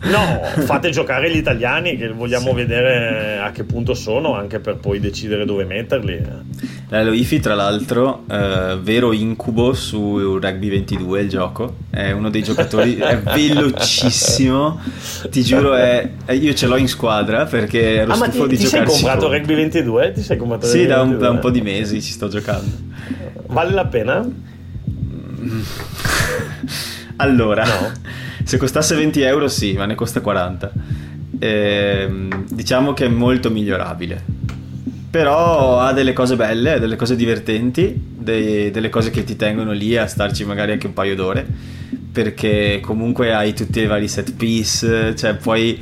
no, 0.02 0.42
fate 0.66 0.90
giocare 0.92 1.32
gli 1.32 1.38
italiani 1.38 1.96
che 1.96 2.10
vogliamo 2.10 2.50
sì. 2.50 2.56
vedere 2.56 3.40
a 3.40 3.52
che 3.52 3.64
punto 3.64 3.94
sono, 3.94 4.36
anche 4.36 4.60
per 4.60 4.76
poi 4.76 5.00
decidere 5.00 5.46
dove 5.46 5.64
metterli. 5.64 6.22
La 6.90 7.02
Loifi, 7.02 7.40
tra 7.40 7.56
l'altro, 7.56 8.26
eh, 8.30 8.78
vero 8.82 9.14
incubo 9.14 9.74
su 9.74 10.38
Rugby 10.38 10.70
22 10.70 11.22
il 11.22 11.30
gioco. 11.30 11.76
È 11.90 12.12
uno 12.12 12.30
dei 12.30 12.44
giocatori, 12.44 12.98
è 12.98 13.18
velocissimo 13.24 14.82
ti 15.30 15.44
giuro, 15.44 15.76
è, 15.76 16.10
io 16.32 16.54
ce 16.54 16.68
l'ho 16.68 16.78
in 16.78 16.88
squadra 16.88 17.46
perché 17.46 17.96
ero 17.96 18.12
ah, 18.12 18.16
stufo 18.16 18.48
ti, 18.48 18.56
di 18.56 18.64
giocare. 18.64 18.86
Ti 18.86 18.92
sei 18.92 19.02
comprato 19.02 19.32
Rugby 19.32 19.56
22? 19.56 20.12
Ti 20.14 20.22
sei 20.22 20.38
comprato 20.38 20.66
sì, 20.66 20.86
da 20.86 21.02
un, 21.02 21.18
da 21.18 21.30
un, 21.30 21.40
po' 21.40 21.50
di 21.50 21.62
mesi 21.62 22.02
ci 22.02 22.12
sto 22.12 22.28
giocando. 22.28 22.72
Vale 23.48 23.74
la 23.74 23.86
pena? 23.86 24.26
allora, 27.18 27.64
no. 27.64 27.92
se 28.44 28.58
costasse 28.58 28.96
20 28.96 29.22
euro 29.22 29.48
sì, 29.48 29.74
ma 29.74 29.86
ne 29.86 29.96
costa 29.96 30.22
40. 30.22 30.72
Eh, 31.40 32.28
diciamo 32.50 32.94
che 32.94 33.06
è 33.06 33.10
molto 33.10 33.50
migliorabile. 33.50 34.42
Però 35.10 35.80
ha 35.80 35.94
delle 35.94 36.14
cose 36.14 36.36
belle, 36.36 36.80
delle 36.80 36.96
cose 36.96 37.16
divertenti, 37.16 37.94
dei, 38.18 38.72
delle 38.72 38.90
cose 38.90 39.12
che 39.12 39.24
ti 39.24 39.36
tengono 39.36 39.72
lì 39.72 39.96
a 39.96 40.08
starci 40.08 40.44
magari 40.46 40.72
anche 40.72 40.88
un 40.88 40.94
paio 40.94 41.16
d'ore 41.16 41.82
perché 42.14 42.80
comunque 42.80 43.34
hai 43.34 43.54
tutti 43.56 43.80
i 43.80 43.88
vari 43.88 44.08
set 44.08 44.36
piece, 44.36 45.16
cioè 45.16 45.34
puoi, 45.36 45.82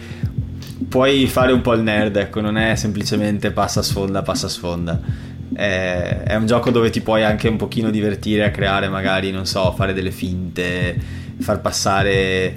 puoi 0.88 1.28
fare 1.28 1.52
un 1.52 1.60
po' 1.60 1.74
il 1.74 1.82
nerd, 1.82 2.16
ecco, 2.16 2.40
non 2.40 2.58
è 2.58 2.76
semplicemente 2.76 3.52
passa 3.52 3.82
sfonda, 3.82 4.22
passa 4.22 4.48
sfonda. 4.48 5.00
È, 5.54 6.24
è 6.28 6.36
un 6.36 6.46
gioco 6.46 6.72
dove 6.72 6.90
ti 6.90 7.02
puoi 7.02 7.26
anche 7.26 7.50
un 7.50 7.58
pochino 7.58 7.90
divertire 7.90 8.46
a 8.46 8.50
creare 8.52 8.88
magari, 8.88 9.30
non 9.32 9.46
so, 9.46 9.74
fare 9.74 9.94
delle 9.94 10.12
finte, 10.12 10.98
far 11.38 11.60
passare 11.60 12.56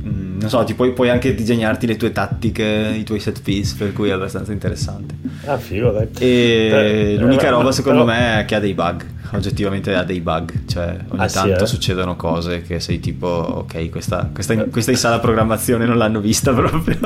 mm, 0.00 0.38
non 0.38 0.48
so, 0.48 0.62
ti 0.62 0.74
puoi, 0.74 0.92
puoi, 0.92 1.10
anche 1.10 1.34
disegnarti 1.34 1.88
le 1.88 1.96
tue 1.96 2.12
tattiche, 2.12 2.94
i 2.96 3.02
tuoi 3.02 3.18
set 3.18 3.42
piece, 3.42 3.74
per 3.76 3.92
cui 3.92 4.10
è 4.10 4.12
abbastanza 4.12 4.52
interessante. 4.52 5.16
Ah, 5.46 5.58
figo, 5.58 5.90
dai. 5.90 6.06
E 6.16 7.16
eh, 7.16 7.16
l'unica 7.18 7.48
eh, 7.48 7.50
roba, 7.50 7.72
secondo 7.72 8.04
però... 8.04 8.16
me, 8.16 8.42
è 8.42 8.44
che 8.44 8.54
ha 8.54 8.60
dei 8.60 8.72
bug 8.74 9.18
oggettivamente 9.32 9.94
ha 9.94 10.04
dei 10.04 10.20
bug, 10.20 10.66
cioè 10.66 10.96
ogni 11.08 11.22
ah, 11.22 11.28
tanto 11.28 11.58
sì, 11.58 11.62
eh? 11.62 11.66
succedono 11.66 12.16
cose 12.16 12.62
che 12.62 12.80
sei 12.80 13.00
tipo, 13.00 13.26
ok, 13.26 13.90
questa, 13.90 14.30
questa, 14.32 14.54
in, 14.54 14.70
questa 14.70 14.90
in 14.90 14.96
sala 14.96 15.18
programmazione 15.18 15.86
non 15.86 15.98
l'hanno 15.98 16.20
vista 16.20 16.52
proprio. 16.54 16.98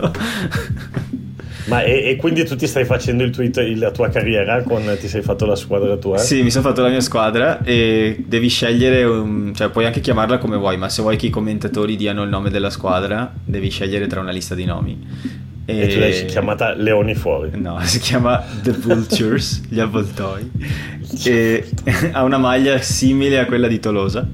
Ma 1.66 1.82
e, 1.82 2.10
e, 2.10 2.16
quindi 2.16 2.44
tu 2.44 2.56
ti 2.56 2.66
stai 2.66 2.84
facendo 2.84 3.22
il 3.22 3.30
tuo, 3.30 3.42
la 3.76 3.90
tua 3.90 4.10
carriera 4.10 4.62
con 4.62 4.82
ti 5.00 5.08
sei 5.08 5.22
fatto 5.22 5.46
la 5.46 5.56
squadra 5.56 5.96
tua? 5.96 6.18
Sì, 6.18 6.42
mi 6.42 6.50
sono 6.50 6.64
fatto 6.64 6.82
la 6.82 6.88
mia 6.88 7.00
squadra 7.00 7.62
e 7.62 8.22
devi 8.26 8.48
scegliere, 8.48 9.04
un, 9.04 9.52
cioè 9.54 9.70
puoi 9.70 9.86
anche 9.86 10.00
chiamarla 10.00 10.38
come 10.38 10.56
vuoi, 10.56 10.76
ma 10.76 10.88
se 10.88 11.00
vuoi 11.00 11.16
che 11.16 11.26
i 11.26 11.30
commentatori 11.30 11.96
diano 11.96 12.22
il 12.22 12.28
nome 12.28 12.50
della 12.50 12.70
squadra, 12.70 13.32
devi 13.42 13.70
scegliere 13.70 14.06
tra 14.06 14.20
una 14.20 14.30
lista 14.30 14.54
di 14.54 14.64
nomi. 14.66 15.42
E, 15.66 15.78
e 15.78 15.88
tu 15.88 15.98
l'hai 15.98 16.26
chiamata 16.26 16.74
Leoni 16.74 17.14
Fuori? 17.14 17.58
No, 17.58 17.78
si 17.84 17.98
chiama 17.98 18.42
The 18.62 18.72
Vultures, 18.72 19.62
gli 19.68 19.80
avvoltoi. 19.80 20.50
e 21.24 21.68
ha 22.12 22.22
una 22.22 22.38
maglia 22.38 22.78
simile 22.80 23.38
a 23.38 23.46
quella 23.46 23.66
di 23.66 23.80
Tolosa. 23.80 24.28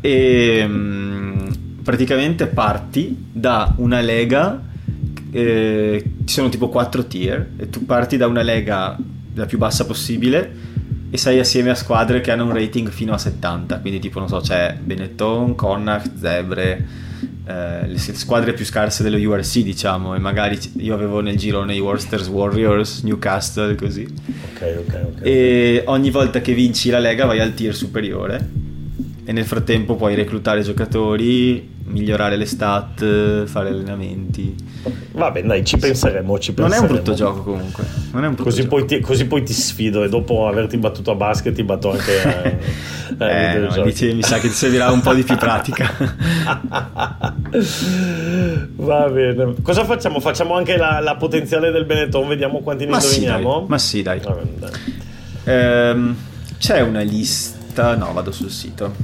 E 0.00 0.64
um, 0.64 1.48
praticamente 1.82 2.46
parti 2.46 3.28
da 3.32 3.74
una 3.76 4.00
lega. 4.00 4.62
Eh, 5.30 6.04
ci 6.24 6.34
sono 6.34 6.48
tipo 6.48 6.68
quattro 6.68 7.04
tier. 7.06 7.50
E 7.58 7.68
tu 7.68 7.84
parti 7.84 8.16
da 8.16 8.26
una 8.26 8.42
lega 8.42 8.96
la 9.34 9.46
più 9.46 9.58
bassa 9.58 9.84
possibile. 9.84 10.74
E 11.10 11.18
sei 11.18 11.38
assieme 11.38 11.70
a 11.70 11.74
squadre 11.74 12.20
che 12.20 12.30
hanno 12.30 12.44
un 12.44 12.54
rating 12.54 12.88
fino 12.88 13.12
a 13.12 13.18
70. 13.18 13.80
Quindi, 13.80 13.98
tipo, 14.00 14.18
non 14.18 14.28
so, 14.28 14.40
c'è 14.40 14.76
Benetton, 14.82 15.54
Connacht, 15.54 16.16
Zebre 16.18 17.04
eh, 17.46 17.86
le 17.86 17.98
squadre 17.98 18.54
più 18.54 18.64
scarse 18.64 19.04
dello 19.04 19.16
URC 19.16 19.60
diciamo 19.60 20.16
e 20.16 20.18
magari 20.18 20.58
io 20.78 20.94
avevo 20.94 21.20
nel 21.20 21.36
girone 21.36 21.76
i 21.76 21.78
Worcesters 21.78 22.26
Warriors, 22.26 23.02
Newcastle 23.02 23.76
così. 23.76 24.02
Ok 24.52 24.78
ok 24.78 25.06
ok. 25.06 25.20
E 25.22 25.82
ogni 25.86 26.10
volta 26.10 26.40
che 26.40 26.54
vinci 26.54 26.90
la 26.90 26.98
lega 26.98 27.24
vai 27.24 27.38
al 27.38 27.54
tier 27.54 27.74
superiore 27.74 28.64
e 29.24 29.32
nel 29.32 29.44
frattempo 29.44 29.94
puoi 29.94 30.16
reclutare 30.16 30.62
giocatori, 30.62 31.75
migliorare 31.86 32.36
le 32.36 32.46
stat, 32.46 33.44
fare 33.44 33.68
allenamenti. 33.68 34.54
Vabbè, 35.12 35.42
dai, 35.42 35.64
ci 35.64 35.76
penseremo. 35.76 36.38
Ci 36.38 36.52
penseremo. 36.52 36.86
Non 36.86 36.90
è 36.90 36.90
un 36.90 37.02
brutto 37.02 37.16
gioco 37.16 37.42
comunque. 37.42 37.84
Così 38.42 38.62
gioco. 38.62 38.76
Poi 38.76 38.86
ti, 38.86 39.00
così, 39.00 39.26
poi 39.26 39.42
ti, 39.42 39.52
sfido 39.52 40.04
e 40.04 40.08
dopo 40.08 40.46
averti 40.46 40.76
battuto 40.76 41.10
a 41.10 41.14
basket 41.14 41.54
ti 41.54 41.62
batto 41.62 41.90
anche 41.90 42.22
a... 42.22 42.42
eh, 43.54 43.58
no, 43.58 43.82
dici, 43.82 44.12
mi 44.12 44.22
sa 44.22 44.38
che 44.38 44.48
ti 44.48 44.54
servirà 44.54 44.90
un 44.90 45.00
po' 45.00 45.14
di 45.14 45.22
più 45.22 45.36
pratica. 45.36 45.92
Va 48.76 49.08
bene. 49.08 49.54
Cosa 49.62 49.84
facciamo? 49.84 50.20
Facciamo 50.20 50.54
anche 50.54 50.76
la, 50.76 51.00
la 51.00 51.16
potenziale 51.16 51.70
del 51.70 51.84
Benetton, 51.84 52.28
vediamo 52.28 52.60
quanti 52.60 52.84
ne 52.86 52.92
indoviniamo? 52.94 53.60
Sì, 53.60 53.66
Ma 53.68 53.78
sì, 53.78 54.02
dai. 54.02 54.20
Bene, 54.20 54.52
dai. 54.58 54.70
Ehm, 55.44 56.16
c'è 56.58 56.80
una 56.80 57.02
lista 57.02 57.54
No, 57.76 58.12
vado 58.12 58.32
sul 58.32 58.50
sito. 58.50 58.94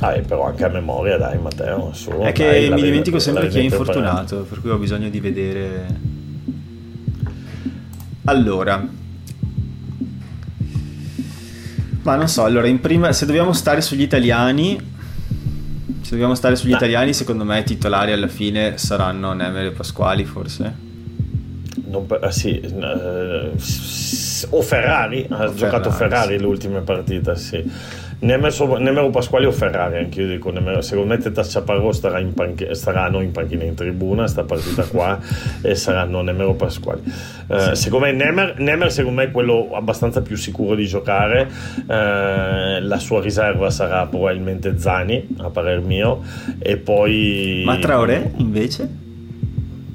Ah, 0.00 0.18
però 0.26 0.46
anche 0.46 0.64
a 0.64 0.68
memoria, 0.68 1.18
dai, 1.18 1.38
Matteo. 1.38 1.92
Su, 1.92 2.10
è 2.10 2.32
che 2.32 2.68
dai, 2.68 2.70
mi 2.70 2.82
dimentico 2.82 3.18
sempre 3.18 3.48
chi 3.48 3.58
è 3.58 3.62
infortunato, 3.62 4.36
per... 4.38 4.46
per 4.48 4.60
cui 4.60 4.70
ho 4.70 4.78
bisogno 4.78 5.08
di 5.08 5.20
vedere. 5.20 6.08
Allora, 8.24 8.86
ma 12.02 12.16
non 12.16 12.28
so, 12.28 12.44
allora, 12.44 12.66
in 12.66 12.80
prima, 12.80 13.12
se 13.12 13.26
dobbiamo 13.26 13.52
stare 13.52 13.82
sugli 13.82 14.00
italiani, 14.00 14.78
se 16.00 16.10
dobbiamo 16.10 16.34
stare 16.34 16.56
sugli 16.56 16.72
ah. 16.72 16.76
italiani, 16.76 17.12
secondo 17.12 17.44
me 17.44 17.60
i 17.60 17.64
titolari 17.64 18.12
alla 18.12 18.28
fine 18.28 18.78
saranno 18.78 19.34
Nemer 19.34 19.66
e 19.66 19.70
Pasquali, 19.72 20.24
forse. 20.24 20.88
Non, 21.84 22.06
ah, 22.20 22.30
sì, 22.30 22.58
eh, 22.58 23.50
o 24.50 24.62
Ferrari, 24.62 25.26
ha 25.28 25.44
o 25.44 25.54
giocato 25.54 25.90
Ferrari, 25.90 26.10
Ferrari 26.10 26.38
sì. 26.38 26.42
l'ultima 26.42 26.80
partita, 26.80 27.34
sì. 27.34 27.70
Nemero 28.22 29.08
Pasquale 29.08 29.46
o 29.46 29.50
Ferrari, 29.50 29.96
anche 29.96 30.20
io 30.20 30.28
dico, 30.28 30.50
Nemero, 30.50 30.82
secondo 30.82 31.14
me 31.14 31.18
Teta 31.18 31.42
Chaparro 31.42 31.90
starà 31.90 32.18
in 32.18 32.34
panchina, 32.34 32.74
saranno 32.74 33.22
in 33.22 33.30
panchina 33.30 33.64
in 33.64 33.74
tribuna 33.74 34.26
sta 34.26 34.44
partita 34.44 34.82
qua 34.84 35.18
e 35.62 35.74
saranno 35.74 36.20
Nemero 36.20 36.52
Pasquale. 36.52 37.00
Uh, 37.46 37.74
sì. 37.74 37.84
Secondo 37.84 38.06
me 38.06 38.12
Nemer, 38.12 38.58
Nemer, 38.58 38.92
secondo 38.92 39.20
me 39.20 39.26
è 39.28 39.30
quello 39.30 39.70
abbastanza 39.72 40.20
più 40.20 40.36
sicuro 40.36 40.74
di 40.74 40.86
giocare, 40.86 41.48
uh, 41.80 41.84
la 41.86 42.98
sua 42.98 43.22
riserva 43.22 43.70
sarà 43.70 44.04
probabilmente 44.04 44.78
Zani, 44.78 45.36
a 45.38 45.48
parer 45.48 45.80
mio, 45.80 46.22
e 46.58 46.76
poi... 46.76 47.62
Ma 47.64 47.78
Traoré 47.78 48.32
invece? 48.36 48.99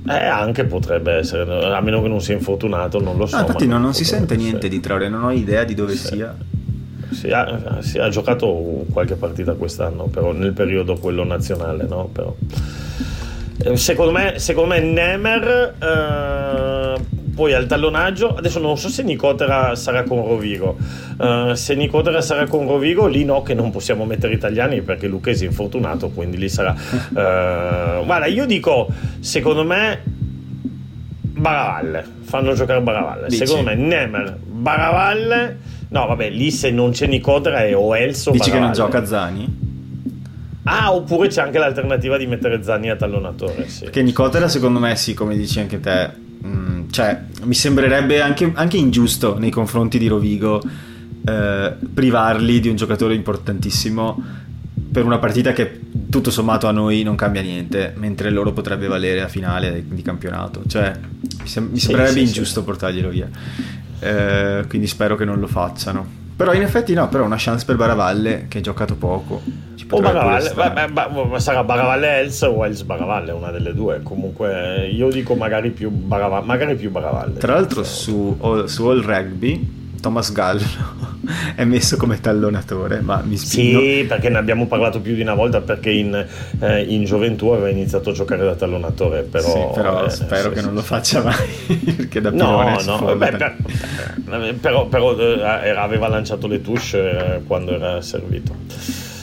Eh, 0.07 0.25
anche 0.25 0.65
potrebbe 0.65 1.13
essere, 1.13 1.73
a 1.73 1.81
meno 1.81 2.01
che 2.01 2.07
non 2.07 2.21
sia 2.21 2.35
infortunato, 2.35 3.01
non 3.01 3.17
lo 3.17 3.25
so. 3.25 3.37
No, 3.37 3.41
infatti 3.41 3.65
non, 3.65 3.81
non 3.81 3.93
si 3.93 4.05
sente 4.05 4.35
niente 4.35 4.67
di 4.67 4.79
Traoré, 4.79 5.09
non 5.09 5.23
ho 5.23 5.31
idea 5.31 5.63
di 5.63 5.73
dove 5.73 5.95
sì. 5.95 6.15
sia. 6.15 6.35
Si 7.11 7.31
ha, 7.31 7.81
si 7.81 7.97
ha, 7.97 8.09
giocato 8.09 8.85
qualche 8.91 9.15
partita 9.15 9.53
quest'anno, 9.53 10.05
però 10.05 10.31
nel 10.31 10.53
periodo 10.53 10.97
quello 10.97 11.23
nazionale, 11.23 11.85
no? 11.87 12.09
Però, 12.11 12.35
eh, 13.63 13.77
secondo, 13.77 14.11
me, 14.11 14.37
secondo 14.37 14.75
me 14.75 14.79
Nemer, 14.79 15.75
eh, 15.79 16.99
poi 17.35 17.53
al 17.53 17.67
tallonaggio, 17.67 18.33
adesso 18.35 18.59
non 18.59 18.77
so 18.77 18.89
se 18.89 19.03
Nicotera 19.03 19.75
sarà 19.75 20.03
con 20.03 20.25
Rovigo, 20.25 20.77
uh, 21.17 21.53
se 21.53 21.75
Nicotera 21.75 22.21
sarà 22.21 22.47
con 22.47 22.67
Rovigo 22.67 23.05
lì 23.05 23.25
no 23.25 23.41
che 23.43 23.53
non 23.53 23.69
possiamo 23.69 24.05
mettere 24.05 24.33
italiani 24.33 24.81
perché 24.81 25.07
Lucchesi 25.07 25.43
è 25.43 25.47
infortunato, 25.47 26.09
quindi 26.09 26.37
lì 26.37 26.49
sarà... 26.49 26.73
Uh, 26.73 28.05
guarda, 28.05 28.25
io 28.25 28.45
dico, 28.45 28.87
secondo 29.19 29.63
me 29.63 30.01
Baravalle, 31.21 32.03
fanno 32.21 32.53
giocare 32.53 32.81
Baravalle, 32.81 33.27
Dici. 33.27 33.45
secondo 33.45 33.69
me 33.69 33.75
Nemer, 33.75 34.37
Baravalle 34.41 35.73
No, 35.95 36.07
vabbè, 36.07 36.29
lì 36.29 36.51
se 36.51 36.71
non 36.71 36.91
c'è 36.91 37.07
Nicodra 37.07 37.63
è 37.63 37.75
o 37.75 37.95
Elso. 37.95 38.31
Dici 38.31 38.51
che 38.51 38.59
non 38.59 38.73
gioca 38.73 39.05
Zani? 39.05 39.63
Ah, 40.63 40.93
oppure 40.93 41.27
c'è 41.27 41.41
anche 41.41 41.59
l'alternativa 41.59 42.17
di 42.17 42.25
mettere 42.25 42.63
Zani 42.63 42.89
a 42.89 42.95
tallonatore. 42.95 43.69
Sì. 43.69 43.83
Perché 43.83 44.01
Nicodra, 44.01 44.47
secondo 44.47 44.79
me, 44.79 44.95
sì, 44.95 45.13
come 45.13 45.37
dici 45.37 45.59
anche 45.59 45.79
te. 45.79 46.09
Mh, 46.41 46.47
mm, 46.47 46.74
cioè, 46.95 47.21
mi 47.43 47.53
sembrerebbe 47.53 48.21
anche, 48.21 48.51
anche, 48.55 48.77
ingiusto 48.77 49.37
nei 49.37 49.49
confronti 49.49 49.97
di 49.97 50.07
Rovigo 50.07 50.61
eh, 51.25 51.73
privarli 51.93 52.61
di 52.61 52.69
un 52.69 52.77
giocatore 52.77 53.15
importantissimo 53.15 54.43
per 54.91 55.03
una 55.03 55.17
partita 55.17 55.51
che 55.51 55.81
tutto 56.09 56.31
sommato 56.31 56.67
a 56.67 56.71
noi 56.71 57.03
non 57.03 57.15
cambia 57.15 57.41
niente, 57.41 57.93
mentre 57.97 58.29
loro 58.29 58.53
potrebbe 58.53 58.87
valere 58.87 59.21
a 59.21 59.27
finale 59.27 59.83
di 59.85 60.01
campionato. 60.01 60.61
Cioè, 60.65 60.93
mi, 61.41 61.47
sem- 61.47 61.69
mi 61.69 61.79
sembrerebbe 61.79 62.19
sì, 62.19 62.25
ingiusto 62.27 62.61
sì. 62.61 62.65
portarglielo 62.65 63.09
via 63.09 63.29
eh, 63.99 64.65
quindi 64.67 64.87
spero 64.87 65.15
che 65.15 65.25
non 65.25 65.39
lo 65.39 65.47
facciano. 65.47 66.23
Però 66.35 66.53
in 66.53 66.61
effetti 66.61 66.93
no, 66.93 67.07
però 67.07 67.23
una 67.23 67.37
chance 67.37 67.63
per 67.65 67.77
Baravalle 67.77 68.47
che 68.49 68.57
ha 68.57 68.61
giocato 68.61 68.95
poco. 68.95 69.41
o 69.89 69.99
Baravalle, 70.01 70.51
beh, 70.53 70.89
beh, 70.89 71.39
sarà 71.39 71.63
Baravalle 71.63 72.19
Els 72.19 72.41
o 72.41 72.65
Els 72.65 72.81
Baravalle, 72.83 73.31
una 73.31 73.51
delle 73.51 73.73
due. 73.73 74.01
Comunque 74.03 74.87
io 74.87 75.09
dico 75.09 75.35
magari 75.35 75.69
più 75.69 75.89
Baravalle. 75.89 76.45
Magari 76.45 76.75
più 76.75 76.91
Baravalle 76.91 77.39
Tra 77.39 77.53
l'altro 77.53 77.83
su, 77.83 78.37
su 78.65 78.87
All 78.87 79.05
Rugby 79.05 79.83
Thomas 80.05 80.31
Gallo 80.31 80.61
è 81.55 81.63
messo 81.63 81.97
come 81.97 82.19
tallonatore, 82.19 82.99
ma 83.01 83.23
mi 83.25 83.37
spingo. 83.37 83.79
Sì, 83.79 84.05
perché 84.07 84.29
ne 84.29 84.37
abbiamo 84.37 84.67
parlato 84.67 85.01
più 85.01 85.15
di 85.15 85.21
una 85.21 85.33
volta 85.33 85.61
perché 85.61 85.89
in, 85.89 86.27
eh, 86.59 86.81
in 86.83 87.05
gioventù 87.05 87.47
aveva 87.47 87.69
iniziato 87.69 88.11
a 88.11 88.13
giocare 88.13 88.45
da 88.45 88.53
tallonatore, 88.53 89.23
però, 89.23 89.51
sì, 89.51 89.81
però 89.81 90.05
eh, 90.05 90.09
spero 90.11 90.49
sì, 90.49 90.53
che 90.53 90.59
sì. 90.59 90.65
non 90.65 90.75
lo 90.75 90.81
faccia 90.83 91.23
mai, 91.23 91.47
perché 91.97 92.21
da 92.21 92.29
no, 92.29 92.79
no, 92.85 93.15
beh, 93.15 93.31
per, 93.31 94.55
però, 94.61 94.85
però 94.85 95.17
eh, 95.17 95.69
aveva 95.71 96.07
lanciato 96.07 96.45
le 96.45 96.61
touche 96.61 96.99
eh, 96.99 97.41
quando 97.47 97.73
era 97.73 97.99
servito. 98.01 98.55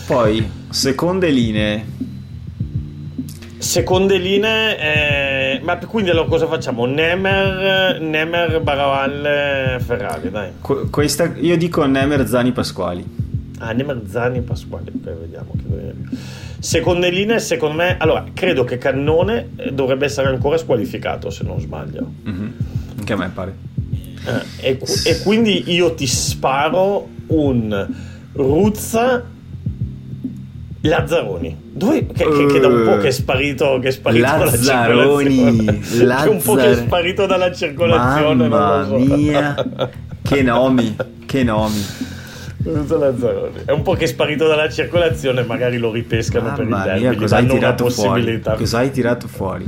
Poi, 0.06 0.50
seconde 0.68 1.30
linee 1.30 2.10
Seconde 3.62 4.18
linee, 4.18 4.76
eh, 4.76 5.31
ma 5.62 5.76
quindi 5.78 6.10
allora 6.10 6.28
cosa 6.28 6.46
facciamo? 6.46 6.84
Nemer, 6.86 8.00
Nemer 8.00 8.60
Baraval, 8.60 9.80
Ferrari, 9.80 10.30
dai. 10.30 10.50
Qu- 10.60 10.90
questa, 10.90 11.32
io 11.36 11.56
dico 11.56 11.84
Nemer, 11.84 12.26
Zani, 12.26 12.52
Pasquali. 12.52 13.04
Ah, 13.58 13.72
Nemer, 13.72 14.02
Zani, 14.06 14.40
Pasquali, 14.40 14.90
ok, 14.94 15.18
vediamo. 15.20 15.52
Seconde 16.58 17.10
linee, 17.10 17.40
secondo 17.40 17.76
me, 17.76 17.96
allora, 17.98 18.24
credo 18.32 18.64
che 18.64 18.78
Cannone 18.78 19.50
eh, 19.56 19.72
dovrebbe 19.72 20.04
essere 20.04 20.28
ancora 20.28 20.56
squalificato, 20.56 21.30
se 21.30 21.44
non 21.44 21.60
sbaglio. 21.60 22.08
Mm-hmm. 22.28 22.48
Anche 22.98 23.12
a 23.12 23.16
me 23.16 23.30
pare. 23.34 23.54
Eh, 24.60 24.68
e, 24.70 24.78
e 25.04 25.18
quindi 25.22 25.72
io 25.72 25.94
ti 25.94 26.06
sparo 26.06 27.08
un 27.28 27.88
Ruzza 28.34 29.24
Lazzaroni. 30.82 31.56
Dove, 31.72 32.06
che, 32.06 32.28
che, 32.28 32.46
che, 32.46 32.58
da 32.58 32.66
un 32.66 32.82
po' 32.84 32.96
che 32.98 33.08
è 33.08 33.10
sparito, 33.10 33.78
che 33.80 33.88
è 33.88 33.90
sparito 33.92 34.26
Lazzaroni, 34.26 35.36
dalla 35.36 35.62
circolazione. 35.62 36.06
Lazzar... 36.06 36.22
Che 36.24 36.28
un 36.28 36.42
po' 36.42 36.54
che 36.54 36.70
è 36.70 36.74
sparito 36.74 37.26
dalla 37.26 37.52
circolazione. 37.52 38.48
Mamma 38.48 38.86
so. 38.86 38.98
mia, 38.98 39.54
che 40.22 40.42
nomi, 40.42 40.96
che 41.26 41.44
nomi. 41.44 41.86
È 42.64 43.70
un 43.70 43.82
po' 43.82 43.94
che 43.94 44.04
è 44.04 44.06
sparito 44.06 44.46
dalla 44.46 44.68
circolazione, 44.68 45.42
magari 45.42 45.78
lo 45.78 45.90
ripescano 45.90 46.44
Mamma 46.44 46.56
per 46.56 46.66
il 46.66 46.82
derby. 46.82 47.00
Mia, 47.00 47.16
cosa 47.16 47.36
hai 47.36 47.46
tirato 47.46 47.88
fuori? 47.88 48.40
Cosa 48.40 48.78
hai 48.78 48.90
tirato 48.90 49.28
fuori? 49.28 49.66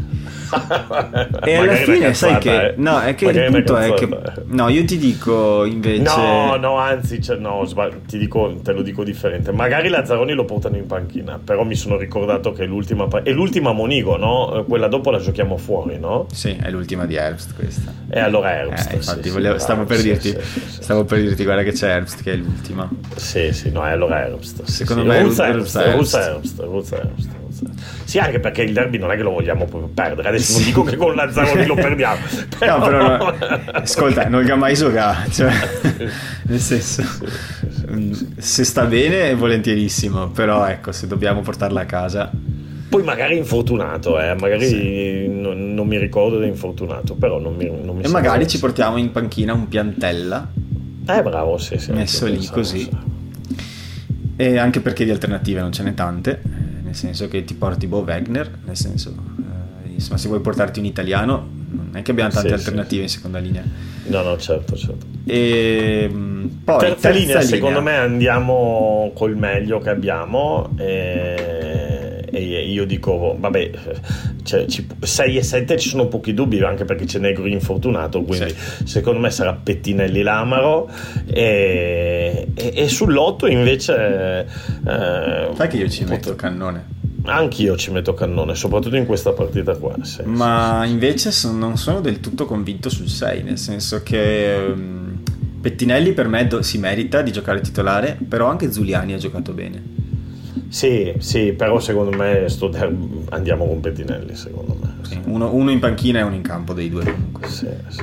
E 1.44 1.54
alla 1.56 1.74
fine 1.74 2.14
sai 2.14 2.38
che 2.38 2.66
eh. 2.66 2.74
no 2.76 3.00
è 3.00 3.14
che 3.14 3.26
Magari 3.26 3.46
il 3.46 3.52
punto 3.52 3.76
è 3.76 3.94
che 3.94 4.08
no 4.46 4.68
io 4.68 4.84
ti 4.84 4.98
dico 4.98 5.64
invece 5.64 6.02
no 6.02 6.56
no 6.56 6.76
anzi 6.76 7.20
cioè, 7.22 7.36
no 7.36 7.66
ti 8.06 8.18
dico 8.18 8.54
te 8.62 8.72
lo 8.72 8.82
dico 8.82 9.04
differente. 9.04 9.52
Magari 9.52 9.88
Lazzaroni 9.88 10.32
lo 10.32 10.44
portano 10.44 10.76
in 10.76 10.86
panchina 10.86 11.40
però 11.42 11.64
mi 11.64 11.74
sono 11.74 11.96
ricordato 11.96 12.52
che 12.52 12.64
è 12.64 12.66
l'ultima 12.66 13.06
è 13.22 13.30
l'ultima 13.30 13.72
Monigo 13.72 14.16
no? 14.16 14.64
Quella 14.68 14.88
dopo 14.88 15.10
la 15.10 15.18
giochiamo 15.18 15.56
fuori 15.56 15.98
no? 15.98 16.26
Sì 16.32 16.56
è 16.60 16.70
l'ultima 16.70 17.06
di 17.06 17.14
Herbst 17.14 17.54
questa. 17.54 17.92
E 18.10 18.20
allora 18.20 18.54
Herbst 18.54 18.90
eh, 18.92 18.96
infatti 18.96 19.22
sì, 19.28 19.30
volevo, 19.30 19.58
stavo, 19.58 19.82
ah, 19.82 19.84
per 19.86 19.96
sì, 19.98 20.02
dirti, 20.02 20.36
sì, 20.40 20.60
stavo 20.82 21.04
per 21.04 21.20
dirti 21.20 21.44
guarda 21.44 21.62
che 21.62 21.72
c'è 21.72 21.88
Herbst 21.88 22.22
che 22.22 22.32
è 22.32 22.36
l'ultima. 22.36 22.88
Sì 23.16 23.52
sì 23.52 23.70
no 23.70 23.84
è 23.84 23.90
allora 23.90 24.20
Herbst 24.20 24.62
secondo 24.64 25.04
me 25.04 25.22
Ruzza 25.22 25.46
Herbst 25.48 25.76
Ruzza 25.94 26.26
Herbst 26.26 26.60
Ruzza 26.60 26.96
Herbst 26.96 27.28
sì, 28.04 28.18
anche 28.18 28.40
perché 28.40 28.62
il 28.62 28.72
derby 28.72 28.98
non 28.98 29.10
è 29.10 29.16
che 29.16 29.22
lo 29.22 29.30
vogliamo 29.30 29.64
proprio 29.66 29.90
perdere. 29.92 30.28
Adesso 30.28 30.52
sì. 30.52 30.58
non 30.58 30.64
dico 30.64 30.82
che 30.82 30.96
con 30.96 31.14
Lazzaroni 31.14 31.66
lo 31.66 31.74
perdiamo. 31.76 32.20
Però... 32.58 32.78
No, 32.78 32.84
però 32.84 33.16
no. 33.16 33.34
ascolta, 33.72 34.28
non 34.28 34.44
ga 34.44 34.56
mai 34.56 34.74
giocato. 34.74 35.30
Cioè, 35.30 35.52
nel 36.42 36.60
senso, 36.60 37.02
se 38.36 38.64
sta 38.64 38.84
bene 38.86 39.30
è 39.30 39.36
volentierissimo, 39.36 40.28
però 40.28 40.66
ecco, 40.66 40.92
se 40.92 41.06
dobbiamo 41.06 41.40
portarla 41.40 41.82
a 41.82 41.86
casa. 41.86 42.30
Poi 42.88 43.02
magari 43.02 43.36
infortunato, 43.36 44.20
eh? 44.20 44.34
magari 44.34 44.66
sì. 44.66 45.26
non, 45.28 45.74
non, 45.74 45.86
mi 45.86 45.98
ricordo 45.98 46.38
di 46.38 46.46
infortunato, 46.46 47.14
però 47.14 47.40
non 47.40 47.56
mi, 47.56 47.68
non 47.82 47.96
mi 47.96 48.04
E 48.04 48.08
magari 48.08 48.46
ci 48.46 48.58
portiamo 48.58 48.98
in 48.98 49.10
panchina 49.10 49.52
un 49.52 49.66
piantella. 49.66 50.48
Eh, 51.06 51.22
bravo, 51.22 51.58
sì, 51.58 51.76
sì. 51.78 51.92
Messo 51.92 52.26
lì 52.26 52.46
così. 52.46 52.88
E 54.36 54.58
anche 54.58 54.80
perché 54.80 55.04
di 55.04 55.10
alternative 55.10 55.60
non 55.60 55.72
ce 55.72 55.82
n'è 55.82 55.94
tante 55.94 56.63
nel 56.94 56.96
senso 56.96 57.28
che 57.28 57.44
ti 57.44 57.54
porti 57.54 57.88
Bo 57.88 58.04
Wagner, 58.06 58.58
nel 58.64 58.76
senso, 58.76 59.10
eh, 59.10 59.88
insomma, 59.90 60.16
se 60.16 60.28
vuoi 60.28 60.40
portarti 60.40 60.78
un 60.78 60.84
italiano, 60.84 61.48
non 61.70 61.90
è 61.92 62.02
che 62.02 62.12
abbiamo 62.12 62.30
tante 62.30 62.48
sì, 62.48 62.54
alternative 62.54 62.96
sì. 62.96 63.02
in 63.02 63.08
seconda 63.08 63.38
linea. 63.40 63.64
No, 64.06 64.22
no, 64.22 64.38
certo, 64.38 64.76
certo. 64.76 65.06
E 65.26 66.08
mm, 66.08 66.46
poi 66.62 66.78
terza, 66.78 66.94
terza 66.94 67.10
linea, 67.10 67.26
linea, 67.26 67.42
secondo 67.42 67.82
me 67.82 67.96
andiamo 67.96 69.10
col 69.14 69.36
meglio 69.36 69.80
che 69.80 69.90
abbiamo. 69.90 70.70
E, 70.76 71.53
e 72.34 72.68
io 72.68 72.84
dico, 72.84 73.36
vabbè, 73.38 73.70
cioè, 74.42 74.66
6 75.00 75.36
e 75.36 75.42
7 75.42 75.78
ci 75.78 75.88
sono 75.88 76.06
pochi 76.06 76.34
dubbi, 76.34 76.62
anche 76.62 76.84
perché 76.84 77.04
c'è 77.04 77.18
Negro 77.18 77.46
infortunato, 77.46 78.22
quindi 78.22 78.50
sì. 78.50 78.86
secondo 78.86 79.20
me 79.20 79.30
sarà 79.30 79.54
Pettinelli 79.54 80.22
Lamaro. 80.22 80.90
E, 81.26 82.48
e, 82.54 82.72
e 82.74 82.86
sull'8 82.86 83.50
invece... 83.50 84.46
Eh, 84.86 85.48
Sai 85.54 85.68
che 85.68 85.76
io 85.76 85.88
ci 85.88 86.04
metto 86.04 86.34
cannone? 86.34 87.02
Anch'io 87.26 87.76
ci 87.76 87.90
metto 87.90 88.12
cannone, 88.12 88.54
soprattutto 88.54 88.96
in 88.96 89.06
questa 89.06 89.32
partita 89.32 89.74
qua. 89.76 89.94
Sì, 90.02 90.20
Ma 90.24 90.82
sì, 90.84 90.90
invece 90.90 91.30
son, 91.30 91.58
non 91.58 91.78
sono 91.78 92.00
del 92.00 92.20
tutto 92.20 92.44
convinto 92.44 92.90
sul 92.90 93.08
6, 93.08 93.42
nel 93.42 93.56
senso 93.56 94.02
che 94.02 94.72
um, 94.74 95.22
Pettinelli 95.60 96.12
per 96.12 96.28
me 96.28 96.46
do, 96.46 96.60
si 96.60 96.76
merita 96.76 97.22
di 97.22 97.32
giocare 97.32 97.62
titolare, 97.62 98.18
però 98.28 98.48
anche 98.48 98.70
Zuliani 98.70 99.14
ha 99.14 99.16
giocato 99.16 99.52
bene. 99.52 99.82
Sì, 100.74 101.14
sì, 101.18 101.52
però 101.52 101.78
secondo 101.78 102.10
me 102.16 102.48
der- 102.70 102.96
andiamo 103.28 103.64
con 103.64 103.78
Pettinelli, 103.78 104.34
secondo 104.34 104.76
me. 104.82 104.94
Sì, 105.02 105.20
uno, 105.26 105.54
uno, 105.54 105.70
in 105.70 105.78
panchina 105.78 106.18
e 106.18 106.22
uno 106.22 106.34
in 106.34 106.42
campo 106.42 106.72
dei 106.72 106.90
due 106.90 107.04
comunque. 107.04 107.46
Sì, 107.46 107.68
sì. 107.86 108.02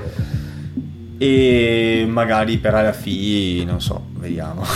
E 1.18 2.06
magari 2.08 2.60
per 2.60 2.74
alla 2.76 2.94
fine, 2.94 3.66
non 3.66 3.82
so, 3.82 4.06
vediamo. 4.14 4.64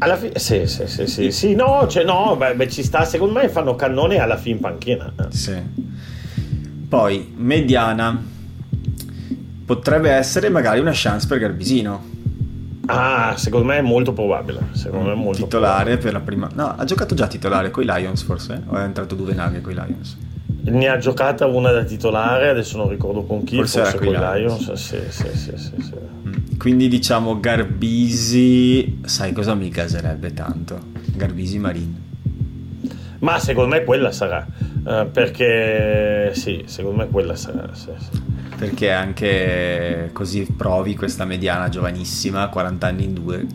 Alla 0.00 0.16
fine, 0.16 0.38
sì, 0.38 0.64
sì, 0.68 0.86
sì, 0.86 1.08
sì, 1.08 1.32
sì, 1.32 1.54
no, 1.56 1.88
cioè, 1.88 2.04
no, 2.04 2.36
beh, 2.36 2.54
beh, 2.54 2.68
ci 2.68 2.84
sta, 2.84 3.04
secondo 3.04 3.40
me 3.40 3.48
fanno 3.48 3.74
cannone 3.74 4.18
alla 4.18 4.36
fine 4.36 4.54
in 4.54 4.60
panchina. 4.60 5.12
Sì. 5.30 5.56
Poi, 6.88 7.32
mediana. 7.36 8.16
Potrebbe 9.64 10.10
essere 10.10 10.50
magari 10.50 10.78
una 10.78 10.92
chance 10.94 11.26
per 11.26 11.40
Garbisino. 11.40 12.16
Ah, 12.90 13.34
secondo 13.36 13.66
me 13.66 13.78
è 13.78 13.82
molto 13.82 14.14
probabile. 14.14 14.60
Secondo 14.72 15.10
me 15.10 15.14
molto 15.14 15.42
titolare 15.42 15.96
probabile. 15.96 16.02
per 16.02 16.12
la 16.12 16.20
prima. 16.20 16.48
No, 16.54 16.74
ha 16.74 16.84
giocato 16.84 17.14
già 17.14 17.26
titolare 17.26 17.70
con 17.70 17.82
i 17.82 17.86
Lions, 17.86 18.22
forse? 18.22 18.62
O 18.66 18.76
è 18.76 18.82
entrato 18.82 19.14
due 19.14 19.26
Duvenaghe 19.26 19.60
con 19.60 19.72
i 19.72 19.74
Lions? 19.74 20.16
Ne 20.62 20.88
ha 20.88 20.96
giocata 20.96 21.46
una 21.46 21.70
da 21.70 21.84
titolare, 21.84 22.48
adesso 22.48 22.78
non 22.78 22.88
ricordo 22.88 23.24
con 23.24 23.44
chi, 23.44 23.56
forse, 23.56 23.80
forse 23.80 23.98
con 23.98 24.06
i 24.06 24.10
Lions. 24.10 24.58
Lions. 24.58 24.72
Sì, 24.72 24.98
sì, 25.10 25.28
sì, 25.34 25.52
sì, 25.56 25.74
sì. 25.82 25.94
Mm. 26.26 26.56
Quindi 26.58 26.88
diciamo 26.88 27.38
Garbisi, 27.38 29.00
sai 29.04 29.32
cosa 29.32 29.54
mi 29.54 29.68
caserebbe 29.68 30.32
tanto? 30.32 30.80
Garbisi 31.14 31.58
Marin. 31.58 32.06
Ma 33.20 33.38
secondo 33.38 33.74
me 33.74 33.84
quella 33.84 34.12
sarà, 34.12 34.46
uh, 34.84 35.10
perché 35.10 36.30
sì, 36.34 36.62
secondo 36.66 37.02
me 37.02 37.08
quella 37.08 37.36
sarà. 37.36 37.68
Sì, 37.74 37.90
sì. 37.98 38.36
Perché 38.56 38.90
anche 38.90 40.10
così 40.12 40.46
provi 40.56 40.96
questa 40.96 41.24
mediana 41.24 41.68
giovanissima, 41.68 42.48
40 42.48 42.86
anni 42.86 43.04
in 43.04 43.14
due. 43.14 43.46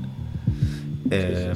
Eh. 1.10 1.52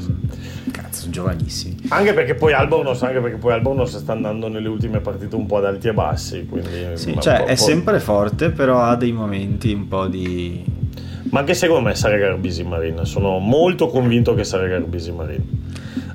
Cazzo, 0.72 1.02
sono 1.02 1.12
giovanissimi. 1.12 1.78
Anche 1.90 2.14
perché 2.14 2.36
poi 2.36 2.54
Albornoz, 2.54 3.02
anche 3.04 3.20
perché 3.20 3.38
poi 3.38 3.54
Albornoz 3.54 3.98
sta 3.98 4.12
andando 4.12 4.48
nelle 4.50 4.68
ultime 4.68 5.00
partite 5.00 5.36
un 5.36 5.46
po' 5.46 5.58
ad 5.58 5.66
alti 5.66 5.88
e 5.88 5.94
bassi. 5.94 6.46
Quindi, 6.46 6.70
sì, 6.96 7.16
cioè 7.20 7.46
è 7.46 7.56
sempre 7.56 8.00
forte, 8.00 8.50
però 8.52 8.82
ha 8.82 8.96
dei 8.96 9.12
momenti 9.14 9.72
un 9.74 9.88
po' 9.88 10.08
di. 10.08 10.64
Ma 11.30 11.40
anche 11.40 11.54
secondo 11.54 11.88
me 11.90 11.96
sarà 11.96 12.18
Garbisi 12.18 12.64
Marin. 12.64 13.02
Sono 13.04 13.40
molto 13.40 13.88
convinto 13.88 14.34
che 14.34 14.44
sarà 14.44 14.68
Garbisi 14.68 15.12
Marin. 15.12 15.44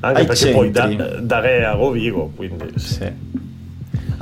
Anche 0.00 0.20
Ai 0.20 0.26
perché 0.26 0.52
centri. 0.52 0.54
poi 0.54 0.70
da, 0.70 1.20
da 1.20 1.38
Re 1.40 1.64
a 1.64 1.72
Rovigo, 1.72 2.32
quindi. 2.34 2.72
Sì. 2.76 3.10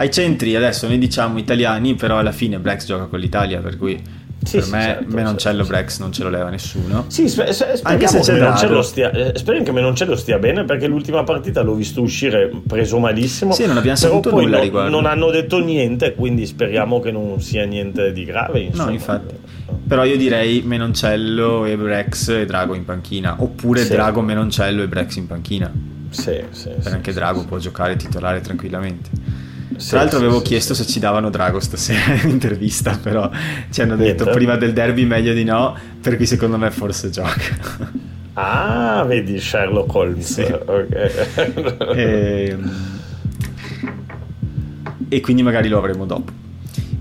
Ai 0.00 0.10
centri 0.10 0.56
adesso 0.56 0.86
noi 0.86 0.96
diciamo 0.96 1.38
italiani, 1.38 1.94
però 1.94 2.16
alla 2.16 2.32
fine 2.32 2.58
Brex 2.58 2.86
gioca 2.86 3.04
con 3.04 3.18
l'Italia, 3.18 3.60
per 3.60 3.76
cui 3.76 4.00
sì, 4.42 4.56
per 4.56 4.64
sì, 4.64 4.70
me 4.70 4.82
certo, 4.82 5.14
Menoncello 5.14 5.56
certo, 5.58 5.72
Brex 5.72 5.98
non 5.98 6.12
ce 6.12 6.22
lo 6.22 6.30
leva 6.30 6.48
nessuno. 6.48 7.04
Sì, 7.08 7.28
sper- 7.28 7.50
sper- 7.50 7.80
anche 7.82 8.06
se 8.06 8.20
c'è 8.20 8.32
Menoncello 8.32 8.80
stia, 8.80 9.10
eh, 9.10 9.32
speriamo 9.36 9.66
che 9.66 9.72
Menoncello 9.72 10.16
stia 10.16 10.38
bene 10.38 10.64
perché 10.64 10.86
l'ultima 10.86 11.22
partita 11.22 11.60
l'ho 11.60 11.74
visto 11.74 12.00
uscire 12.00 12.50
preso 12.66 12.98
malissimo. 12.98 13.52
Sì, 13.52 13.66
non 13.66 13.76
abbiamo 13.76 13.98
saputo 13.98 14.30
nulla 14.30 14.56
no, 14.56 14.62
riguardo. 14.62 14.90
Non 14.90 15.04
hanno 15.04 15.30
detto 15.30 15.58
niente, 15.58 16.14
quindi 16.14 16.46
speriamo 16.46 16.98
che 17.00 17.10
non 17.10 17.38
sia 17.42 17.66
niente 17.66 18.10
di 18.12 18.24
grave. 18.24 18.60
Insomma. 18.60 18.86
No, 18.86 18.92
infatti. 18.92 19.34
Però 19.86 20.02
io 20.04 20.16
direi 20.16 20.62
Menoncello 20.64 21.66
e 21.66 21.76
Brex 21.76 22.28
e 22.28 22.46
Drago 22.46 22.74
in 22.74 22.86
panchina, 22.86 23.36
oppure 23.38 23.84
sì. 23.84 23.90
Drago, 23.90 24.22
Menoncello 24.22 24.82
e 24.82 24.88
Brex 24.88 25.16
in 25.16 25.26
panchina. 25.26 25.70
Sì, 26.08 26.42
sì. 26.52 26.70
Per 26.82 26.90
anche 26.90 27.12
Drago 27.12 27.44
può 27.44 27.58
giocare 27.58 27.96
titolare 27.96 28.40
tranquillamente. 28.40 29.49
Tra 29.88 29.98
l'altro 29.98 30.18
avevo 30.18 30.42
chiesto 30.42 30.74
se 30.74 30.86
ci 30.86 30.98
davano 30.98 31.30
Drago 31.30 31.58
stasera 31.60 32.14
in 32.22 32.28
intervista, 32.28 32.98
però 33.02 33.30
ci 33.70 33.80
hanno 33.80 33.96
detto 33.96 34.24
Niente. 34.24 34.30
prima 34.30 34.56
del 34.56 34.72
derby 34.72 35.04
meglio 35.04 35.32
di 35.32 35.44
no, 35.44 35.76
per 36.00 36.16
cui 36.16 36.26
secondo 36.26 36.58
me 36.58 36.70
forse 36.70 37.10
gioca. 37.10 37.88
Ah, 38.34 39.04
vedi 39.06 39.40
Sherlock 39.40 39.94
Holmes. 39.94 40.32
Sì. 40.32 40.42
Okay. 40.42 41.10
e, 41.94 42.48
ehm, 42.50 42.98
e 45.08 45.20
quindi 45.20 45.42
magari 45.42 45.68
lo 45.68 45.78
avremo 45.78 46.04
dopo. 46.06 46.32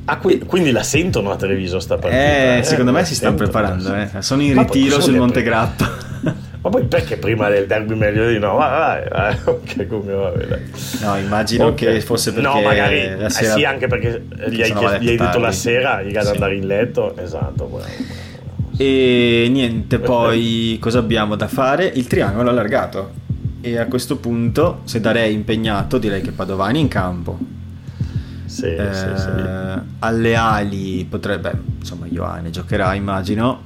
Ah, 0.06 0.18
quindi 0.18 0.72
la 0.72 0.82
sentono 0.82 1.30
a 1.30 1.36
Treviso 1.36 1.80
sta 1.80 1.98
partita? 1.98 2.24
Eh, 2.24 2.58
eh 2.58 2.64
secondo 2.64 2.92
me 2.92 3.06
si 3.06 3.14
stanno 3.14 3.36
preparando. 3.36 3.94
Eh. 3.94 4.10
Sono 4.20 4.42
in 4.42 4.58
ritiro 4.58 5.00
sul 5.02 5.16
Monte 5.16 5.44
Grappa. 5.44 6.09
Ma 6.62 6.70
poi 6.70 6.84
perché 6.86 7.16
prima 7.16 7.48
del 7.48 7.68
derby 7.68 7.96
meglio 7.96 8.28
di 8.28 8.38
no? 8.38 8.56
Vai, 8.58 9.08
vai, 9.08 9.38
ok, 9.46 9.88
come 9.88 10.14
va 10.14 10.30
bene. 10.32 10.70
No, 11.02 11.18
immagino 11.18 11.68
okay. 11.68 11.94
che 11.94 12.02
fosse 12.02 12.34
perché 12.34 12.48
No, 12.48 12.62
magari 12.62 13.16
la 13.18 13.30
sera... 13.30 13.54
eh 13.54 13.58
sì, 13.58 13.64
anche 13.64 13.88
perché 13.88 14.26
gli 14.50 14.62
hai, 14.62 14.74
chiesto, 14.74 14.98
gli 14.98 15.10
hai 15.10 15.18
detto 15.18 15.40
la 15.40 15.52
sera, 15.54 16.02
gli 16.02 16.16
hai 16.16 16.26
sì. 16.26 16.32
andare 16.32 16.56
in 16.56 16.68
letto. 16.68 17.16
Esatto, 17.16 17.66
bravo, 17.66 17.78
bravo. 17.78 18.28
E 18.76 19.48
niente, 19.50 20.00
poi 20.04 20.78
cosa 20.82 21.00
abbiamo 21.00 21.36
da 21.36 21.48
fare? 21.48 21.86
Il 21.86 22.08
triangolo 22.08 22.50
allargato. 22.50 23.28
E 23.62 23.78
a 23.78 23.86
questo 23.88 24.18
punto, 24.18 24.82
se 24.84 25.00
darei 25.00 25.34
impegnato, 25.34 25.98
direi 25.98 26.20
che 26.22 26.32
Padovani 26.32 26.82
in 26.82 26.88
campo. 26.90 27.38
Sì, 28.46 28.66
eh, 28.66 28.94
sì, 28.94 29.08
sì. 29.16 29.80
Alle 30.00 30.36
ali 30.36 31.06
potrebbe, 31.10 31.54
insomma, 31.78 32.06
Ioane 32.06 32.50
giocherà, 32.50 32.96
immagino. 32.96 33.62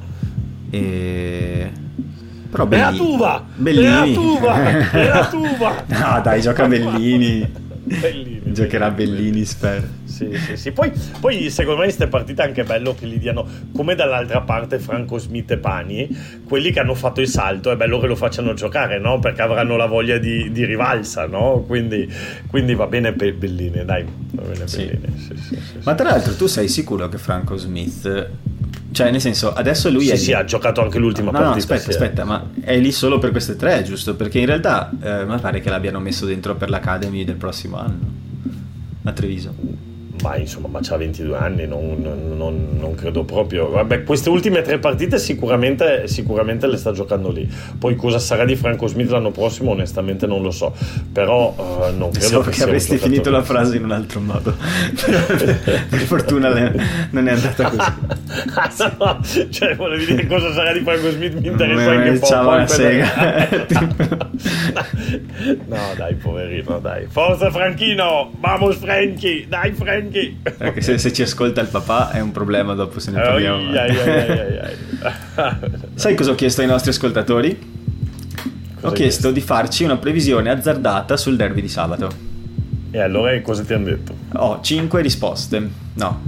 E 0.69 1.71
però 2.53 2.67
Bellini. 2.67 2.97
Beatuva! 2.97 3.45
Bellini. 3.55 3.83
Beatuva! 3.83 4.53
Beatuva! 4.91 5.83
no, 5.89 6.21
dai, 6.21 6.39
gioca 6.39 6.67
Bellini. 6.67 7.61
Bellini. 7.83 8.53
Giocherà 8.53 8.91
Bellini, 8.91 9.43
spero. 9.43 9.87
Sì, 10.05 10.29
sì, 10.37 10.55
sì. 10.55 10.71
Poi, 10.71 10.91
poi, 11.19 11.49
secondo 11.49 11.79
me, 11.79 11.85
queste 11.85 12.07
partite 12.07 12.43
è 12.43 12.45
anche 12.45 12.63
bello 12.63 12.93
che 12.93 13.07
li 13.07 13.17
diano 13.17 13.45
come 13.75 13.95
dall'altra 13.95 14.41
parte 14.41 14.77
Franco 14.77 15.17
Smith 15.17 15.49
e 15.49 15.57
Pani, 15.57 16.07
quelli 16.47 16.71
che 16.71 16.79
hanno 16.79 16.93
fatto 16.93 17.21
il 17.21 17.27
salto, 17.27 17.71
è 17.71 17.75
bello 17.75 17.99
che 17.99 18.05
lo 18.05 18.15
facciano 18.15 18.53
giocare, 18.53 18.99
no? 18.99 19.17
Perché 19.17 19.41
avranno 19.41 19.75
la 19.75 19.87
voglia 19.87 20.19
di, 20.19 20.51
di 20.51 20.63
rivalsa, 20.63 21.25
no? 21.25 21.63
Quindi, 21.65 22.07
quindi, 22.47 22.75
va 22.75 22.85
bene 22.85 23.13
Bellini, 23.13 23.83
dai. 23.83 24.05
Va 24.31 24.43
bene 24.43 24.67
sì. 24.67 24.85
Bellini. 24.85 25.17
Sì, 25.17 25.59
Ma 25.83 25.95
tra 25.95 26.09
l'altro, 26.09 26.35
tu 26.35 26.45
sei 26.45 26.67
sicuro 26.67 27.09
che 27.09 27.17
Franco 27.17 27.57
Smith 27.57 28.29
cioè, 28.93 29.11
nel 29.11 29.19
senso, 29.19 29.51
adesso 29.53 29.89
lui 29.89 30.05
sì, 30.05 30.11
è. 30.11 30.15
Sì, 30.15 30.27
lì. 30.27 30.33
ha 30.33 30.45
giocato 30.45 30.81
anche 30.81 30.99
l'ultima 30.99 31.31
no, 31.31 31.39
partita. 31.39 31.55
No, 31.55 31.59
aspetta, 31.59 31.81
sì. 31.81 31.89
aspetta, 31.89 32.23
ma 32.23 32.49
è 32.61 32.77
lì 32.77 32.91
solo 32.91 33.17
per 33.17 33.31
queste 33.31 33.55
tre, 33.55 33.83
giusto? 33.83 34.15
Perché 34.15 34.39
in 34.39 34.45
realtà 34.45 34.89
eh, 35.01 35.25
mi 35.25 35.37
pare 35.39 35.59
che 35.59 35.69
l'abbiano 35.69 35.99
messo 35.99 36.25
dentro 36.25 36.55
per 36.55 36.69
l'Academy 36.69 37.23
del 37.23 37.35
prossimo 37.35 37.77
anno 37.77 38.21
a 39.03 39.11
Treviso 39.11 39.91
ma 40.23 40.37
insomma, 40.37 40.69
ma 40.69 40.79
c'ha 40.81 40.95
22 40.95 41.37
anni, 41.37 41.67
non, 41.67 41.97
non, 42.37 42.69
non, 42.79 42.95
credo 42.95 43.25
proprio. 43.25 43.69
Vabbè, 43.69 44.03
queste 44.03 44.29
ultime 44.29 44.61
tre 44.61 44.79
partite 44.79 45.19
sicuramente, 45.19 46.07
sicuramente, 46.07 46.65
le 46.65 46.77
sta 46.77 46.93
giocando 46.93 47.29
lì. 47.29 47.45
Poi 47.77 47.97
cosa 47.97 48.19
sarà 48.19 48.45
di 48.45 48.55
Franco 48.55 48.87
Smith 48.87 49.09
l'anno 49.09 49.31
prossimo, 49.31 49.71
onestamente 49.71 50.25
non 50.25 50.41
lo 50.41 50.51
so. 50.51 50.73
Però 51.11 51.53
uh, 51.57 51.97
non 51.97 52.11
credo 52.11 52.41
so 52.41 52.49
che, 52.49 52.51
che 52.51 52.63
avresti 52.63 52.95
finito 52.97 53.29
la 53.29 53.43
frase 53.43 53.75
in 53.75 53.83
un 53.83 53.91
altro 53.91 54.21
modo. 54.21 54.55
per 55.89 55.99
fortuna 55.99 56.71
non 57.09 57.27
è 57.27 57.31
andata 57.31 57.69
così. 57.69 57.91
no, 58.97 59.19
cioè, 59.49 59.75
volevi 59.75 60.05
dire 60.05 60.25
cosa 60.25 60.53
sarà 60.53 60.71
di 60.71 60.79
Franco 60.79 61.11
Smith, 61.11 61.33
mi 61.33 61.47
interessa 61.47 61.91
anche 61.91 62.09
un 62.09 62.19
po'. 62.19 62.27
Ciao, 62.27 62.47
una 62.47 62.67
sega. 62.67 63.49
no, 65.67 65.93
dai, 65.97 66.15
poverino, 66.15 66.79
dai. 66.79 67.07
Forza 67.09 67.51
Franchino, 67.51 68.31
vamos 68.39 68.77
Franchi, 68.77 69.45
dai 69.49 69.73
Franchi. 69.73 70.11
Perché 70.57 70.81
se, 70.81 70.97
se, 70.97 71.11
ci 71.11 71.21
ascolta 71.23 71.61
il 71.61 71.67
papà 71.67 72.11
è 72.11 72.19
un 72.19 72.31
problema, 72.31 72.73
dopo 72.73 72.99
se 72.99 73.11
ne 73.11 73.21
parliamo. 73.21 73.71
Ai, 73.71 73.77
ai, 73.77 74.59
ai, 74.59 74.75
Sai 75.95 76.15
cosa 76.15 76.31
ho 76.31 76.35
chiesto 76.35 76.61
ai 76.61 76.67
nostri 76.67 76.91
ascoltatori? 76.91 77.57
Cosa 78.75 78.87
ho 78.87 78.91
chiesto 78.91 79.31
di 79.31 79.41
farci 79.41 79.83
una 79.83 79.97
previsione 79.97 80.49
azzardata 80.49 81.17
sul 81.17 81.35
derby 81.35 81.61
di 81.61 81.69
sabato. 81.69 82.31
E 82.91 82.99
allora 82.99 83.39
cosa 83.41 83.63
ti 83.63 83.73
hanno 83.73 83.85
detto? 83.85 84.13
Ho 84.33 84.59
5 84.61 85.01
risposte. 85.01 85.69
No, 85.93 86.21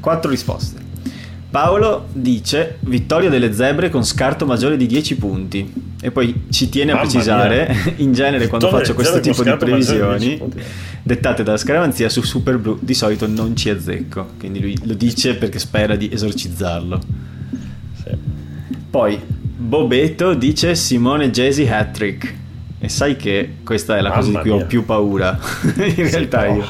4 0.00 0.30
risposte. 0.30 0.80
Paolo 1.52 2.06
dice 2.12 2.78
vittoria 2.80 3.28
delle 3.28 3.52
zebre 3.52 3.90
con 3.90 4.06
scarto 4.06 4.46
maggiore 4.46 4.78
di 4.78 4.86
10 4.86 5.16
punti. 5.16 5.70
E 6.00 6.10
poi 6.10 6.44
ci 6.48 6.70
tiene 6.70 6.94
Mamma 6.94 7.04
a 7.04 7.10
precisare, 7.10 7.68
mia. 7.68 7.92
in 8.02 8.14
genere 8.14 8.46
quando 8.46 8.70
faccio 8.70 8.94
questo 8.94 9.20
tipo 9.20 9.42
di 9.42 9.54
previsioni 9.58 10.40
dettate 11.02 11.42
dalla 11.42 11.58
scaramanzia 11.58 12.08
su 12.08 12.22
Super 12.22 12.56
Blue 12.56 12.78
di 12.80 12.94
solito 12.94 13.26
non 13.26 13.54
ci 13.54 13.68
azzecco. 13.68 14.30
Quindi 14.38 14.62
lui 14.62 14.78
lo 14.84 14.94
dice 14.94 15.34
perché 15.34 15.58
spera 15.58 15.94
di 15.94 16.08
esorcizzarlo. 16.10 17.00
Sì. 18.02 18.16
Poi 18.88 19.20
Bobetto 19.54 20.32
dice 20.32 20.74
Simone 20.74 21.30
Jesi 21.30 21.68
hat-trick. 21.68 22.34
E 22.78 22.88
sai 22.88 23.16
che 23.16 23.56
questa 23.62 23.98
è 23.98 24.00
la 24.00 24.08
Mamma 24.08 24.20
cosa 24.22 24.30
di 24.30 24.38
cui 24.38 24.50
mia. 24.52 24.62
ho 24.62 24.66
più 24.66 24.86
paura. 24.86 25.38
in 25.76 25.92
sì, 25.92 26.02
realtà 26.02 26.38
però, 26.38 26.54
io. 26.54 26.66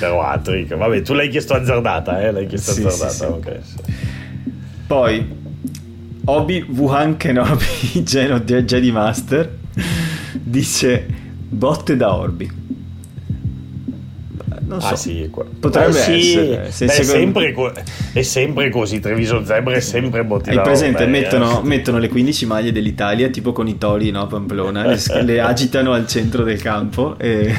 Però 0.00 0.22
hat-trick. 0.22 0.74
Vabbè, 0.74 1.02
tu 1.02 1.14
l'hai 1.14 1.28
chiesto 1.28 1.54
azzardata, 1.54 2.20
eh? 2.20 2.32
L'hai 2.32 2.48
chiesto 2.48 2.72
sì, 2.72 2.82
azzardata, 2.82 3.12
sì, 3.12 3.24
ok. 3.24 3.60
Poi 4.86 5.26
Obi 6.26 6.64
Wuhan 6.68 7.16
Kenobi 7.16 7.64
Geno 8.04 8.40
Jedi 8.40 8.90
Master 8.90 9.50
dice 10.32 11.06
botte 11.48 11.96
da 11.96 12.14
Orbi. 12.14 12.62
Non 14.66 14.80
so. 14.80 14.86
Ah, 14.86 14.96
sì, 14.96 15.30
potrebbe 15.60 15.92
sì. 15.92 16.12
essere. 16.12 16.70
Se 16.70 16.86
Beh, 16.86 16.92
secondo... 16.92 17.12
sempre 17.12 17.52
co- 17.52 17.72
è 18.12 18.22
sempre 18.22 18.70
così. 18.70 18.98
Treviso 18.98 19.44
Zebra 19.44 19.74
è 19.74 19.80
sempre 19.80 20.24
botte 20.24 20.50
Hai 20.50 20.56
da 20.56 20.62
presente? 20.62 21.02
Orbi. 21.02 21.12
Mettono, 21.12 21.60
eh. 21.60 21.66
mettono, 21.66 21.98
le 21.98 22.08
15 22.08 22.46
maglie 22.46 22.72
dell'Italia 22.72 23.28
tipo 23.28 23.52
con 23.52 23.68
i 23.68 23.76
tori 23.76 24.10
no, 24.10 24.26
Pamplona, 24.26 24.86
le, 24.86 24.98
le 25.22 25.40
agitano 25.40 25.92
al 25.92 26.06
centro 26.06 26.44
del 26.44 26.60
campo 26.62 27.18
e 27.18 27.54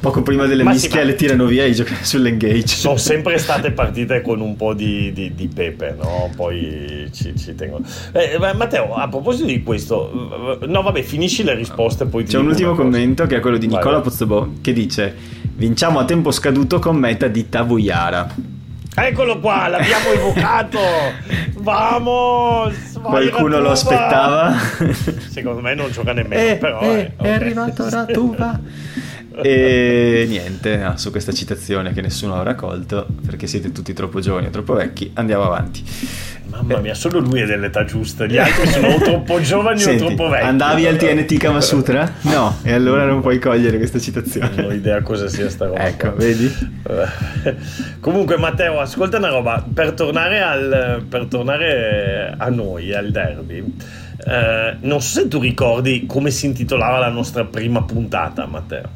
poco 0.00 0.22
prima 0.22 0.46
delle 0.46 0.62
Ma 0.62 0.70
sì, 0.72 0.86
mischie 0.86 1.00
ma- 1.00 1.06
le 1.06 1.14
tirano 1.14 1.44
via 1.44 1.64
e 1.64 1.72
giocano 1.72 1.98
sull'engage. 2.00 2.66
Sono 2.66 2.96
sempre 2.96 3.36
state 3.38 3.70
partite 3.72 4.22
con 4.22 4.40
un 4.40 4.56
po' 4.56 4.72
di, 4.74 5.12
di- 5.12 5.34
di 5.34 5.48
pepe, 5.48 5.94
no? 6.00 6.30
Poi 6.34 7.08
ci, 7.12 7.36
ci 7.36 7.54
tengo. 7.54 7.80
Eh, 8.12 8.38
ma 8.38 8.52
Matteo, 8.54 8.94
a 8.94 9.08
proposito 9.08 9.46
di 9.46 9.62
questo, 9.62 10.58
no, 10.66 10.82
vabbè, 10.82 11.02
finisci 11.02 11.42
le 11.44 11.54
risposte, 11.54 12.06
poi 12.06 12.24
ti 12.24 12.32
C'è 12.32 12.38
un 12.38 12.46
ultimo 12.48 12.74
commento 12.74 13.26
che 13.26 13.36
è 13.36 13.40
quello 13.40 13.58
di 13.58 13.66
Nicola 13.66 13.96
vai. 13.96 14.02
Pozzobò 14.02 14.48
che 14.60 14.72
dice 14.72 15.14
vinciamo 15.54 15.98
a 15.98 16.04
tempo 16.06 16.30
scaduto 16.30 16.78
con 16.78 16.96
meta 16.96 17.28
di 17.28 17.48
Tavuyara. 17.48 18.34
Eccolo 18.92 19.38
qua, 19.38 19.68
l'abbiamo 19.68 20.10
evocato. 20.12 20.78
Vamos! 21.60 22.74
Qualcuno 23.02 23.60
lo 23.60 23.70
aspettava. 23.70 24.54
Secondo 25.28 25.60
me 25.60 25.74
non 25.74 25.90
gioca 25.90 26.12
nemmeno, 26.12 26.40
Eh, 26.42 26.56
però 26.56 26.80
eh, 26.80 26.86
eh, 26.86 27.06
è 27.06 27.12
ok. 27.16 27.26
arrivato 27.26 27.88
Ratuva. 27.88 28.60
E 29.42 30.26
niente, 30.28 30.76
no, 30.76 30.96
su 30.96 31.10
questa 31.10 31.32
citazione 31.32 31.92
che 31.92 32.00
nessuno 32.00 32.34
avrà 32.36 32.54
colto 32.54 33.06
perché 33.24 33.46
siete 33.46 33.72
tutti 33.72 33.92
troppo 33.92 34.20
giovani 34.20 34.46
o 34.46 34.50
troppo 34.50 34.74
vecchi, 34.74 35.10
andiamo 35.14 35.44
avanti. 35.44 35.82
Mamma 36.50 36.78
mia, 36.78 36.94
solo 36.94 37.20
lui 37.20 37.40
è 37.42 37.46
dell'età 37.46 37.84
giusta, 37.84 38.26
gli 38.26 38.36
altri 38.36 38.66
sono 38.66 38.88
o 38.88 38.98
troppo 38.98 39.40
giovani 39.40 39.78
Senti, 39.78 40.02
o 40.02 40.06
troppo 40.06 40.28
vecchi. 40.28 40.44
Andavi 40.46 40.86
al 40.86 40.96
TNT 40.96 41.36
Kama 41.38 41.60
Sutra? 41.60 42.12
No, 42.22 42.58
e 42.64 42.72
allora 42.72 43.04
non 43.04 43.20
puoi 43.20 43.38
cogliere 43.38 43.76
questa 43.76 43.98
Non 43.98 44.06
ho 44.08 44.22
citazione. 44.24 44.74
idea 44.74 45.00
cosa 45.02 45.28
sia 45.28 45.48
sta 45.48 45.66
roba. 45.66 45.86
Ecco, 45.86 46.12
vedi? 46.16 46.52
Eh, 46.88 47.54
Comunque 48.00 48.36
Matteo, 48.36 48.80
ascolta 48.80 49.18
una 49.18 49.28
roba, 49.28 49.64
per 49.72 49.92
tornare, 49.92 50.40
al, 50.40 51.04
per 51.08 51.26
tornare 51.26 52.34
a 52.36 52.48
noi, 52.48 52.92
al 52.94 53.10
derby, 53.12 53.62
eh, 54.26 54.76
non 54.80 55.00
so 55.00 55.20
se 55.20 55.28
tu 55.28 55.38
ricordi 55.38 56.06
come 56.06 56.30
si 56.30 56.46
intitolava 56.46 56.98
la 56.98 57.08
nostra 57.08 57.44
prima 57.44 57.82
puntata, 57.82 58.46
Matteo. 58.46 58.88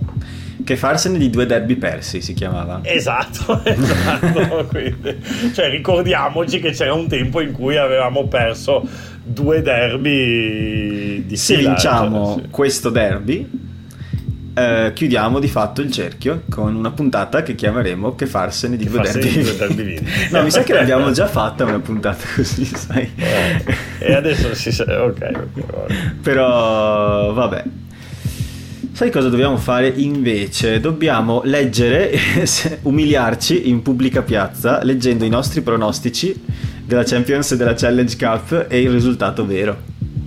Che 0.62 0.77
farsene 0.77 1.18
di 1.18 1.31
due 1.31 1.47
derby 1.47 1.77
persi 1.77 2.22
si 2.22 2.33
chiamava. 2.33 2.81
Esatto, 2.83 3.61
esatto. 3.64 4.66
quindi, 4.66 5.20
cioè, 5.53 5.68
ricordiamoci 5.68 6.61
che 6.61 6.70
c'era 6.70 6.95
un 6.95 7.09
tempo 7.09 7.41
in 7.41 7.53
cui 7.53 7.77
avevamo 7.77 8.27
perso 8.29 8.87
due 9.22 9.62
derby 9.62 11.27
di 11.27 11.37
Se 11.37 11.57
fila, 11.57 11.70
vinciamo 11.70 12.35
cioè, 12.35 12.43
sì. 12.43 12.49
questo 12.51 12.91
derby, 12.91 13.64
eh, 14.55 14.93
chiudiamo 14.95 15.41
di 15.41 15.49
fatto 15.49 15.81
il 15.81 15.91
cerchio 15.91 16.43
con 16.49 16.75
una 16.77 16.93
puntata 16.93 17.43
che 17.43 17.57
chiameremo 17.57 18.15
Che 18.15 18.27
farsene 18.27 18.77
di 18.77 18.89
derby 18.89 19.83
vinti. 19.83 20.07
no, 20.31 20.43
mi 20.43 20.51
sa 20.51 20.63
che 20.63 20.73
l'abbiamo 20.73 21.11
già 21.11 21.27
fatta 21.27 21.65
una 21.65 21.81
puntata 21.81 22.25
così, 22.37 22.65
sai. 22.65 23.11
Eh, 23.17 23.65
e 23.99 24.15
adesso 24.15 24.55
si 24.55 24.71
sa, 24.71 24.85
ok, 25.05 25.31
ok. 25.35 25.95
Però 26.23 27.33
vabbè. 27.33 27.65
Sai 28.93 29.11
cosa 29.11 29.29
dobbiamo 29.29 29.57
fare 29.57 29.89
invece? 29.89 30.79
Dobbiamo 30.79 31.43
leggere, 31.45 32.13
umiliarci 32.83 33.69
in 33.69 33.83
pubblica 33.83 34.23
piazza 34.23 34.85
leggendo 34.85 35.25
i 35.25 35.29
nostri 35.29 35.63
pronostici 35.63 36.41
della 36.85 37.03
Champions 37.03 37.51
e 37.51 37.57
della 37.57 37.75
Challenge 37.75 38.17
Cup 38.17 38.67
e 38.69 38.81
il 38.81 38.91
risultato 38.91 39.45
vero. 39.45 39.77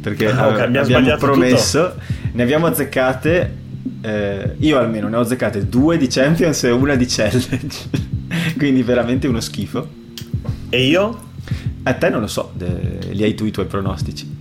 Perché 0.02 0.28
Ah, 0.28 0.48
ok, 0.48 0.58
eh, 0.58 0.62
abbiamo 0.64 0.64
abbiamo 0.64 0.86
sbagliato 0.86 1.26
promesso, 1.26 1.94
ne 2.34 2.44
abbiamo 2.44 2.66
azzeccate, 2.66 3.66
eh, 4.02 4.56
io 4.58 4.78
almeno 4.78 5.08
ne 5.08 5.16
ho 5.16 5.22
azzeccate 5.22 5.68
due 5.68 5.98
di 5.98 6.08
Champions 6.08 6.64
e 6.64 6.72
una 6.72 6.95
di 6.95 7.06
Challenge. 7.08 7.78
Quindi 8.58 8.84
veramente 8.84 9.28
uno 9.28 9.39
schifo. 9.39 9.88
E 10.70 10.88
io? 10.88 11.26
A 11.84 11.93
te 11.93 12.10
non 12.10 12.22
lo 12.22 12.28
so, 12.28 12.52
de- 12.54 13.00
li 13.12 13.24
hai 13.24 13.34
tu 13.34 13.45
i 13.45 13.52
tuoi 13.52 13.66
pronostici. 13.66 14.36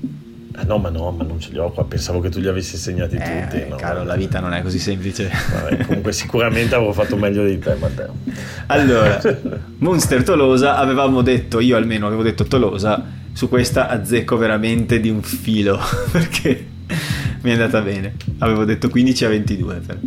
Ah, 0.59 0.65
no, 0.65 0.79
ma 0.79 0.89
no, 0.89 1.11
ma 1.11 1.23
non 1.23 1.39
ce 1.39 1.51
li 1.53 1.59
ho 1.59 1.71
qua. 1.71 1.85
Pensavo 1.85 2.21
che 2.21 2.31
tu 2.31 2.41
li 2.41 2.49
avessi 2.49 2.79
segnati 2.79 3.17
tutti. 3.17 3.57
Eh, 3.61 3.67
no? 3.69 3.77
caro, 3.77 4.05
la 4.05 4.17
vita 4.17 4.41
non 4.41 4.55
è 4.55 4.63
così 4.63 4.79
semplice. 4.79 5.31
Vabbè, 5.53 5.85
comunque, 5.85 6.13
sicuramente 6.15 6.75
avevo 6.75 6.95
fatto 6.95 7.17
meglio 7.17 7.45
di 7.45 7.59
te, 7.59 7.75
Matteo. 7.79 8.15
Allora, 8.67 9.21
Munster 9.79 10.23
Tolosa 10.23 10.77
avevamo 10.77 11.21
detto, 11.21 11.61
io 11.61 11.77
almeno 11.77 12.07
avevo 12.07 12.23
detto 12.23 12.45
Tolosa, 12.45 13.05
su 13.33 13.51
questa 13.51 13.89
azzecco 13.89 14.39
veramente 14.39 14.99
di 14.99 15.11
un 15.11 15.21
filo, 15.23 15.79
perché 16.11 16.67
mi 17.47 17.53
è 17.53 17.55
andata 17.55 17.81
bene. 17.81 18.15
Avevo 18.39 18.65
detto 18.65 18.89
15 18.89 19.25
a 19.25 19.29
22 19.29 19.81
però. 19.87 19.99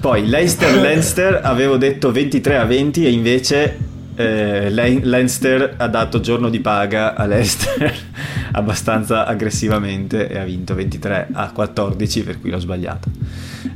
Poi 0.00 0.26
Leicester-Leinster 0.26 1.38
avevo 1.44 1.76
detto 1.76 2.10
23 2.10 2.56
a 2.56 2.64
20 2.64 3.06
e 3.06 3.10
invece 3.10 3.78
eh, 4.16 4.70
Le- 4.70 5.00
Leinster 5.04 5.74
ha 5.76 5.86
dato 5.86 6.18
giorno 6.18 6.48
di 6.48 6.58
paga 6.58 7.14
a 7.14 7.26
Leicester 7.26 7.94
abbastanza 8.52 9.24
aggressivamente 9.24 10.28
e 10.28 10.38
ha 10.38 10.44
vinto 10.44 10.74
23 10.74 11.28
a 11.30 11.52
14 11.52 12.24
per 12.24 12.40
cui 12.40 12.50
l'ho 12.50 12.58
sbagliato. 12.58 13.08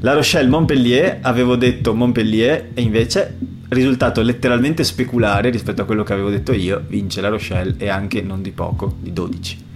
La 0.00 0.14
Rochelle-Montpellier 0.14 1.18
avevo 1.22 1.54
detto 1.54 1.94
Montpellier 1.94 2.70
e 2.74 2.82
invece 2.82 3.38
risultato 3.68 4.22
letteralmente 4.22 4.82
speculare 4.82 5.50
rispetto 5.50 5.82
a 5.82 5.84
quello 5.84 6.02
che 6.02 6.12
avevo 6.12 6.30
detto 6.30 6.52
io, 6.52 6.82
vince 6.84 7.20
la 7.20 7.28
Rochelle 7.28 7.74
e 7.78 7.88
anche 7.88 8.22
non 8.22 8.42
di 8.42 8.50
poco, 8.50 8.96
di 8.98 9.12
12. 9.12 9.70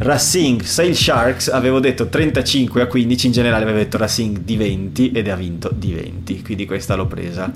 Racing 0.00 0.62
Sail 0.62 0.94
Sharks 0.94 1.48
avevo 1.48 1.80
detto 1.80 2.08
35 2.08 2.82
a 2.82 2.86
15 2.86 3.26
in 3.26 3.32
generale 3.32 3.64
avevo 3.64 3.78
detto 3.78 3.96
Racing 3.98 4.38
di 4.40 4.56
20 4.56 5.10
ed 5.10 5.28
ha 5.28 5.34
vinto 5.34 5.70
di 5.74 5.92
20 5.92 6.42
quindi 6.42 6.66
questa 6.66 6.94
l'ho 6.94 7.06
presa. 7.06 7.52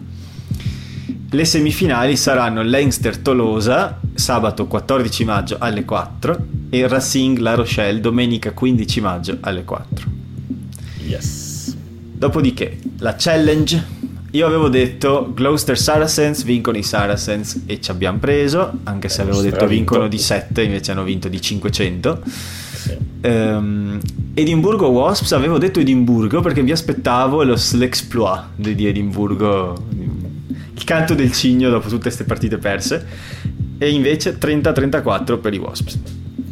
Le 1.30 1.44
semifinali 1.44 2.16
saranno 2.16 2.62
Leinster 2.62 3.16
Tolosa 3.18 4.00
sabato 4.14 4.66
14 4.66 5.24
maggio 5.24 5.56
alle 5.58 5.84
4 5.84 6.46
e 6.68 6.86
Racing 6.88 7.38
La 7.38 7.54
Rochelle 7.54 8.00
domenica 8.00 8.52
15 8.52 9.00
maggio 9.00 9.38
alle 9.40 9.64
4 9.64 10.10
Yes. 11.06 11.74
dopodiché 12.12 12.78
la 12.98 13.14
challenge 13.16 14.00
io 14.34 14.46
avevo 14.46 14.68
detto 14.68 15.30
Gloucester 15.34 15.78
Saracens 15.78 16.42
vincono 16.44 16.78
i 16.78 16.82
Saracens 16.82 17.62
e 17.66 17.80
ci 17.80 17.90
abbiamo 17.90 18.18
preso 18.18 18.72
anche 18.84 19.08
se 19.08 19.20
avevo 19.22 19.40
detto 19.42 19.66
vincono 19.66 20.08
di 20.08 20.18
7 20.18 20.62
invece 20.62 20.90
hanno 20.92 21.04
vinto 21.04 21.28
di 21.28 21.40
500 21.40 22.22
Sì. 22.24 22.96
Ehm, 23.20 24.00
Edimburgo 24.34 24.88
Wasps 24.88 25.32
avevo 25.32 25.58
detto 25.58 25.80
Edimburgo 25.80 26.40
perché 26.40 26.62
mi 26.62 26.70
aspettavo 26.70 27.42
lo 27.44 27.56
l'exploit 27.74 28.44
di 28.56 28.74
di 28.74 28.86
Edimburgo 28.86 29.74
il 30.74 30.84
canto 30.84 31.14
del 31.14 31.30
cigno 31.32 31.68
dopo 31.68 31.88
tutte 31.88 32.02
queste 32.02 32.24
partite 32.24 32.56
perse 32.56 33.06
e 33.78 33.90
invece 33.90 34.38
30-34 34.38 35.38
per 35.40 35.52
i 35.52 35.58
Wasps 35.58 35.98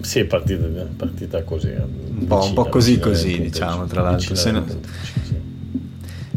Sì, 0.02 0.18
è 0.20 0.24
partita, 0.24 0.64
partita 0.96 1.42
così. 1.44 1.68
eh, 1.68 1.80
Un 1.80 2.26
po'- 2.26 2.44
un 2.44 2.52
po' 2.52 2.66
così 2.68 2.98
così, 2.98 3.40
diciamo, 3.40 3.86
tra 3.86 4.02
l'altro, 4.02 4.34
se 4.34 4.44
del 4.52 4.60
no- 4.60 4.66
punteggio, 4.66 4.88
sì. 5.02 5.19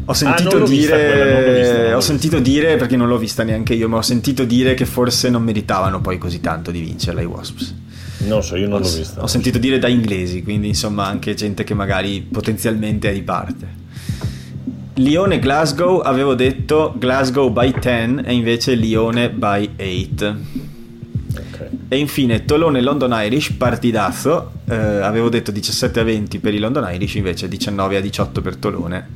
Ho 0.05 0.11
Ah, 0.11 0.13
sentito 0.13 0.63
vista 0.65 0.95
dire 0.95 1.41
quella, 1.41 1.59
vista, 1.59 1.95
ho 1.97 2.01
sentito 2.01 2.39
dire 2.39 2.75
perché 2.75 2.95
non 2.97 3.07
l'ho 3.07 3.17
vista 3.17 3.43
neanche 3.43 3.73
io 3.73 3.87
ma 3.87 3.97
ho 3.97 4.01
sentito 4.01 4.43
dire 4.43 4.73
che 4.73 4.85
forse 4.85 5.29
non 5.29 5.43
meritavano 5.43 6.01
poi 6.01 6.17
così 6.17 6.41
tanto 6.41 6.71
di 6.71 6.81
vincerla 6.81 7.21
i 7.21 7.25
Wasps 7.25 7.73
Non 8.25 8.43
so, 8.43 8.55
io 8.55 8.67
non 8.67 8.81
ho, 8.81 8.83
l'ho 8.83 8.89
vista. 8.89 9.21
ho 9.21 9.27
sentito 9.27 9.57
dire 9.57 9.79
da 9.79 9.87
inglesi, 9.87 10.43
quindi 10.43 10.67
insomma 10.67 11.05
anche 11.05 11.33
gente 11.35 11.63
che 11.63 11.73
magari 11.73 12.21
potenzialmente 12.29 13.09
è 13.09 13.13
di 13.13 13.21
parte. 13.21 13.81
Lione 14.95 15.39
Glasgow 15.39 15.99
avevo 15.99 16.35
detto 16.35 16.93
Glasgow 16.97 17.51
by 17.51 17.73
10 17.79 18.21
e 18.25 18.33
invece 18.33 18.75
Lione 18.75 19.29
by 19.31 19.69
8. 19.75 20.35
Ok. 21.35 21.67
E 21.87 21.97
infine 21.97 22.45
Tolone 22.45 22.79
London 22.81 23.11
Irish, 23.23 23.51
partidazzo, 23.53 24.51
eh, 24.69 24.75
avevo 24.75 25.29
detto 25.29 25.49
17 25.51 25.99
a 25.99 26.03
20 26.03 26.37
per 26.39 26.53
i 26.53 26.59
London 26.59 26.87
Irish, 26.93 27.15
invece 27.15 27.47
19 27.47 27.97
a 27.97 28.01
18 28.01 28.41
per 28.41 28.55
Tolone. 28.57 29.07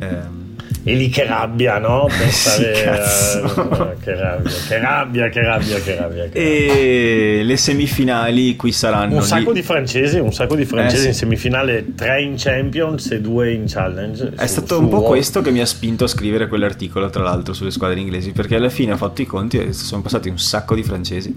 Ehm, 0.00 0.46
E 0.84 0.94
lì 0.94 1.08
che 1.10 1.26
rabbia, 1.26 1.78
no? 1.78 2.06
Pensare 2.16 2.74
Sì, 2.74 2.82
a- 2.88 3.94
che 4.00 4.14
rabbia, 4.14 4.52
che 4.68 4.78
rabbia, 4.78 5.28
che 5.28 5.42
rabbia, 5.42 5.78
che 5.80 5.94
rabbia. 5.96 6.22
che 6.28 6.28
rabbia. 6.28 6.40
e 6.40 7.40
le 7.44 7.56
semifinali 7.58 8.56
qui 8.56 8.72
saranno 8.72 9.16
Un 9.16 9.22
sacco 9.22 9.50
lì- 9.50 9.60
di 9.60 9.62
francesi, 9.62 10.18
un 10.18 10.32
sacco 10.32 10.54
di 10.54 10.64
francesi 10.64 10.96
Eh, 10.96 11.02
sì. 11.02 11.08
in 11.08 11.14
semifinale, 11.14 11.94
tre 11.94 12.22
in 12.22 12.34
Champions 12.38 13.10
e 13.10 13.20
due 13.20 13.52
in 13.52 13.64
Challenge. 13.66 14.32
È 14.36 14.46
Su- 14.46 14.52
stato 14.52 14.76
su 14.76 14.80
un 14.82 14.88
po' 14.88 14.94
World. 14.96 15.08
questo 15.10 15.42
che 15.42 15.50
mi 15.50 15.60
ha 15.60 15.66
spinto 15.66 16.04
a 16.04 16.08
scrivere 16.08 16.46
quell'articolo, 16.48 17.10
tra 17.10 17.22
l'altro, 17.22 17.52
sulle 17.52 17.70
squadre 17.70 17.98
inglesi, 18.00 18.32
perché 18.32 18.54
alla 18.56 18.70
fine 18.70 18.92
ho 18.92 18.96
fatto 18.96 19.20
i 19.20 19.26
conti 19.26 19.58
e 19.58 19.72
sono 19.74 20.00
passati 20.00 20.28
un 20.30 20.38
sacco 20.38 20.74
di 20.74 20.82
francesi. 20.84 21.34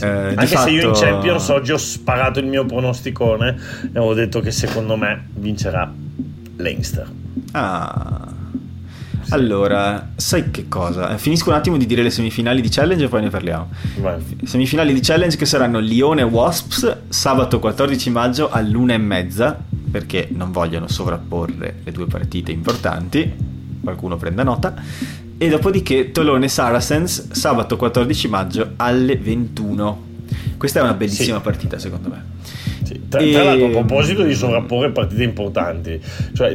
Eh, 0.00 0.06
Anche 0.06 0.46
se 0.46 0.70
io 0.70 0.88
in 0.88 0.94
fatto- 0.94 1.04
Champions 1.04 1.48
oggi 1.50 1.72
ho 1.72 1.76
sparato 1.76 2.38
il 2.38 2.46
mio 2.46 2.64
pronosticone 2.64 3.54
e 3.92 3.98
ho 3.98 4.14
detto 4.14 4.40
che 4.40 4.50
secondo 4.50 4.96
me 4.96 5.26
vincerà 5.34 5.92
Leinster. 6.56 7.06
Ah. 7.52 8.28
Allora, 9.30 10.10
sai 10.16 10.50
che 10.50 10.68
cosa? 10.68 11.14
Eh, 11.14 11.18
Finisco 11.18 11.48
un 11.48 11.54
attimo 11.54 11.78
di 11.78 11.86
dire 11.86 12.02
le 12.02 12.10
semifinali 12.10 12.60
di 12.60 12.68
Challenge 12.68 13.04
e 13.04 13.08
poi 13.08 13.22
ne 13.22 13.30
parliamo. 13.30 13.70
Vai. 13.98 14.20
Semifinali 14.44 14.92
di 14.92 15.00
Challenge 15.00 15.36
che 15.36 15.46
saranno 15.46 15.78
Lione 15.78 16.22
Wasps 16.22 16.96
sabato 17.08 17.58
14 17.58 18.10
maggio 18.10 18.50
all'una 18.50 18.92
e 18.92 18.98
mezza 18.98 19.58
perché 19.90 20.28
non 20.32 20.50
vogliono 20.52 20.86
sovrapporre 20.88 21.76
le 21.82 21.92
due 21.92 22.06
partite 22.06 22.52
importanti. 22.52 23.32
Qualcuno 23.82 24.16
prenda 24.16 24.42
nota. 24.42 24.74
E 25.38 25.48
dopodiché 25.48 26.12
Tolone 26.12 26.48
Saracens 26.48 27.30
sabato 27.32 27.76
14 27.76 28.28
maggio 28.28 28.72
alle 28.76 29.16
21. 29.16 30.10
Questa 30.58 30.80
è 30.80 30.82
una 30.82 30.94
bellissima 30.94 31.36
Sì. 31.38 31.42
partita 31.42 31.78
secondo 31.78 32.08
me. 32.10 32.24
Sì. 32.82 33.08
Tra, 33.08 33.20
e... 33.20 33.32
tra, 33.32 33.44
l'altro, 33.44 33.66
a 33.66 33.70
proposito 33.70 34.22
di 34.22 34.34
sovrapporre 34.34 34.90
partite 34.90 35.22
importanti, 35.22 36.00
cioè 36.34 36.54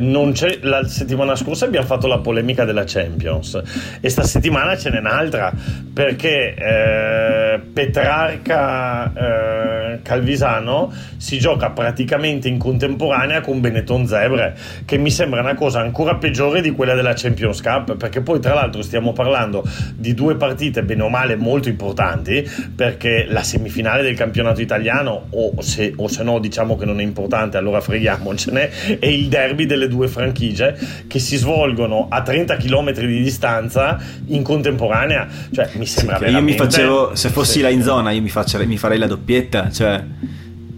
la 0.61 0.87
settimana 0.87 1.35
scorsa 1.35 1.65
abbiamo 1.65 1.85
fatto 1.85 2.07
la 2.07 2.19
polemica 2.19 2.65
della 2.65 2.83
Champions 2.85 3.61
e 3.99 4.09
sta 4.09 4.23
settimana 4.23 4.77
ce 4.77 4.89
n'è 4.89 4.99
un'altra 4.99 5.53
perché 5.93 6.53
eh, 6.53 7.59
Petrarca 7.73 9.13
eh, 9.13 9.99
Calvisano 10.01 10.93
si 11.17 11.39
gioca 11.39 11.71
praticamente 11.71 12.47
in 12.47 12.57
contemporanea 12.57 13.41
con 13.41 13.59
Benetton 13.59 14.07
Zebre, 14.07 14.55
che 14.85 14.97
mi 14.97 15.09
sembra 15.09 15.41
una 15.41 15.55
cosa 15.55 15.79
ancora 15.79 16.15
peggiore 16.15 16.61
di 16.61 16.71
quella 16.71 16.93
della 16.93 17.13
Champions 17.15 17.61
Cup, 17.61 17.95
perché 17.97 18.21
poi 18.21 18.39
tra 18.39 18.53
l'altro 18.53 18.81
stiamo 18.81 19.13
parlando 19.13 19.63
di 19.95 20.13
due 20.13 20.35
partite 20.35 20.83
bene 20.83 21.03
o 21.03 21.09
male 21.09 21.35
molto 21.35 21.69
importanti, 21.69 22.47
perché 22.75 23.25
la 23.27 23.43
semifinale 23.43 24.03
del 24.03 24.15
campionato 24.15 24.61
italiano 24.61 25.27
o 25.31 25.61
se, 25.61 25.93
o 25.95 26.07
se 26.07 26.16
no 26.23 26.39
diciamo 26.39 26.75
che 26.75 26.85
non 26.85 26.99
è 26.99 27.03
importante, 27.03 27.57
allora 27.57 27.81
freghiamocene, 27.81 28.97
è 28.99 29.05
il 29.05 29.27
derby 29.27 29.65
delle 29.65 29.87
due 29.87 30.07
franchigie 30.07 30.77
che 31.07 31.19
si 31.19 31.37
svolgono 31.37 32.07
a 32.09 32.21
30 32.21 32.57
km 32.57 32.91
di 32.93 33.21
distanza 33.21 33.99
in 34.27 34.43
contemporanea. 34.43 35.27
Cioè, 35.51 35.69
mi 35.73 35.85
sembra 35.85 36.17
sì, 36.17 36.23
veramente... 36.25 36.51
Io 36.51 36.57
mi 36.63 36.69
facevo, 36.69 37.15
se 37.15 37.29
fossi 37.29 37.53
sì. 37.53 37.61
là 37.61 37.69
in 37.69 37.81
zona, 37.81 38.11
io 38.11 38.21
mi, 38.21 38.29
faccio, 38.29 38.63
mi 38.65 38.77
farei 38.77 38.97
la 38.97 39.07
doppietta, 39.07 39.71
cioè 39.71 40.03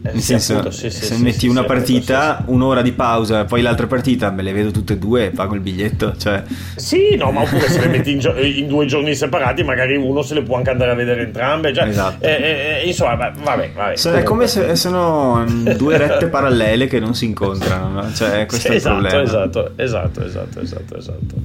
eh, 0.02 0.14
Nel 0.14 0.22
senso, 0.22 0.54
appunto, 0.54 0.72
sì, 0.72 0.90
sì, 0.90 1.04
se 1.04 1.16
sì, 1.16 1.22
metti 1.22 1.48
una 1.48 1.66
partita, 1.66 2.44
un'ora 2.48 2.82
di 2.82 2.94
pausa, 2.94 3.44
poi 3.44 3.62
l'altra 3.62 3.86
partita 3.86 4.32
me 4.32 4.44
le 4.44 4.54
vedo 4.54 4.72
tutte 4.72 4.94
e 4.94 4.98
due 4.98 5.26
e 5.26 5.30
pago 5.32 5.56
il 5.56 5.60
biglietto. 5.60 6.16
Cioè... 6.16 6.42
Sì, 6.76 7.16
no, 7.18 7.32
ma 7.32 7.42
oppure 7.42 7.68
se 7.68 7.80
le 7.82 7.88
metti 7.88 8.12
in, 8.12 8.20
gio- 8.20 8.38
in, 8.38 8.68
due 8.68 8.86
giorni 8.86 9.14
separati, 9.14 9.64
magari 9.64 9.98
uno 9.98 10.22
se 10.22 10.36
le 10.36 10.44
può 10.44 10.56
anche 10.56 10.70
andare 10.70 10.92
a 10.92 10.94
vedere 10.94 11.24
entrambe. 11.24 11.74
Cioè, 11.74 11.88
esatto. 11.88 12.26
eh, 12.26 12.32
eh, 12.32 12.80
eh 12.82 12.88
insomma, 12.88 13.16
vabbè, 13.16 13.70
vabbè. 13.74 13.96
So, 13.98 14.14
è 14.14 14.24
come 14.24 14.48
se 14.48 14.76
sono 14.78 15.44
due 15.76 15.98
rette 15.98 16.28
parallele 16.30 16.88
che 16.88 17.00
non 17.02 17.14
si 17.14 17.26
incontrano. 17.26 17.90
No? 17.90 18.14
Cioè, 18.14 18.46
questo 18.46 18.70
è 18.70 18.76
esatto, 18.76 18.96
il 18.96 19.02
problema. 19.02 19.28
Esatto, 19.28 19.72
esatto, 19.76 20.24
esatto, 20.24 20.62
esatto, 20.62 20.98
esatto. 20.98 21.36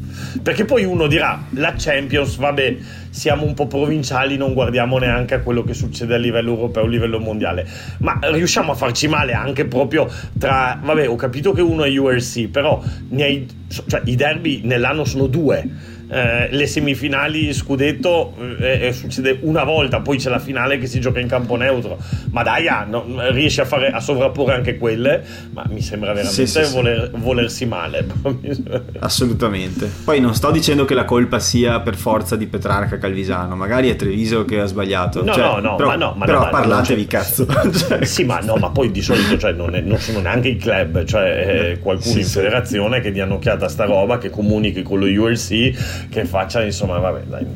Perché 0.42 0.64
poi 0.64 0.84
uno 0.84 1.08
dirà, 1.08 1.42
la 1.50 1.74
Champions, 1.76 2.36
vabbè 2.36 2.76
siamo 3.14 3.44
un 3.44 3.54
po' 3.54 3.68
provinciali, 3.68 4.36
non 4.36 4.54
guardiamo 4.54 4.98
neanche 4.98 5.34
a 5.34 5.40
quello 5.40 5.62
che 5.62 5.72
succede 5.72 6.16
a 6.16 6.18
livello 6.18 6.50
europeo, 6.50 6.82
a 6.82 6.88
livello 6.88 7.20
mondiale. 7.20 7.64
Ma 7.98 8.18
riusciamo 8.44 8.72
a 8.72 8.74
farci 8.74 9.08
male 9.08 9.32
anche 9.32 9.64
proprio 9.64 10.08
tra... 10.38 10.78
Vabbè, 10.82 11.08
ho 11.08 11.16
capito 11.16 11.52
che 11.52 11.62
uno 11.62 11.84
è 11.84 11.98
URC, 11.98 12.48
però 12.48 12.82
hai, 13.16 13.46
cioè, 13.86 14.02
i 14.04 14.14
derby 14.14 14.60
nell'anno 14.64 15.04
sono 15.04 15.26
due 15.26 15.92
eh, 16.08 16.48
le 16.50 16.66
semifinali 16.66 17.52
scudetto 17.52 18.34
eh, 18.60 18.88
eh, 18.88 18.92
succede 18.92 19.38
una 19.42 19.64
volta, 19.64 20.00
poi 20.00 20.18
c'è 20.18 20.28
la 20.28 20.38
finale 20.38 20.78
che 20.78 20.86
si 20.86 21.00
gioca 21.00 21.20
in 21.20 21.28
campo 21.28 21.56
neutro. 21.56 21.98
Ma 22.30 22.42
dai, 22.42 22.68
ah, 22.68 22.84
no, 22.84 23.04
riesce 23.30 23.62
a, 23.62 23.64
fare, 23.64 23.88
a, 23.88 24.00
sovrapporre 24.00 24.54
anche 24.54 24.76
quelle, 24.76 25.22
ma 25.50 25.64
mi 25.68 25.80
sembra 25.80 26.12
veramente 26.12 26.46
sì, 26.46 26.64
sì, 26.64 26.72
voler, 26.72 27.10
sì. 27.12 27.20
volersi 27.20 27.66
male. 27.66 28.06
Assolutamente. 29.00 29.90
Poi 30.04 30.20
non 30.20 30.34
sto 30.34 30.50
dicendo 30.50 30.84
che 30.84 30.94
la 30.94 31.04
colpa 31.04 31.38
sia 31.38 31.80
per 31.80 31.96
forza 31.96 32.36
di 32.36 32.46
Petrarca 32.46 32.98
Calvisano, 32.98 33.56
magari 33.56 33.88
è 33.88 33.96
Treviso 33.96 34.44
che 34.44 34.60
ha 34.60 34.66
sbagliato. 34.66 35.24
No, 35.24 35.32
cioè, 35.32 35.44
no, 35.44 35.58
no, 35.58 35.74
però, 35.76 35.88
ma 35.88 35.96
no, 35.96 36.14
ma 36.16 36.24
però 36.26 36.44
no, 36.44 36.50
parlatevi 36.50 37.06
cazzo. 37.06 37.46
cioè. 37.72 38.04
Sì, 38.04 38.24
ma 38.24 38.40
no, 38.40 38.56
ma 38.56 38.70
poi 38.70 38.90
di 38.90 39.00
solito 39.00 39.38
cioè, 39.38 39.52
non, 39.52 39.74
è, 39.74 39.80
non, 39.80 39.98
sono 39.98 40.20
neanche 40.20 40.48
i 40.48 40.56
club, 40.56 41.04
cioè 41.04 41.72
eh, 41.72 41.78
qualcuno 41.78 42.18
in 42.18 42.26
federazione 42.26 43.00
che 43.00 43.10
dia 43.10 43.24
un'occhiata 43.24 43.66
a 43.66 43.68
sta 43.68 43.84
roba, 43.84 44.18
che 44.18 44.28
comunichi 44.28 44.82
con 44.82 44.98
lo 44.98 45.06
ULC 45.06 45.93
che 46.08 46.24
faccia, 46.24 46.62
insomma, 46.62 46.98
vabbè, 46.98 47.22
dai. 47.22 47.46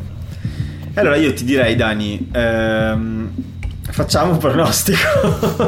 Allora 0.95 1.17
io 1.17 1.33
ti 1.33 1.45
direi, 1.45 1.77
Dani, 1.77 2.29
ehm, 2.33 3.31
facciamo 3.91 4.33
un 4.33 4.39
pronostico 4.39 4.99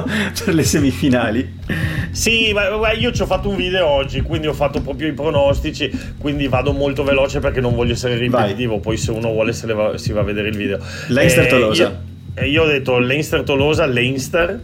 per 0.44 0.54
le 0.54 0.64
semifinali. 0.64 1.58
Sì, 2.10 2.52
ma, 2.52 2.92
io 2.92 3.12
ci 3.12 3.22
ho 3.22 3.26
fatto 3.26 3.48
un 3.48 3.56
video 3.56 3.86
oggi, 3.86 4.22
quindi 4.22 4.48
ho 4.48 4.52
fatto 4.52 4.80
proprio 4.80 5.08
i 5.08 5.12
pronostici, 5.12 5.90
quindi 6.18 6.48
vado 6.48 6.72
molto 6.72 7.04
veloce 7.04 7.38
perché 7.38 7.60
non 7.60 7.74
voglio 7.74 7.92
essere 7.92 8.16
ripetitivo, 8.16 8.72
Vai. 8.72 8.80
poi 8.80 8.96
se 8.96 9.10
uno 9.12 9.30
vuole 9.30 9.52
se 9.52 9.72
va, 9.72 9.96
si 9.96 10.12
va 10.12 10.20
a 10.20 10.24
vedere 10.24 10.48
il 10.48 10.56
video. 10.56 10.78
Leinster-Tolosa. 11.08 12.02
Eh, 12.34 12.48
io, 12.48 12.50
io 12.50 12.62
ho 12.64 12.66
detto 12.66 12.98
Leinster-Tolosa, 12.98 13.86
Leinster 13.86 14.60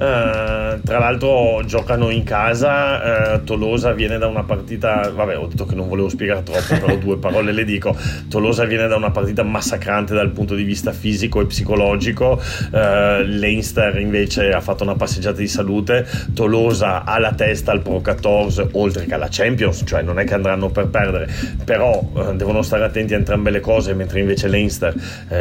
Uh, 0.00 0.80
tra 0.80 0.98
l'altro 0.98 1.62
giocano 1.66 2.08
in 2.08 2.22
casa, 2.22 3.34
uh, 3.34 3.44
Tolosa 3.44 3.92
viene 3.92 4.16
da 4.16 4.28
una 4.28 4.44
partita, 4.44 5.12
vabbè 5.14 5.36
ho 5.36 5.46
detto 5.46 5.66
che 5.66 5.74
non 5.74 5.88
volevo 5.88 6.08
spiegare 6.08 6.42
troppo, 6.42 6.62
però 6.68 6.96
due 6.96 7.18
parole 7.18 7.52
le 7.52 7.64
dico, 7.66 7.94
Tolosa 8.30 8.64
viene 8.64 8.88
da 8.88 8.96
una 8.96 9.10
partita 9.10 9.42
massacrante 9.42 10.14
dal 10.14 10.30
punto 10.30 10.54
di 10.54 10.62
vista 10.62 10.92
fisico 10.92 11.42
e 11.42 11.46
psicologico, 11.46 12.40
uh, 12.40 12.78
Leinster 13.24 13.98
invece 13.98 14.52
ha 14.52 14.62
fatto 14.62 14.84
una 14.84 14.94
passeggiata 14.94 15.36
di 15.36 15.48
salute, 15.48 16.06
Tolosa 16.32 17.04
ha 17.04 17.18
la 17.18 17.34
testa 17.34 17.72
al 17.72 17.82
Pro 17.82 18.00
14 18.00 18.68
oltre 18.72 19.04
che 19.04 19.12
alla 19.12 19.28
Champions, 19.28 19.82
cioè 19.84 20.00
non 20.00 20.18
è 20.18 20.24
che 20.24 20.32
andranno 20.32 20.70
per 20.70 20.86
perdere, 20.86 21.28
però 21.62 22.02
devono 22.32 22.62
stare 22.62 22.84
attenti 22.84 23.12
a 23.12 23.18
entrambe 23.18 23.50
le 23.50 23.60
cose, 23.60 23.92
mentre 23.92 24.20
invece 24.20 24.48
Leinster, 24.48 24.94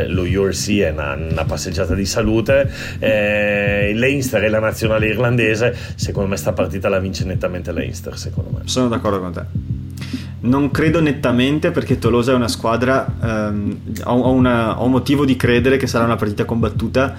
lo 0.08 0.24
URC 0.24 0.80
è 0.80 0.90
una, 0.90 1.14
una 1.14 1.46
passeggiata 1.46 1.94
di 1.94 2.06
salute, 2.06 2.70
Leinster 3.00 4.42
è 4.42 4.49
la 4.50 4.60
nazionale 4.60 5.08
irlandese, 5.08 5.76
secondo 5.96 6.30
me 6.30 6.38
sta 6.38 6.54
partita 6.54 6.90
la 6.90 7.00
vince 7.00 7.26
nettamente 7.26 7.72
l'Einster, 7.72 8.18
secondo 8.18 8.52
me. 8.52 8.62
Sono 8.66 8.88
d'accordo 8.88 9.20
con 9.20 9.32
te. 9.32 9.44
Non 10.42 10.72
credo 10.72 11.02
nettamente 11.02 11.72
perché 11.72 12.00
Tolosa 12.00 12.32
è 12.32 12.36
una 12.36 12.48
squadra, 12.48 13.06
ehm, 13.22 13.78
ho, 14.04 14.32
una, 14.32 14.82
ho 14.82 14.88
motivo 14.88 15.26
di 15.26 15.36
credere 15.36 15.78
che 15.78 15.88
sarà 15.88 16.06
una 16.06 16.16
partita 16.16 16.46
combattuta 16.46 17.16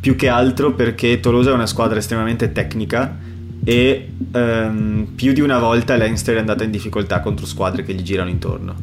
più 0.00 0.16
che 0.16 0.28
altro 0.28 0.72
perché 0.72 1.20
Tolosa 1.20 1.50
è 1.50 1.52
una 1.52 1.66
squadra 1.66 1.98
estremamente 1.98 2.52
tecnica 2.52 3.28
e 3.64 4.08
ehm, 4.32 5.08
più 5.14 5.32
di 5.32 5.40
una 5.40 5.58
volta 5.58 5.96
Leinster 5.96 6.36
è 6.36 6.38
andata 6.38 6.64
in 6.64 6.70
difficoltà 6.70 7.20
contro 7.20 7.46
squadre 7.46 7.82
che 7.82 7.94
gli 7.94 8.02
girano 8.02 8.30
intorno. 8.30 8.74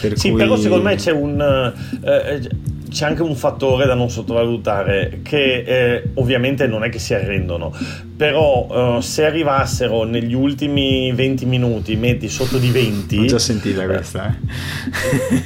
Per 0.00 0.18
sì, 0.18 0.30
cui... 0.30 0.38
però 0.38 0.56
secondo 0.56 0.84
me 0.84 0.96
c'è 0.96 1.12
un... 1.12 1.74
Eh, 2.04 2.10
eh 2.10 2.74
c'è 2.88 3.04
anche 3.04 3.20
un 3.20 3.34
fattore 3.34 3.84
da 3.84 3.94
non 3.94 4.08
sottovalutare 4.08 5.20
che 5.22 5.64
eh, 5.66 6.10
ovviamente 6.14 6.66
non 6.66 6.82
è 6.82 6.88
che 6.88 6.98
si 6.98 7.12
arrendono 7.12 7.74
però 8.16 8.96
eh, 8.96 9.02
se 9.02 9.26
arrivassero 9.26 10.04
negli 10.04 10.32
ultimi 10.32 11.12
20 11.12 11.44
minuti 11.44 11.94
metti 11.96 12.28
sotto 12.28 12.56
di 12.56 12.70
20 12.70 13.18
ho 13.18 13.24
già 13.26 13.38
sentita 13.38 13.84
questa 13.84 14.34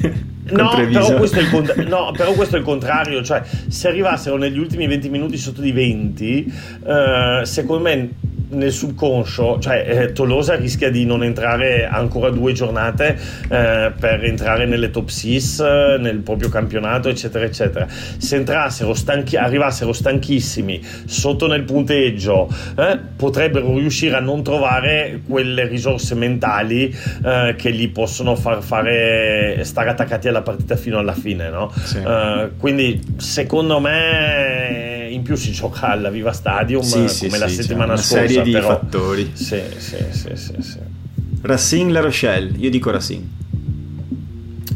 eh. 0.02 0.28
No 0.50 0.70
però, 0.74 1.14
cont- 1.50 1.76
no, 1.86 2.10
però 2.10 2.32
questo 2.32 2.56
è 2.56 2.58
il 2.58 2.64
contrario, 2.64 3.22
cioè 3.22 3.40
se 3.68 3.86
arrivassero 3.86 4.36
negli 4.36 4.58
ultimi 4.58 4.88
20 4.88 5.08
minuti 5.08 5.36
sotto 5.36 5.60
di 5.60 5.70
20, 5.70 6.52
eh, 6.84 7.40
secondo 7.44 7.82
me 7.84 8.10
nel 8.50 8.72
subconscio, 8.72 9.58
cioè 9.58 9.84
eh, 9.86 10.12
Tolosa 10.12 10.54
rischia 10.54 10.90
di 10.90 11.04
non 11.04 11.22
entrare 11.22 11.86
ancora 11.86 12.30
due 12.30 12.52
giornate 12.52 13.18
eh, 13.48 13.92
per 13.98 14.24
entrare 14.24 14.66
nelle 14.66 14.90
top 14.90 15.08
6 15.08 15.38
nel 15.98 16.20
proprio 16.24 16.48
campionato, 16.48 17.08
eccetera, 17.08 17.44
eccetera. 17.44 17.86
Se 17.88 18.36
entrassero 18.36 18.94
stanchi- 18.94 19.36
arrivassero 19.36 19.92
stanchissimi 19.92 20.80
sotto 21.04 21.46
nel 21.46 21.62
punteggio, 21.62 22.48
eh, 22.76 22.98
potrebbero 23.16 23.76
riuscire 23.78 24.16
a 24.16 24.20
non 24.20 24.42
trovare 24.42 25.20
quelle 25.26 25.66
risorse 25.66 26.14
mentali 26.14 26.94
eh, 27.24 27.54
che 27.56 27.72
gli 27.72 27.90
possono 27.90 28.34
far 28.36 28.62
fare 28.62 29.60
stare 29.64 29.90
attaccati 29.90 30.28
alla 30.28 30.42
partita 30.42 30.76
fino 30.76 30.98
alla 30.98 31.14
fine, 31.14 31.48
no? 31.50 31.72
Sì. 31.82 31.98
Eh, 31.98 32.50
quindi 32.58 33.00
secondo 33.16 33.80
me 33.80 34.99
in 35.12 35.22
più 35.22 35.36
si 35.36 35.52
gioca 35.52 35.88
alla 35.88 36.10
Viva 36.10 36.32
Stadium 36.32 36.82
sì, 36.82 36.94
come 36.94 37.08
sì, 37.08 37.38
la 37.38 37.48
sì, 37.48 37.54
settimana 37.54 37.92
una 37.92 37.96
scorsa. 37.96 38.18
Una 38.18 38.28
serie 38.28 38.42
di 38.42 38.52
però... 38.52 38.68
fattori. 38.68 39.30
Sì, 39.34 39.62
sì, 39.76 39.96
sì, 40.10 40.28
sì, 40.34 40.54
sì. 40.58 40.78
Racing 41.42 41.90
La 41.90 42.00
Rochelle, 42.00 42.56
io 42.56 42.70
dico 42.70 42.90
Racing. 42.90 43.24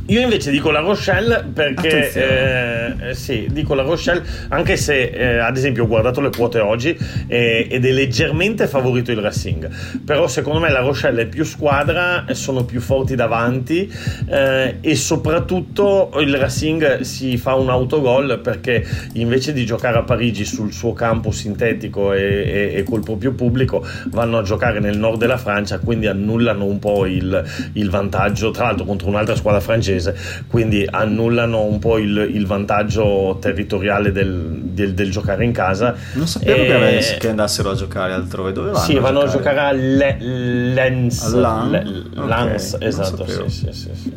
Io 0.08 0.20
invece 0.20 0.50
dico 0.50 0.70
la 0.70 0.80
Rochelle 0.80 1.46
perché 1.50 2.12
eh, 2.12 3.14
sì, 3.14 3.48
dico 3.50 3.72
la 3.72 3.82
Rochelle 3.82 4.22
anche 4.48 4.76
se 4.76 5.04
eh, 5.04 5.38
ad 5.38 5.56
esempio 5.56 5.84
ho 5.84 5.86
guardato 5.86 6.20
le 6.20 6.28
quote 6.28 6.58
oggi 6.58 6.94
eh, 7.26 7.66
ed 7.70 7.86
è 7.86 7.90
leggermente 7.90 8.66
favorito 8.66 9.12
il 9.12 9.18
Racing. 9.18 9.66
Però 10.04 10.28
secondo 10.28 10.60
me 10.60 10.70
la 10.70 10.80
Rochelle 10.80 11.22
è 11.22 11.26
più 11.26 11.42
squadra 11.44 12.26
sono 12.32 12.64
più 12.66 12.82
forti 12.82 13.14
davanti 13.14 13.90
eh, 14.28 14.76
e 14.82 14.94
soprattutto 14.94 16.10
il 16.18 16.36
Racing 16.36 17.00
si 17.00 17.38
fa 17.38 17.54
un 17.54 17.70
autogol 17.70 18.40
perché 18.42 18.86
invece 19.14 19.54
di 19.54 19.64
giocare 19.64 19.96
a 19.96 20.02
Parigi 20.02 20.44
sul 20.44 20.70
suo 20.70 20.92
campo 20.92 21.30
sintetico 21.30 22.12
e, 22.12 22.20
e, 22.20 22.72
e 22.74 22.82
col 22.82 23.02
proprio 23.02 23.32
pubblico 23.32 23.82
vanno 24.10 24.36
a 24.36 24.42
giocare 24.42 24.80
nel 24.80 24.98
nord 24.98 25.18
della 25.18 25.38
Francia 25.38 25.78
quindi 25.78 26.08
annullano 26.08 26.66
un 26.66 26.78
po' 26.78 27.06
il, 27.06 27.42
il 27.72 27.88
vantaggio 27.88 28.50
tra 28.50 28.64
l'altro 28.64 28.84
contro 28.84 29.08
un'altra 29.08 29.34
squadra 29.34 29.60
francese 29.60 29.92
francese, 29.94 30.16
quindi 30.48 30.86
annullano 30.88 31.62
un 31.62 31.78
po' 31.78 31.98
il, 31.98 32.30
il 32.32 32.46
vantaggio 32.46 33.38
territoriale 33.40 34.12
del, 34.12 34.60
del, 34.62 34.94
del, 34.94 35.10
giocare 35.10 35.44
in 35.44 35.52
casa. 35.52 35.94
Non 36.14 36.26
sapevo 36.26 36.62
e... 36.62 37.16
che, 37.18 37.28
andassero 37.28 37.70
a 37.70 37.74
giocare 37.74 38.12
altrove, 38.12 38.52
dove 38.52 38.70
vanno? 38.70 38.84
Sì, 38.84 38.98
vanno 38.98 39.20
a 39.20 39.28
giocare 39.28 39.60
a, 39.60 39.72
Lens. 39.72 41.22
A 41.22 41.36
Lan? 41.36 41.70
Le, 41.70 42.20
okay, 42.20 42.46
Lens, 42.46 42.76
esatto, 42.80 43.26
sì, 43.26 43.48
sì, 43.48 43.72
sì, 43.72 43.90
sì. 43.94 44.12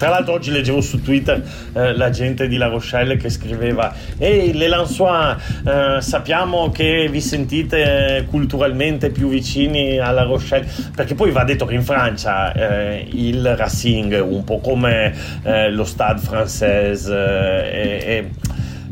Tra 0.00 0.08
l'altro 0.08 0.32
oggi 0.32 0.50
leggevo 0.50 0.80
su 0.80 1.02
Twitter 1.02 1.46
eh, 1.74 1.94
la 1.94 2.08
gente 2.08 2.48
di 2.48 2.56
La 2.56 2.68
Rochelle 2.68 3.18
che 3.18 3.28
scriveva 3.28 3.92
Ehi 4.16 4.54
le 4.54 4.66
Lançois, 4.66 5.36
eh, 5.62 6.00
sappiamo 6.00 6.70
che 6.70 7.06
vi 7.10 7.20
sentite 7.20 8.24
culturalmente 8.30 9.10
più 9.10 9.28
vicini 9.28 9.98
alla 9.98 10.22
Rochelle, 10.22 10.66
perché 10.96 11.14
poi 11.14 11.32
va 11.32 11.44
detto 11.44 11.66
che 11.66 11.74
in 11.74 11.82
Francia 11.82 12.50
eh, 12.54 13.08
il 13.12 13.54
Racing, 13.54 14.24
un 14.26 14.42
po' 14.42 14.60
come 14.60 15.14
eh, 15.42 15.70
lo 15.70 15.84
Stade 15.84 16.22
Française, 16.22 17.12
eh, 17.12 17.98
è 17.98 18.24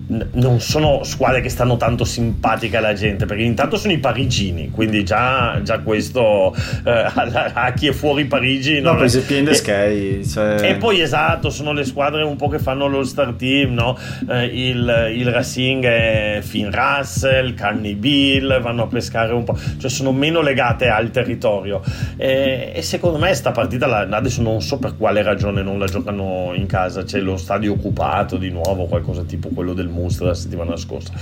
non 0.09 0.61
sono 0.61 1.05
squadre 1.05 1.43
che 1.43 1.51
stanno 1.51 1.77
tanto 1.77 2.05
simpatiche 2.05 2.79
alla 2.79 2.95
gente 2.95 3.27
perché 3.27 3.43
intanto 3.43 3.77
sono 3.77 3.93
i 3.93 3.99
parigini 3.99 4.71
quindi 4.71 5.05
già, 5.05 5.61
già 5.63 5.81
questo 5.81 6.55
eh, 6.85 6.91
a, 7.53 7.73
chi 7.73 7.89
è 7.89 7.93
fuori 7.93 8.25
Parigi 8.25 8.81
no, 8.81 8.93
in 8.93 9.55
Sky 9.55 10.25
cioè... 10.25 10.61
e 10.63 10.77
poi 10.77 11.03
esatto 11.03 11.51
sono 11.51 11.73
le 11.73 11.85
squadre 11.85 12.23
un 12.23 12.37
po' 12.37 12.49
che 12.49 12.59
fanno 12.59 12.87
lo 12.87 13.05
star 13.05 13.35
team 13.35 13.75
no? 13.75 13.99
eh, 14.31 14.47
il, 14.47 15.13
il, 15.15 15.31
Racing 15.31 15.85
è 15.85 16.39
Finn 16.43 16.71
Russell 16.71 17.53
Canny 17.53 17.95
Bill 17.95 18.63
vanno 18.63 18.85
a 18.85 18.87
pescare 18.87 19.35
un 19.35 19.45
po' 19.45 19.59
cioè 19.79 19.91
sono 19.91 20.13
meno 20.13 20.41
legate 20.41 20.89
al 20.89 21.11
territorio 21.11 21.83
e, 22.17 22.73
e 22.75 22.81
secondo 22.81 23.19
me 23.19 23.35
sta 23.35 23.51
partita 23.51 23.87
la, 23.87 24.07
adesso 24.11 24.41
non 24.41 24.63
so 24.63 24.79
per 24.79 24.97
quale 24.97 25.23
ragione 25.23 25.63
non 25.63 25.79
la 25.79 25.87
giocano 25.87 26.53
in 26.55 26.65
casa 26.65 27.05
c'è 27.05 27.21
lo 27.21 27.37
stadio 27.37 27.73
occupato 27.73 28.39
di 28.39 28.49
nuovo 28.49 28.87
qualcosa 28.87 29.23
tipo 29.23 29.49
quello 29.49 29.75
del 29.75 29.97
Munster 29.99 30.27
la 30.27 30.35
settimana 30.35 30.77
scorsa. 30.77 31.13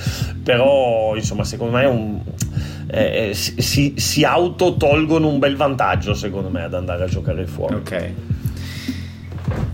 Però, 0.42 1.14
insomma, 1.16 1.44
secondo 1.44 1.76
me 1.76 1.84
un, 1.86 2.20
eh, 2.88 3.32
si, 3.34 3.94
si 3.96 4.24
autotolgono 4.24 5.28
un 5.28 5.38
bel 5.38 5.56
vantaggio, 5.56 6.14
secondo 6.14 6.48
me, 6.48 6.62
ad 6.62 6.74
andare 6.74 7.04
a 7.04 7.06
giocare 7.06 7.46
fuori. 7.46 7.74
Ok. 7.74 8.12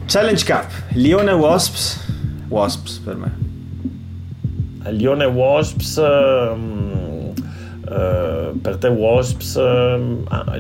Challenge 0.07 0.45
Cup, 0.45 0.67
Lione 0.91 1.33
Wasps, 1.33 2.07
Wasps 2.49 2.99
per 2.99 3.17
me. 3.17 3.51
Lione 4.91 5.25
Wasps, 5.27 5.97
um, 5.97 7.33
uh, 7.87 8.59
per 8.61 8.77
te 8.79 8.89
Wasps, 8.89 9.55
um, 9.55 10.25
ah, 10.29 10.59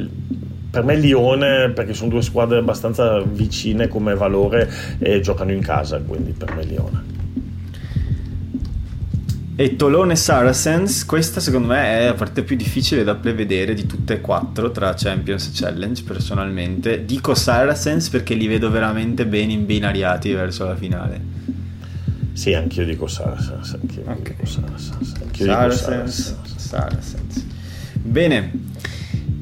per 0.70 0.84
me 0.84 0.96
Lione 0.96 1.70
perché 1.70 1.92
sono 1.92 2.10
due 2.10 2.22
squadre 2.22 2.58
abbastanza 2.58 3.20
vicine 3.20 3.88
come 3.88 4.14
valore 4.14 4.70
e 4.98 5.20
giocano 5.20 5.52
in 5.52 5.60
casa, 5.60 6.00
quindi 6.00 6.32
per 6.32 6.54
me 6.54 6.64
Lione 6.64 7.21
e 9.54 9.76
Tolone 9.76 10.16
Saracens, 10.16 11.04
questa 11.04 11.38
secondo 11.38 11.68
me 11.68 11.84
è 11.84 12.06
la 12.06 12.14
parte 12.14 12.42
più 12.42 12.56
difficile 12.56 13.04
da 13.04 13.14
prevedere 13.14 13.74
di 13.74 13.84
tutte 13.84 14.14
e 14.14 14.20
quattro 14.22 14.70
tra 14.70 14.94
Champions 14.94 15.48
e 15.48 15.50
Challenge 15.52 16.02
personalmente. 16.04 17.04
Dico 17.04 17.34
Saracens 17.34 18.08
perché 18.08 18.32
li 18.32 18.46
vedo 18.46 18.70
veramente 18.70 19.26
ben 19.26 19.50
imbinariati 19.50 20.32
verso 20.32 20.64
la 20.64 20.74
finale. 20.74 21.20
Sì, 22.32 22.54
anch'io 22.54 22.86
dico 22.86 23.06
Saracens. 23.06 23.78
Anch'io 23.80 24.02
okay. 24.06 24.22
dico 24.22 24.46
Saracens. 24.46 25.12
Anch'io 25.20 25.44
Saracens, 25.44 26.28
dico 26.30 26.48
Saracens. 26.56 26.56
Saracens. 26.56 27.46
Bene, 27.92 28.52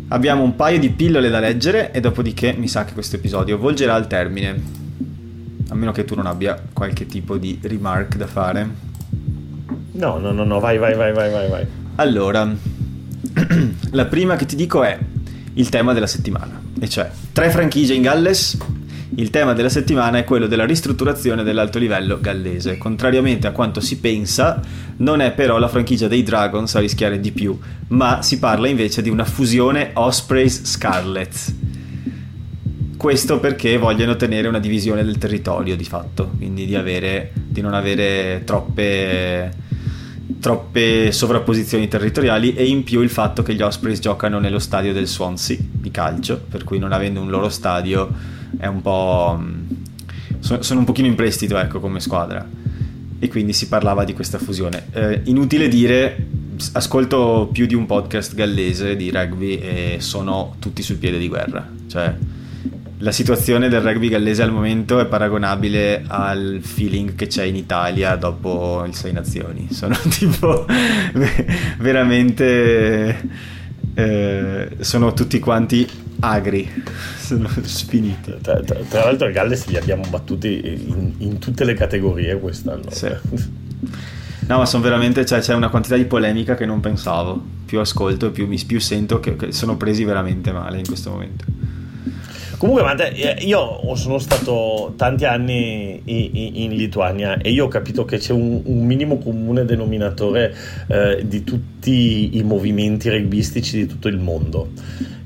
abbiamo 0.08 0.42
un 0.42 0.56
paio 0.56 0.80
di 0.80 0.90
pillole 0.90 1.30
da 1.30 1.38
leggere 1.38 1.92
e 1.92 2.00
dopodiché 2.00 2.52
mi 2.52 2.66
sa 2.66 2.84
che 2.84 2.94
questo 2.94 3.14
episodio 3.14 3.58
volgerà 3.58 3.94
al 3.94 4.08
termine. 4.08 4.60
A 5.68 5.74
meno 5.76 5.92
che 5.92 6.04
tu 6.04 6.16
non 6.16 6.26
abbia 6.26 6.60
qualche 6.72 7.06
tipo 7.06 7.36
di 7.36 7.60
remark 7.62 8.16
da 8.16 8.26
fare. 8.26 8.89
No, 10.00 10.16
no, 10.16 10.32
no, 10.32 10.44
no, 10.44 10.60
vai, 10.60 10.78
vai, 10.78 10.94
vai, 10.94 11.12
vai, 11.12 11.30
vai, 11.30 11.48
vai. 11.50 11.66
Allora, 11.96 12.50
la 13.90 14.06
prima 14.06 14.34
che 14.36 14.46
ti 14.46 14.56
dico 14.56 14.82
è 14.82 14.98
il 15.52 15.68
tema 15.68 15.92
della 15.92 16.06
settimana, 16.06 16.58
e 16.80 16.88
cioè 16.88 17.10
tre 17.32 17.50
franchigie 17.50 17.92
in 17.92 18.00
Galles. 18.00 18.56
Il 19.16 19.28
tema 19.28 19.52
della 19.52 19.68
settimana 19.68 20.16
è 20.16 20.24
quello 20.24 20.46
della 20.46 20.64
ristrutturazione 20.64 21.42
dell'alto 21.42 21.78
livello 21.78 22.18
gallese. 22.18 22.78
Contrariamente 22.78 23.46
a 23.46 23.50
quanto 23.50 23.80
si 23.80 23.98
pensa, 23.98 24.62
non 24.98 25.20
è 25.20 25.32
però 25.32 25.58
la 25.58 25.68
franchigia 25.68 26.08
dei 26.08 26.22
Dragons 26.22 26.74
a 26.76 26.80
rischiare 26.80 27.20
di 27.20 27.32
più, 27.32 27.58
ma 27.88 28.22
si 28.22 28.38
parla 28.38 28.68
invece 28.68 29.02
di 29.02 29.10
una 29.10 29.26
fusione 29.26 29.90
Ospreys 29.92 30.64
Scarlets. 30.64 31.54
Questo 32.96 33.38
perché 33.38 33.76
vogliono 33.76 34.16
tenere 34.16 34.48
una 34.48 34.60
divisione 34.60 35.04
del 35.04 35.18
territorio 35.18 35.76
di 35.76 35.84
fatto, 35.84 36.30
quindi 36.38 36.64
di, 36.64 36.76
avere, 36.76 37.32
di 37.34 37.60
non 37.60 37.74
avere 37.74 38.42
troppe 38.44 39.59
troppe 40.40 41.12
sovrapposizioni 41.12 41.86
territoriali 41.86 42.54
e 42.54 42.66
in 42.66 42.82
più 42.82 43.02
il 43.02 43.10
fatto 43.10 43.42
che 43.42 43.54
gli 43.54 43.62
Ospreys 43.62 44.00
giocano 44.00 44.38
nello 44.38 44.58
stadio 44.58 44.92
del 44.92 45.06
Swansea 45.06 45.58
di 45.60 45.90
calcio, 45.90 46.42
per 46.48 46.64
cui 46.64 46.78
non 46.78 46.92
avendo 46.92 47.20
un 47.20 47.28
loro 47.30 47.48
stadio 47.48 48.10
è 48.58 48.66
un 48.66 48.80
po'... 48.82 49.38
Mm, 49.38 49.62
sono 50.40 50.80
un 50.80 50.86
pochino 50.86 51.06
in 51.06 51.14
prestito 51.14 51.58
ecco 51.58 51.80
come 51.80 52.00
squadra 52.00 52.48
e 53.22 53.28
quindi 53.28 53.52
si 53.52 53.68
parlava 53.68 54.04
di 54.04 54.14
questa 54.14 54.38
fusione. 54.38 54.86
Eh, 54.92 55.20
inutile 55.24 55.68
dire, 55.68 56.26
ascolto 56.72 57.50
più 57.52 57.66
di 57.66 57.74
un 57.74 57.84
podcast 57.84 58.34
gallese 58.34 58.96
di 58.96 59.10
rugby 59.10 59.58
e 59.58 59.96
sono 60.00 60.56
tutti 60.58 60.82
sul 60.82 60.96
piede 60.96 61.18
di 61.18 61.28
guerra, 61.28 61.68
cioè 61.86 62.16
la 63.02 63.12
situazione 63.12 63.68
del 63.68 63.80
rugby 63.80 64.08
gallese 64.08 64.42
al 64.42 64.52
momento 64.52 64.98
è 64.98 65.06
paragonabile 65.06 66.04
al 66.06 66.60
feeling 66.62 67.14
che 67.14 67.28
c'è 67.28 67.44
in 67.44 67.56
Italia 67.56 68.14
dopo 68.16 68.84
il 68.86 68.94
Sei 68.94 69.12
Nazioni. 69.12 69.68
Sono 69.72 69.96
tipo 70.08 70.66
veramente... 71.78 73.58
Eh, 73.92 74.68
sono 74.78 75.12
tutti 75.12 75.40
quanti 75.40 75.86
agri, 76.20 76.70
sono 77.18 77.48
sfiniti. 77.62 78.36
Tra, 78.40 78.60
tra, 78.60 78.78
tra, 78.88 79.04
l'altro 79.04 79.26
il 79.26 79.32
Galles 79.32 79.66
li 79.66 79.76
abbiamo 79.76 80.04
battuti 80.08 80.60
in, 80.86 81.14
in 81.18 81.38
tutte 81.38 81.64
le 81.64 81.74
categorie 81.74 82.38
quest'anno. 82.38 82.88
Sì. 82.88 83.08
No, 84.46 84.58
ma 84.58 84.64
sono 84.64 84.82
veramente, 84.82 85.26
cioè, 85.26 85.40
c'è 85.40 85.54
una 85.54 85.68
quantità 85.68 85.96
di 85.96 86.04
polemica 86.04 86.54
che 86.54 86.66
non 86.66 86.80
pensavo. 86.80 87.42
Più 87.66 87.80
ascolto 87.80 88.26
e 88.26 88.30
più, 88.30 88.48
più 88.64 88.80
sento 88.80 89.18
che, 89.18 89.36
che 89.36 89.52
sono 89.52 89.76
presi 89.76 90.04
veramente 90.04 90.52
male 90.52 90.78
in 90.78 90.86
questo 90.86 91.10
momento. 91.10 91.44
Comunque, 92.60 93.14
eh, 93.14 93.38
io 93.46 93.80
sono 93.94 94.18
stato 94.18 94.92
tanti 94.94 95.24
anni 95.24 96.02
in, 96.04 96.72
Lituania 96.72 97.38
e 97.38 97.52
io 97.52 97.64
ho 97.64 97.68
capito 97.68 98.04
che 98.04 98.18
c'è 98.18 98.34
un, 98.34 98.60
un 98.62 98.84
minimo 98.84 99.16
comune 99.16 99.64
denominatore 99.64 100.54
eh, 100.88 101.22
di 101.26 101.42
tutti 101.42 102.36
i 102.36 102.42
movimenti 102.42 103.08
rugbistici 103.08 103.78
di 103.78 103.86
tutto 103.86 104.08
il 104.08 104.18
mondo 104.18 104.72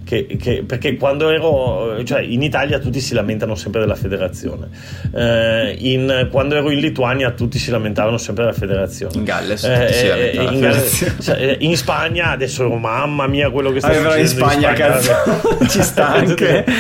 che, 0.05 0.27
che, 0.39 0.65
perché 0.67 0.97
quando 0.97 1.31
ero 1.31 2.05
cioè 2.05 2.21
in 2.21 2.43
Italia 2.43 2.79
tutti 2.79 3.01
si 3.01 3.15
lamentano 3.15 3.55
sempre 3.55 3.81
della 3.81 3.95
federazione. 3.95 4.69
Eh, 5.15 5.77
in, 5.79 6.29
quando 6.31 6.57
ero 6.57 6.71
in 6.71 6.79
Lituania 6.79 7.31
tutti 7.33 7.59
si 7.59 7.71
lamentavano 7.71 8.19
sempre 8.19 8.45
della 8.45 8.57
federazione. 8.57 9.17
In 9.17 9.25
Galles 9.25 9.65
eh, 9.65 10.31
eh, 10.35 10.43
in, 10.43 10.61
Galles, 10.61 11.17
cioè, 11.21 11.41
eh, 11.41 11.57
in, 11.61 11.77
Spagna 11.77 12.31
adesso 12.31 12.69
mamma 12.69 13.27
mia 13.27 13.51
quello 13.51 13.73
che 13.73 13.81
sta 13.81 13.89
ah, 13.89 13.95
succedendo 13.95 14.21
in 14.21 14.29
Spagna, 14.29 14.71
in 14.71 14.77
Spagna 14.77 14.91
cazzo. 14.91 15.67
ci 15.69 15.83
sta 15.83 16.09
anche. 16.09 16.65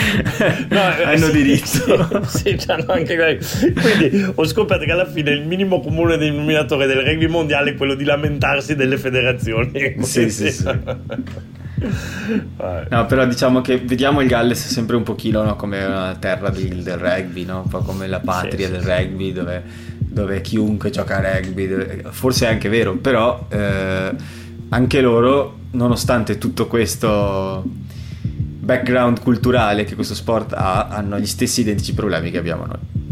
No, 0.69 0.81
eh, 0.99 1.03
hanno 1.05 1.27
sì, 1.27 1.33
diritto. 1.33 2.27
sì, 2.27 2.57
sì, 2.59 2.71
anche 2.87 3.39
quindi 3.81 4.33
ho 4.35 4.45
scoperto 4.47 4.85
che 4.85 4.93
alla 4.93 5.07
fine 5.07 5.31
il 5.31 5.47
minimo 5.47 5.81
comune 5.81 6.17
denominatore 6.17 6.87
del 6.87 6.99
rugby 6.99 7.27
mondiale 7.27 7.71
è 7.71 7.75
quello 7.75 7.95
di 7.95 8.05
lamentarsi 8.05 8.75
delle 8.75 8.99
federazioni. 8.99 9.97
Sì 10.03 10.31
sì 10.31 10.51
sì 10.51 10.65
No, 12.89 13.07
però 13.07 13.27
diciamo 13.27 13.61
che 13.61 13.79
vediamo 13.79 14.21
il 14.21 14.29
Galles 14.29 14.67
sempre 14.67 14.97
un 14.97 15.03
pochino 15.03 15.43
no, 15.43 15.57
come 15.57 15.85
una 15.85 16.17
terra 16.19 16.51
del, 16.51 16.83
del, 16.83 16.99
rugby, 16.99 17.45
no? 17.45 17.63
un 17.65 17.69
po' 17.69 17.81
come 17.81 18.07
la 18.07 18.21
patria 18.21 18.67
sì, 18.67 18.73
del 18.73 18.83
sì, 18.83 18.89
rugby 18.89 19.33
dove, 19.33 19.63
dove, 19.99 20.41
chiunque 20.41 20.91
gioca 20.91 21.17
a 21.17 21.39
rugby, 21.39 21.69
dove, 21.69 22.05
forse 22.11 22.47
è 22.47 22.51
anche 22.51 22.69
vero, 22.69 22.95
però 22.97 23.47
eh, 23.49 24.13
anche 24.69 25.01
loro, 25.01 25.59
nonostante 25.73 26.39
tutto 26.39 26.67
questo 26.67 27.63
background 28.65 29.21
culturale 29.21 29.85
che 29.85 29.95
questo 29.95 30.15
sport 30.15 30.55
ha, 30.55 30.89
hanno 30.89 31.19
gli 31.19 31.27
stessi 31.27 31.61
identici 31.61 31.95
problemi 31.95 32.31
che 32.31 32.39
abbiamo 32.39 32.65
noi. 32.67 33.03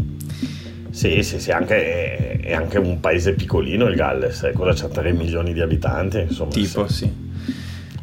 Sì, 0.89 1.23
sì, 1.23 1.39
sì, 1.39 1.51
anche, 1.51 2.39
è 2.39 2.53
anche 2.53 2.77
un 2.77 2.99
paese 2.99 3.33
piccolino 3.33 3.87
il 3.87 3.95
Galles, 3.95 4.43
eh, 4.43 4.51
cosa 4.51 4.73
c'ha 4.73 4.93
3 4.93 5.11
milioni 5.13 5.51
di 5.51 5.59
abitanti, 5.59 6.19
insomma. 6.19 6.51
Tipo, 6.51 6.87
sì. 6.87 7.11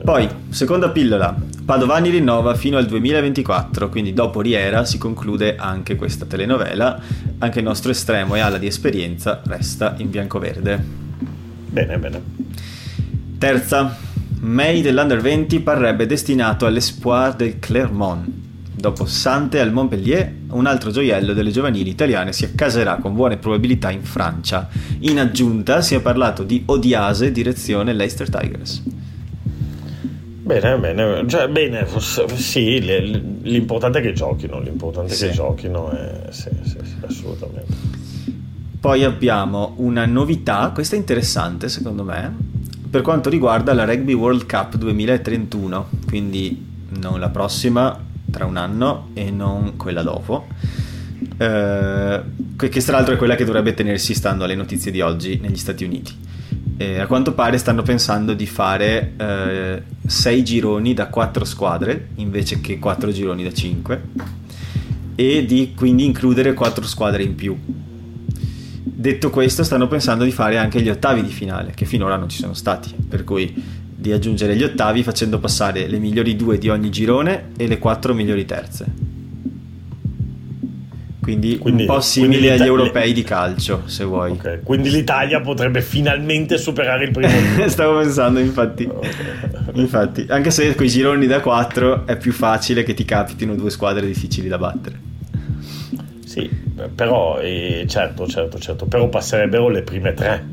Poi, 0.02 0.26
seconda 0.48 0.88
pillola, 0.88 1.36
Padovani 1.62 2.08
rinnova 2.08 2.54
fino 2.54 2.78
al 2.78 2.86
2024, 2.86 3.90
quindi 3.90 4.14
dopo 4.14 4.40
Riera 4.40 4.86
si 4.86 4.96
conclude 4.96 5.56
anche 5.56 5.94
questa 5.94 6.24
telenovela, 6.24 6.98
anche 7.38 7.58
il 7.58 7.64
nostro 7.64 7.90
estremo 7.90 8.34
e 8.34 8.40
ala 8.40 8.56
di 8.56 8.66
esperienza 8.66 9.42
resta 9.44 9.94
in 9.98 10.08
biancoverde. 10.08 10.84
Bene, 11.68 11.98
bene. 11.98 12.22
Terza, 13.36 13.94
May 14.40 14.80
dell'Under 14.80 15.20
20 15.20 15.60
parrebbe 15.60 16.06
destinato 16.06 16.64
all'Espoir 16.64 17.34
del 17.34 17.58
Clermont. 17.58 18.26
Dopo 18.72 19.04
Sante 19.04 19.60
al 19.60 19.70
Montpellier, 19.70 20.32
un 20.48 20.64
altro 20.64 20.90
gioiello 20.90 21.34
delle 21.34 21.50
giovanili 21.50 21.90
italiane 21.90 22.32
si 22.32 22.46
accaserà 22.46 22.96
con 22.96 23.14
buone 23.14 23.36
probabilità 23.36 23.90
in 23.90 24.02
Francia. 24.02 24.66
In 25.00 25.20
aggiunta 25.20 25.82
si 25.82 25.94
è 25.94 26.00
parlato 26.00 26.42
di 26.42 26.62
Odiase 26.64 27.30
direzione 27.30 27.92
Leicester 27.92 28.30
Tigers. 28.30 28.82
Bene, 30.58 30.78
bene, 30.78 31.28
cioè, 31.28 31.46
bene 31.46 31.86
sì, 32.34 32.80
l'importante 33.42 34.00
è 34.00 34.02
che 34.02 34.12
giochino, 34.12 34.58
l'importante 34.58 35.14
sì. 35.14 35.26
è 35.26 35.28
che 35.28 35.34
giochino, 35.34 35.92
eh, 35.92 36.32
sì, 36.32 36.48
sì, 36.62 36.76
sì, 36.82 36.94
assolutamente. 37.06 37.72
Poi 38.80 39.04
abbiamo 39.04 39.74
una 39.76 40.06
novità, 40.06 40.72
questa 40.74 40.96
è 40.96 40.98
interessante 40.98 41.68
secondo 41.68 42.02
me, 42.02 42.34
per 42.90 43.02
quanto 43.02 43.30
riguarda 43.30 43.72
la 43.74 43.84
Rugby 43.84 44.12
World 44.12 44.46
Cup 44.46 44.74
2031, 44.74 45.88
quindi 46.08 46.66
non 46.98 47.20
la 47.20 47.28
prossima 47.28 47.96
tra 48.28 48.44
un 48.44 48.56
anno 48.56 49.10
e 49.14 49.30
non 49.30 49.76
quella 49.76 50.02
dopo, 50.02 50.48
eh, 51.36 52.20
che 52.56 52.68
tra 52.82 52.96
l'altro 52.96 53.14
è 53.14 53.16
quella 53.16 53.36
che 53.36 53.44
dovrebbe 53.44 53.72
tenersi 53.74 54.14
stando 54.14 54.42
alle 54.42 54.56
notizie 54.56 54.90
di 54.90 55.00
oggi 55.00 55.38
negli 55.40 55.56
Stati 55.56 55.84
Uniti. 55.84 56.39
Eh, 56.80 56.98
a 56.98 57.06
quanto 57.06 57.34
pare 57.34 57.58
stanno 57.58 57.82
pensando 57.82 58.32
di 58.32 58.46
fare 58.46 59.12
eh, 59.18 59.82
6 60.06 60.42
gironi 60.42 60.94
da 60.94 61.08
4 61.08 61.44
squadre 61.44 62.08
invece 62.14 62.62
che 62.62 62.78
4 62.78 63.12
gironi 63.12 63.42
da 63.42 63.52
5 63.52 64.02
e 65.14 65.44
di 65.44 65.74
quindi 65.76 66.06
includere 66.06 66.54
4 66.54 66.86
squadre 66.86 67.22
in 67.22 67.34
più. 67.34 67.54
Detto 68.82 69.28
questo, 69.28 69.62
stanno 69.62 69.88
pensando 69.88 70.24
di 70.24 70.30
fare 70.30 70.56
anche 70.56 70.80
gli 70.80 70.88
ottavi 70.88 71.22
di 71.22 71.28
finale, 71.28 71.72
che 71.74 71.84
finora 71.84 72.16
non 72.16 72.30
ci 72.30 72.38
sono 72.38 72.54
stati, 72.54 72.94
per 73.06 73.24
cui 73.24 73.52
di 73.94 74.12
aggiungere 74.12 74.56
gli 74.56 74.62
ottavi 74.62 75.02
facendo 75.02 75.38
passare 75.38 75.86
le 75.86 75.98
migliori 75.98 76.34
due 76.34 76.56
di 76.56 76.70
ogni 76.70 76.88
girone 76.88 77.50
e 77.58 77.66
le 77.66 77.78
4 77.78 78.14
migliori 78.14 78.46
terze. 78.46 78.86
Quindi, 81.20 81.58
quindi 81.58 81.82
un 81.82 81.88
po' 81.88 82.00
simili 82.00 82.48
agli 82.48 82.62
europei 82.62 83.12
di 83.12 83.22
calcio, 83.22 83.82
se 83.84 84.04
vuoi. 84.04 84.32
Okay. 84.32 84.60
Quindi 84.62 84.90
l'Italia 84.90 85.40
potrebbe 85.40 85.82
finalmente 85.82 86.56
superare 86.56 87.04
il 87.04 87.10
primo 87.10 87.28
Stavo 87.68 87.98
pensando, 87.98 88.40
infatti. 88.40 88.84
Okay. 88.84 89.10
infatti. 89.74 90.24
Anche 90.28 90.50
se 90.50 90.74
con 90.74 90.86
i 90.86 90.88
gironi 90.88 91.26
da 91.26 91.40
4 91.40 92.06
è 92.06 92.16
più 92.16 92.32
facile 92.32 92.82
che 92.82 92.94
ti 92.94 93.04
capitino 93.04 93.54
due 93.54 93.70
squadre 93.70 94.06
difficili 94.06 94.48
da 94.48 94.56
battere. 94.56 95.08
Sì, 96.24 96.48
però 96.94 97.38
eh, 97.38 97.84
certo, 97.86 98.26
certo, 98.26 98.58
certo, 98.58 98.86
però 98.86 99.08
passerebbero 99.08 99.68
le 99.68 99.82
prime 99.82 100.14
tre. 100.14 100.48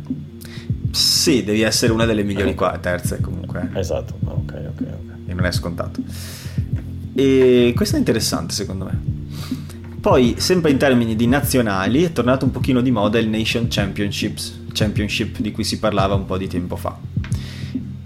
Sì, 0.92 1.44
devi 1.44 1.62
essere 1.62 1.94
una 1.94 2.06
delle 2.06 2.24
migliori 2.24 2.56
qua, 2.56 2.78
terze 2.82 3.22
comunque. 3.22 3.70
Esatto, 3.76 4.16
ok, 4.24 4.54
ok, 4.54 4.82
ok. 4.82 5.30
E 5.30 5.34
non 5.34 5.46
è 5.46 5.52
scontato. 5.52 6.02
E 7.14 7.74
questo 7.76 7.96
è 7.96 8.00
interessante 8.00 8.54
secondo 8.54 8.86
me. 8.86 9.17
Poi, 10.08 10.36
sempre 10.38 10.72
in 10.72 10.78
termini 10.78 11.18
di 11.18 11.28
nazionali, 11.28 12.02
è 12.06 12.14
tornato 12.14 12.46
un 12.46 12.52
pochino 12.52 12.80
di 12.80 12.92
moda 12.92 13.20
il 13.20 13.28
Nation 13.28 13.68
Championships, 13.70 14.62
Championship 14.72 15.40
di 15.40 15.52
cui 15.52 15.66
si 15.66 15.80
parlava 15.80 16.16
un 16.16 16.26
po' 16.26 16.38
di 16.38 16.48
tempo 16.48 16.78
fa. 16.78 16.98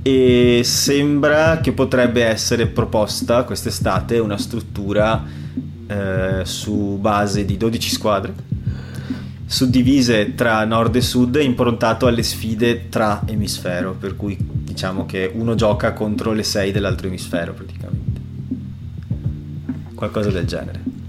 E 0.02 0.62
sembra 0.64 1.60
che 1.60 1.74
potrebbe 1.74 2.24
essere 2.24 2.66
proposta 2.66 3.44
quest'estate 3.44 4.18
una 4.18 4.40
struttura 4.40 5.24
eh, 5.86 6.42
su 6.44 6.98
base 7.00 7.46
di 7.46 7.56
12 7.56 7.90
squadre, 7.92 8.34
suddivise 9.46 10.34
tra 10.34 10.66
nord 10.66 10.96
e 10.96 11.02
sud 11.02 11.36
e 11.36 11.44
improntato 11.44 12.08
alle 12.08 12.24
sfide 12.24 12.90
tra 12.90 13.22
emisfero, 13.28 13.94
per 13.94 14.16
cui 14.16 14.36
diciamo 14.40 15.06
che 15.06 15.30
uno 15.32 15.54
gioca 15.54 15.94
contro 15.94 16.34
le 16.34 16.42
6 16.42 16.72
dell'altro 16.72 17.06
emisfero 17.06 17.54
praticamente. 17.54 18.22
Qualcosa 19.94 20.32
del 20.32 20.48
genere. 20.48 21.01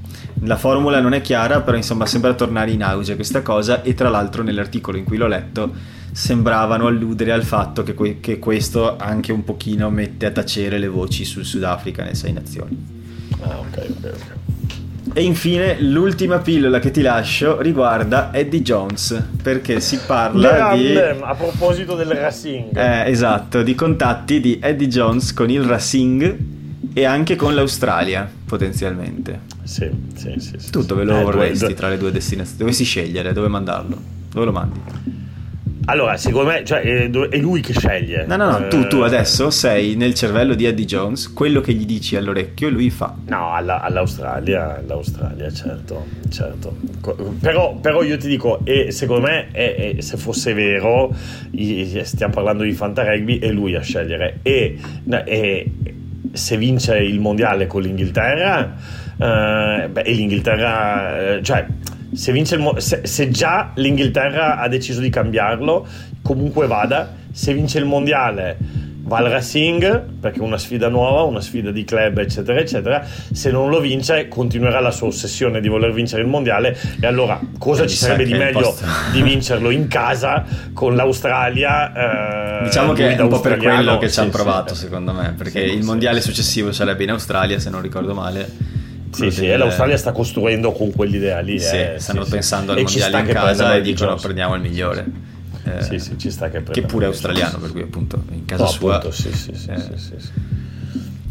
La 0.44 0.56
formula 0.56 1.00
non 1.00 1.14
è 1.14 1.20
chiara, 1.20 1.60
però 1.60 1.76
insomma 1.76 2.04
sembra 2.04 2.34
tornare 2.34 2.72
in 2.72 2.82
auge 2.82 3.14
questa 3.14 3.42
cosa 3.42 3.82
e 3.82 3.94
tra 3.94 4.08
l'altro 4.08 4.42
nell'articolo 4.42 4.96
in 4.96 5.04
cui 5.04 5.16
l'ho 5.16 5.28
letto 5.28 5.72
sembravano 6.10 6.88
alludere 6.88 7.30
al 7.30 7.44
fatto 7.44 7.84
che, 7.84 7.94
que- 7.94 8.18
che 8.20 8.38
questo 8.40 8.96
anche 8.96 9.30
un 9.30 9.44
pochino 9.44 9.88
mette 9.88 10.26
a 10.26 10.30
tacere 10.30 10.78
le 10.78 10.88
voci 10.88 11.24
sul 11.24 11.44
Sudafrica 11.44 12.02
nelle 12.02 12.16
sei 12.16 12.32
nazioni. 12.32 12.76
Ah, 13.40 13.58
ok, 13.60 13.86
ok, 13.88 14.04
ok. 14.04 15.14
E 15.14 15.22
infine 15.22 15.80
l'ultima 15.80 16.38
pillola 16.38 16.78
che 16.80 16.90
ti 16.90 17.02
lascio 17.02 17.60
riguarda 17.60 18.30
Eddie 18.32 18.62
Jones, 18.62 19.22
perché 19.42 19.78
si 19.80 19.98
parla 20.04 20.74
di... 20.74 20.96
A 20.96 21.34
proposito 21.34 21.94
del 21.94 22.08
Racing. 22.08 22.76
Eh, 22.76 23.10
esatto, 23.10 23.62
di 23.62 23.74
contatti 23.74 24.40
di 24.40 24.58
Eddie 24.60 24.88
Jones 24.88 25.32
con 25.34 25.50
il 25.50 25.62
Racing 25.62 26.51
e 26.92 27.04
anche 27.04 27.36
con 27.36 27.54
l'Australia, 27.54 28.30
potenzialmente. 28.44 29.40
Sì, 29.62 29.90
sì, 30.14 30.34
sì. 30.38 30.54
sì 30.58 30.70
tu 30.70 30.82
dove 30.82 31.04
lo 31.04 31.18
eh, 31.18 31.22
vorresti 31.22 31.64
dove... 31.64 31.74
tra 31.74 31.88
le 31.88 31.98
due 31.98 32.10
destinazioni? 32.10 32.58
Dovessi 32.58 32.84
scegliere 32.84 33.32
dove 33.32 33.48
mandarlo? 33.48 33.96
Dove 34.30 34.44
lo 34.44 34.52
mandi? 34.52 34.80
Allora, 35.86 36.16
secondo 36.16 36.50
me 36.50 36.64
cioè, 36.64 36.80
è 36.80 37.38
lui 37.38 37.60
che 37.60 37.72
sceglie. 37.72 38.24
No, 38.26 38.36
no, 38.36 38.56
no, 38.56 38.68
tu, 38.68 38.86
tu, 38.86 38.98
eh, 38.98 39.06
adesso 39.06 39.50
sei 39.50 39.96
nel 39.96 40.14
cervello 40.14 40.54
di 40.54 40.64
Eddie 40.64 40.84
Jones, 40.84 41.32
quello 41.32 41.60
che 41.60 41.72
gli 41.72 41.84
dici 41.84 42.14
all'orecchio 42.14 42.68
lui 42.68 42.88
fa. 42.88 43.16
No, 43.26 43.52
alla, 43.52 43.80
all'Australia, 43.80 44.76
all'Australia, 44.78 45.50
certo, 45.52 46.06
certo. 46.28 46.76
Però, 47.40 47.74
però 47.76 48.02
io 48.04 48.16
ti 48.16 48.28
dico, 48.28 48.60
e 48.64 48.92
secondo 48.92 49.26
me, 49.26 49.48
è, 49.50 49.94
è, 49.96 50.00
se 50.00 50.16
fosse 50.16 50.54
vero, 50.54 51.12
stiamo 52.04 52.32
parlando 52.32 52.62
di 52.62 52.72
Fanta 52.72 53.04
Rugby, 53.04 53.40
è 53.40 53.50
lui 53.50 53.74
a 53.74 53.80
scegliere. 53.80 54.38
E, 54.42 54.78
e 55.24 55.70
se 56.32 56.56
vince 56.56 56.98
il 56.98 57.20
mondiale 57.20 57.66
con 57.66 57.82
l'Inghilterra 57.82 58.74
eh, 59.18 59.88
beh, 59.88 60.00
e 60.00 60.12
l'Inghilterra, 60.12 61.36
eh, 61.36 61.42
cioè 61.42 61.66
se, 62.12 62.32
il, 62.32 62.74
se, 62.78 63.00
se, 63.04 63.30
già 63.30 63.72
l'Inghilterra 63.76 64.58
ha 64.58 64.68
deciso 64.68 65.00
di 65.00 65.10
cambiarlo, 65.10 65.86
comunque 66.22 66.66
vada, 66.66 67.14
se 67.30 67.54
vince 67.54 67.78
il 67.78 67.84
mondiale 67.84 68.56
va 69.04 69.18
al 69.18 69.26
Racing 69.26 70.04
perché 70.20 70.38
è 70.38 70.42
una 70.42 70.58
sfida 70.58 70.88
nuova, 70.88 71.22
una 71.22 71.40
sfida 71.40 71.70
di 71.70 71.84
club 71.84 72.18
eccetera 72.18 72.58
eccetera, 72.58 73.04
se 73.32 73.50
non 73.50 73.68
lo 73.68 73.80
vince 73.80 74.28
continuerà 74.28 74.80
la 74.80 74.90
sua 74.90 75.08
ossessione 75.08 75.60
di 75.60 75.68
voler 75.68 75.92
vincere 75.92 76.22
il 76.22 76.28
mondiale 76.28 76.76
e 77.00 77.06
allora 77.06 77.40
cosa 77.58 77.84
eh, 77.84 77.88
ci 77.88 77.96
sarebbe 77.96 78.24
di 78.24 78.34
meglio 78.34 78.60
posto... 78.60 78.84
di 79.12 79.22
vincerlo 79.22 79.70
in 79.70 79.88
casa 79.88 80.44
con 80.72 80.94
l'Australia? 80.94 82.60
Eh, 82.60 82.64
diciamo 82.64 82.92
che 82.92 83.16
è 83.16 83.20
un 83.20 83.28
po' 83.28 83.40
per 83.40 83.58
quello 83.58 83.98
che 83.98 84.10
ci 84.10 84.20
hanno 84.20 84.30
provato 84.30 84.74
sì, 84.74 84.82
secondo 84.82 85.12
me, 85.12 85.34
perché 85.36 85.68
sì, 85.68 85.74
il 85.74 85.84
mondiale 85.84 86.20
successivo 86.20 86.72
sarebbe 86.72 87.02
in 87.02 87.10
Australia 87.10 87.58
se 87.58 87.70
non 87.70 87.82
ricordo 87.82 88.14
male 88.14 88.80
sì, 89.10 89.30
sì, 89.30 89.40
delle... 89.42 89.58
l'Australia 89.58 89.96
sta 89.96 90.12
costruendo 90.12 90.72
con 90.72 90.90
quell'idea 90.90 91.40
lì. 91.40 91.58
Sì, 91.58 91.76
eh, 91.76 91.94
stanno 91.98 92.24
sì, 92.24 92.30
pensando 92.30 92.72
sì. 92.72 92.78
al 92.78 92.84
mondiale 92.84 93.18
in 93.18 93.34
casa 93.34 93.74
e 93.74 93.80
dicono 93.82 94.14
prendiamo 94.16 94.54
il 94.54 94.60
migliore. 94.62 95.30
Eh, 95.64 95.82
sì, 95.82 95.98
sì, 95.98 96.18
ci 96.18 96.30
sta 96.30 96.48
che 96.50 96.62
Che 96.62 96.82
pure 96.82 97.04
è 97.04 97.08
australiano, 97.08 97.58
per 97.58 97.70
cui 97.70 97.82
appunto 97.82 98.22
in 98.30 98.44
casa 98.44 98.64
no, 98.64 98.68
sua... 98.68 98.96
Appunto, 98.96 99.14
sì, 99.14 99.32
sì, 99.32 99.54
sì, 99.54 99.70
eh. 99.70 99.78
sì, 99.78 99.90
sì, 99.96 100.14
sì. 100.18 100.30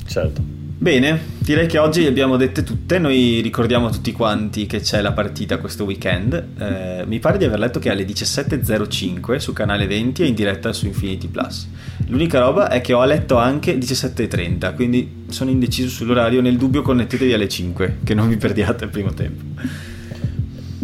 Certo. 0.05 0.59
Bene, 0.81 1.19
direi 1.37 1.67
che 1.67 1.77
oggi 1.77 2.01
le 2.01 2.07
abbiamo 2.07 2.37
dette 2.37 2.63
tutte. 2.63 2.97
Noi 2.97 3.39
ricordiamo 3.41 3.91
tutti 3.91 4.11
quanti 4.11 4.65
che 4.65 4.79
c'è 4.79 4.99
la 5.01 5.11
partita 5.11 5.59
questo 5.59 5.83
weekend. 5.83 6.33
Eh, 6.57 7.03
mi 7.05 7.19
pare 7.19 7.37
di 7.37 7.45
aver 7.45 7.59
letto 7.59 7.77
che 7.77 7.89
è 7.89 7.91
alle 7.91 8.03
17.05 8.03 9.35
su 9.35 9.53
canale 9.53 9.85
20 9.85 10.23
e 10.23 10.25
in 10.25 10.33
diretta 10.33 10.73
su 10.73 10.87
Infinity 10.87 11.27
Plus. 11.27 11.67
L'unica 12.07 12.39
roba 12.39 12.69
è 12.69 12.81
che 12.81 12.93
ho 12.93 13.05
letto 13.05 13.37
anche 13.37 13.77
17.30, 13.77 14.73
quindi 14.73 15.25
sono 15.29 15.51
indeciso 15.51 15.89
sull'orario. 15.89 16.41
Nel 16.41 16.57
dubbio, 16.57 16.81
connettetevi 16.81 17.31
alle 17.31 17.47
5, 17.47 17.97
che 18.03 18.15
non 18.15 18.27
vi 18.27 18.37
perdiate 18.37 18.85
il 18.85 18.89
primo 18.89 19.13
tempo. 19.13 19.43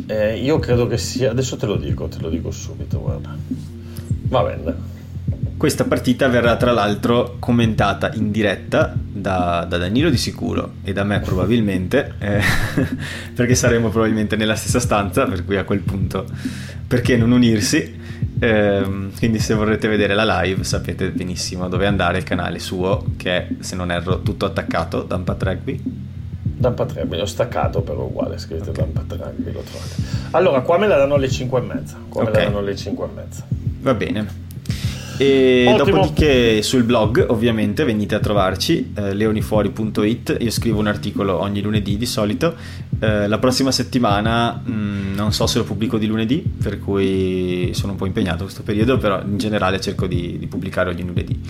Eh, 0.07 0.37
io 0.37 0.57
credo 0.59 0.87
che 0.87 0.97
sia. 0.97 1.31
Adesso 1.31 1.57
te 1.57 1.65
lo 1.65 1.75
dico, 1.75 2.07
te 2.07 2.19
lo 2.19 2.29
dico 2.29 2.49
subito. 2.51 2.99
Guarda, 2.99 3.35
va 4.29 4.43
bene. 4.43 4.95
Questa 5.57 5.85
partita 5.85 6.27
verrà 6.27 6.55
tra 6.55 6.71
l'altro 6.71 7.37
commentata 7.39 8.11
in 8.13 8.31
diretta 8.31 8.95
da, 8.95 9.65
da 9.67 9.77
Danilo 9.77 10.11
di 10.11 10.17
sicuro 10.17 10.73
e 10.83 10.93
da 10.93 11.03
me 11.03 11.19
probabilmente, 11.19 12.13
eh, 12.19 12.41
perché 13.33 13.55
saremo 13.55 13.89
probabilmente 13.89 14.35
nella 14.35 14.55
stessa 14.55 14.79
stanza, 14.79 15.25
per 15.25 15.43
cui 15.43 15.57
a 15.57 15.63
quel 15.63 15.79
punto 15.79 16.27
perché 16.87 17.17
non 17.17 17.31
unirsi? 17.31 17.99
Eh, 18.39 19.09
quindi 19.17 19.39
se 19.39 19.55
vorrete 19.55 19.87
vedere 19.87 20.13
la 20.13 20.41
live 20.41 20.63
sapete 20.63 21.09
benissimo 21.09 21.67
dove 21.67 21.87
andare, 21.87 22.19
il 22.19 22.23
canale 22.23 22.59
suo 22.59 23.03
che 23.17 23.31
è, 23.31 23.47
se 23.59 23.75
non 23.75 23.91
erro, 23.91 24.21
tutto 24.21 24.45
attaccato, 24.45 25.01
Dampat 25.01 25.43
Rugby. 25.43 26.06
Dampat 26.57 26.93
Rugby, 26.93 27.17
l'ho 27.17 27.25
staccato 27.25 27.81
però 27.81 28.03
uguale, 28.03 28.39
scrivete 28.39 28.71
okay. 28.71 28.83
Dampat 28.83 29.19
Rugby, 29.19 29.51
lo 29.51 29.61
trovate. 29.61 29.95
Allora, 30.31 30.61
qua 30.61 30.77
me 30.79 30.87
la 30.87 30.97
danno 30.97 31.13
alle 31.13 31.29
5 31.29 31.59
e 31.59 31.61
mezza, 31.61 31.97
qua 32.09 32.23
okay. 32.23 32.33
me 32.33 32.39
la 32.39 32.45
danno 32.45 32.57
alle 32.59 32.75
5 32.75 33.05
e 33.05 33.09
mezza. 33.13 33.47
Va 33.81 33.93
bene. 33.93 34.45
E 35.19 35.65
Ottimo. 35.67 35.97
dopodiché 35.97 36.61
sul 36.61 36.83
blog 36.83 37.25
ovviamente 37.29 37.83
venite 37.83 38.13
a 38.13 38.19
trovarci 38.19 38.93
eh, 38.95 39.15
leonifuori.it 39.15 40.37
io 40.39 40.51
scrivo 40.51 40.79
un 40.79 40.85
articolo 40.85 41.39
ogni 41.39 41.59
lunedì 41.59 41.97
di 41.97 42.05
solito 42.05 42.55
eh, 42.99 43.27
la 43.27 43.39
prossima 43.39 43.71
settimana 43.71 44.61
mh, 44.63 44.71
mm, 44.71 45.15
non 45.15 45.33
so 45.33 45.47
se 45.47 45.57
lo 45.57 45.63
pubblico 45.63 45.97
di 45.97 46.05
lunedì 46.05 46.43
per 46.61 46.79
cui 46.79 47.71
sono 47.73 47.93
un 47.93 47.97
po' 47.97 48.05
impegnato 48.05 48.43
questo 48.43 48.61
periodo 48.61 48.99
però 48.99 49.19
in 49.23 49.39
generale 49.39 49.81
cerco 49.81 50.05
di, 50.05 50.37
di 50.37 50.45
pubblicare 50.45 50.91
ogni 50.91 51.03
lunedì 51.03 51.41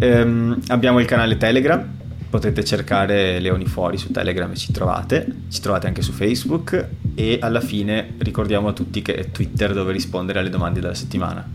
ehm, 0.00 0.62
abbiamo 0.66 0.98
il 0.98 1.06
canale 1.06 1.36
Telegram 1.36 1.88
potete 2.32 2.64
cercare 2.64 3.38
Leoni 3.40 3.66
Fuori 3.66 3.98
su 3.98 4.10
Telegram 4.10 4.50
e 4.50 4.56
ci 4.56 4.72
trovate, 4.72 5.26
ci 5.50 5.60
trovate 5.60 5.86
anche 5.86 6.00
su 6.00 6.12
Facebook 6.12 6.88
e 7.14 7.36
alla 7.42 7.60
fine 7.60 8.14
ricordiamo 8.16 8.68
a 8.68 8.72
tutti 8.72 9.02
che 9.02 9.14
è 9.16 9.30
Twitter 9.30 9.74
dove 9.74 9.92
rispondere 9.92 10.38
alle 10.38 10.48
domande 10.48 10.80
della 10.80 10.94
settimana 10.94 11.46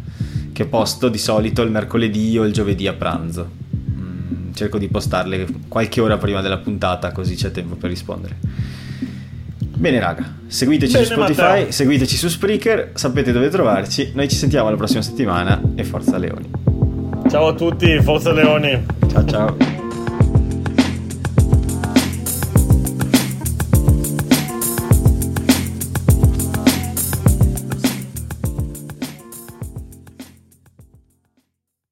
che 0.53 0.65
posto 0.65 1.09
di 1.09 1.17
solito 1.17 1.63
il 1.63 1.71
mercoledì 1.71 2.37
o 2.37 2.45
il 2.45 2.53
giovedì 2.53 2.85
a 2.85 2.93
pranzo. 2.93 3.49
Mm, 3.89 4.53
cerco 4.53 4.77
di 4.77 4.87
postarle 4.87 5.47
qualche 5.67 5.99
ora 5.99 6.17
prima 6.17 6.41
della 6.41 6.59
puntata 6.59 7.11
così 7.11 7.33
c'è 7.33 7.49
tempo 7.49 7.73
per 7.73 7.89
rispondere. 7.89 8.35
Bene 9.57 9.99
raga, 9.99 10.31
seguiteci 10.45 10.93
Bene, 10.93 11.05
su 11.05 11.13
Spotify, 11.13 11.41
Matteo. 11.41 11.71
seguiteci 11.71 12.17
su 12.17 12.27
Spreaker, 12.27 12.91
sapete 12.93 13.31
dove 13.31 13.49
trovarci, 13.49 14.11
noi 14.13 14.29
ci 14.29 14.35
sentiamo 14.35 14.69
la 14.69 14.75
prossima 14.75 15.01
settimana 15.01 15.59
e 15.73 15.83
forza 15.83 16.17
Leoni. 16.17 16.49
Ciao 17.29 17.47
a 17.47 17.53
tutti, 17.55 17.99
forza 18.01 18.31
Leoni. 18.31 18.85
Ciao 19.09 19.25
ciao. 19.25 19.76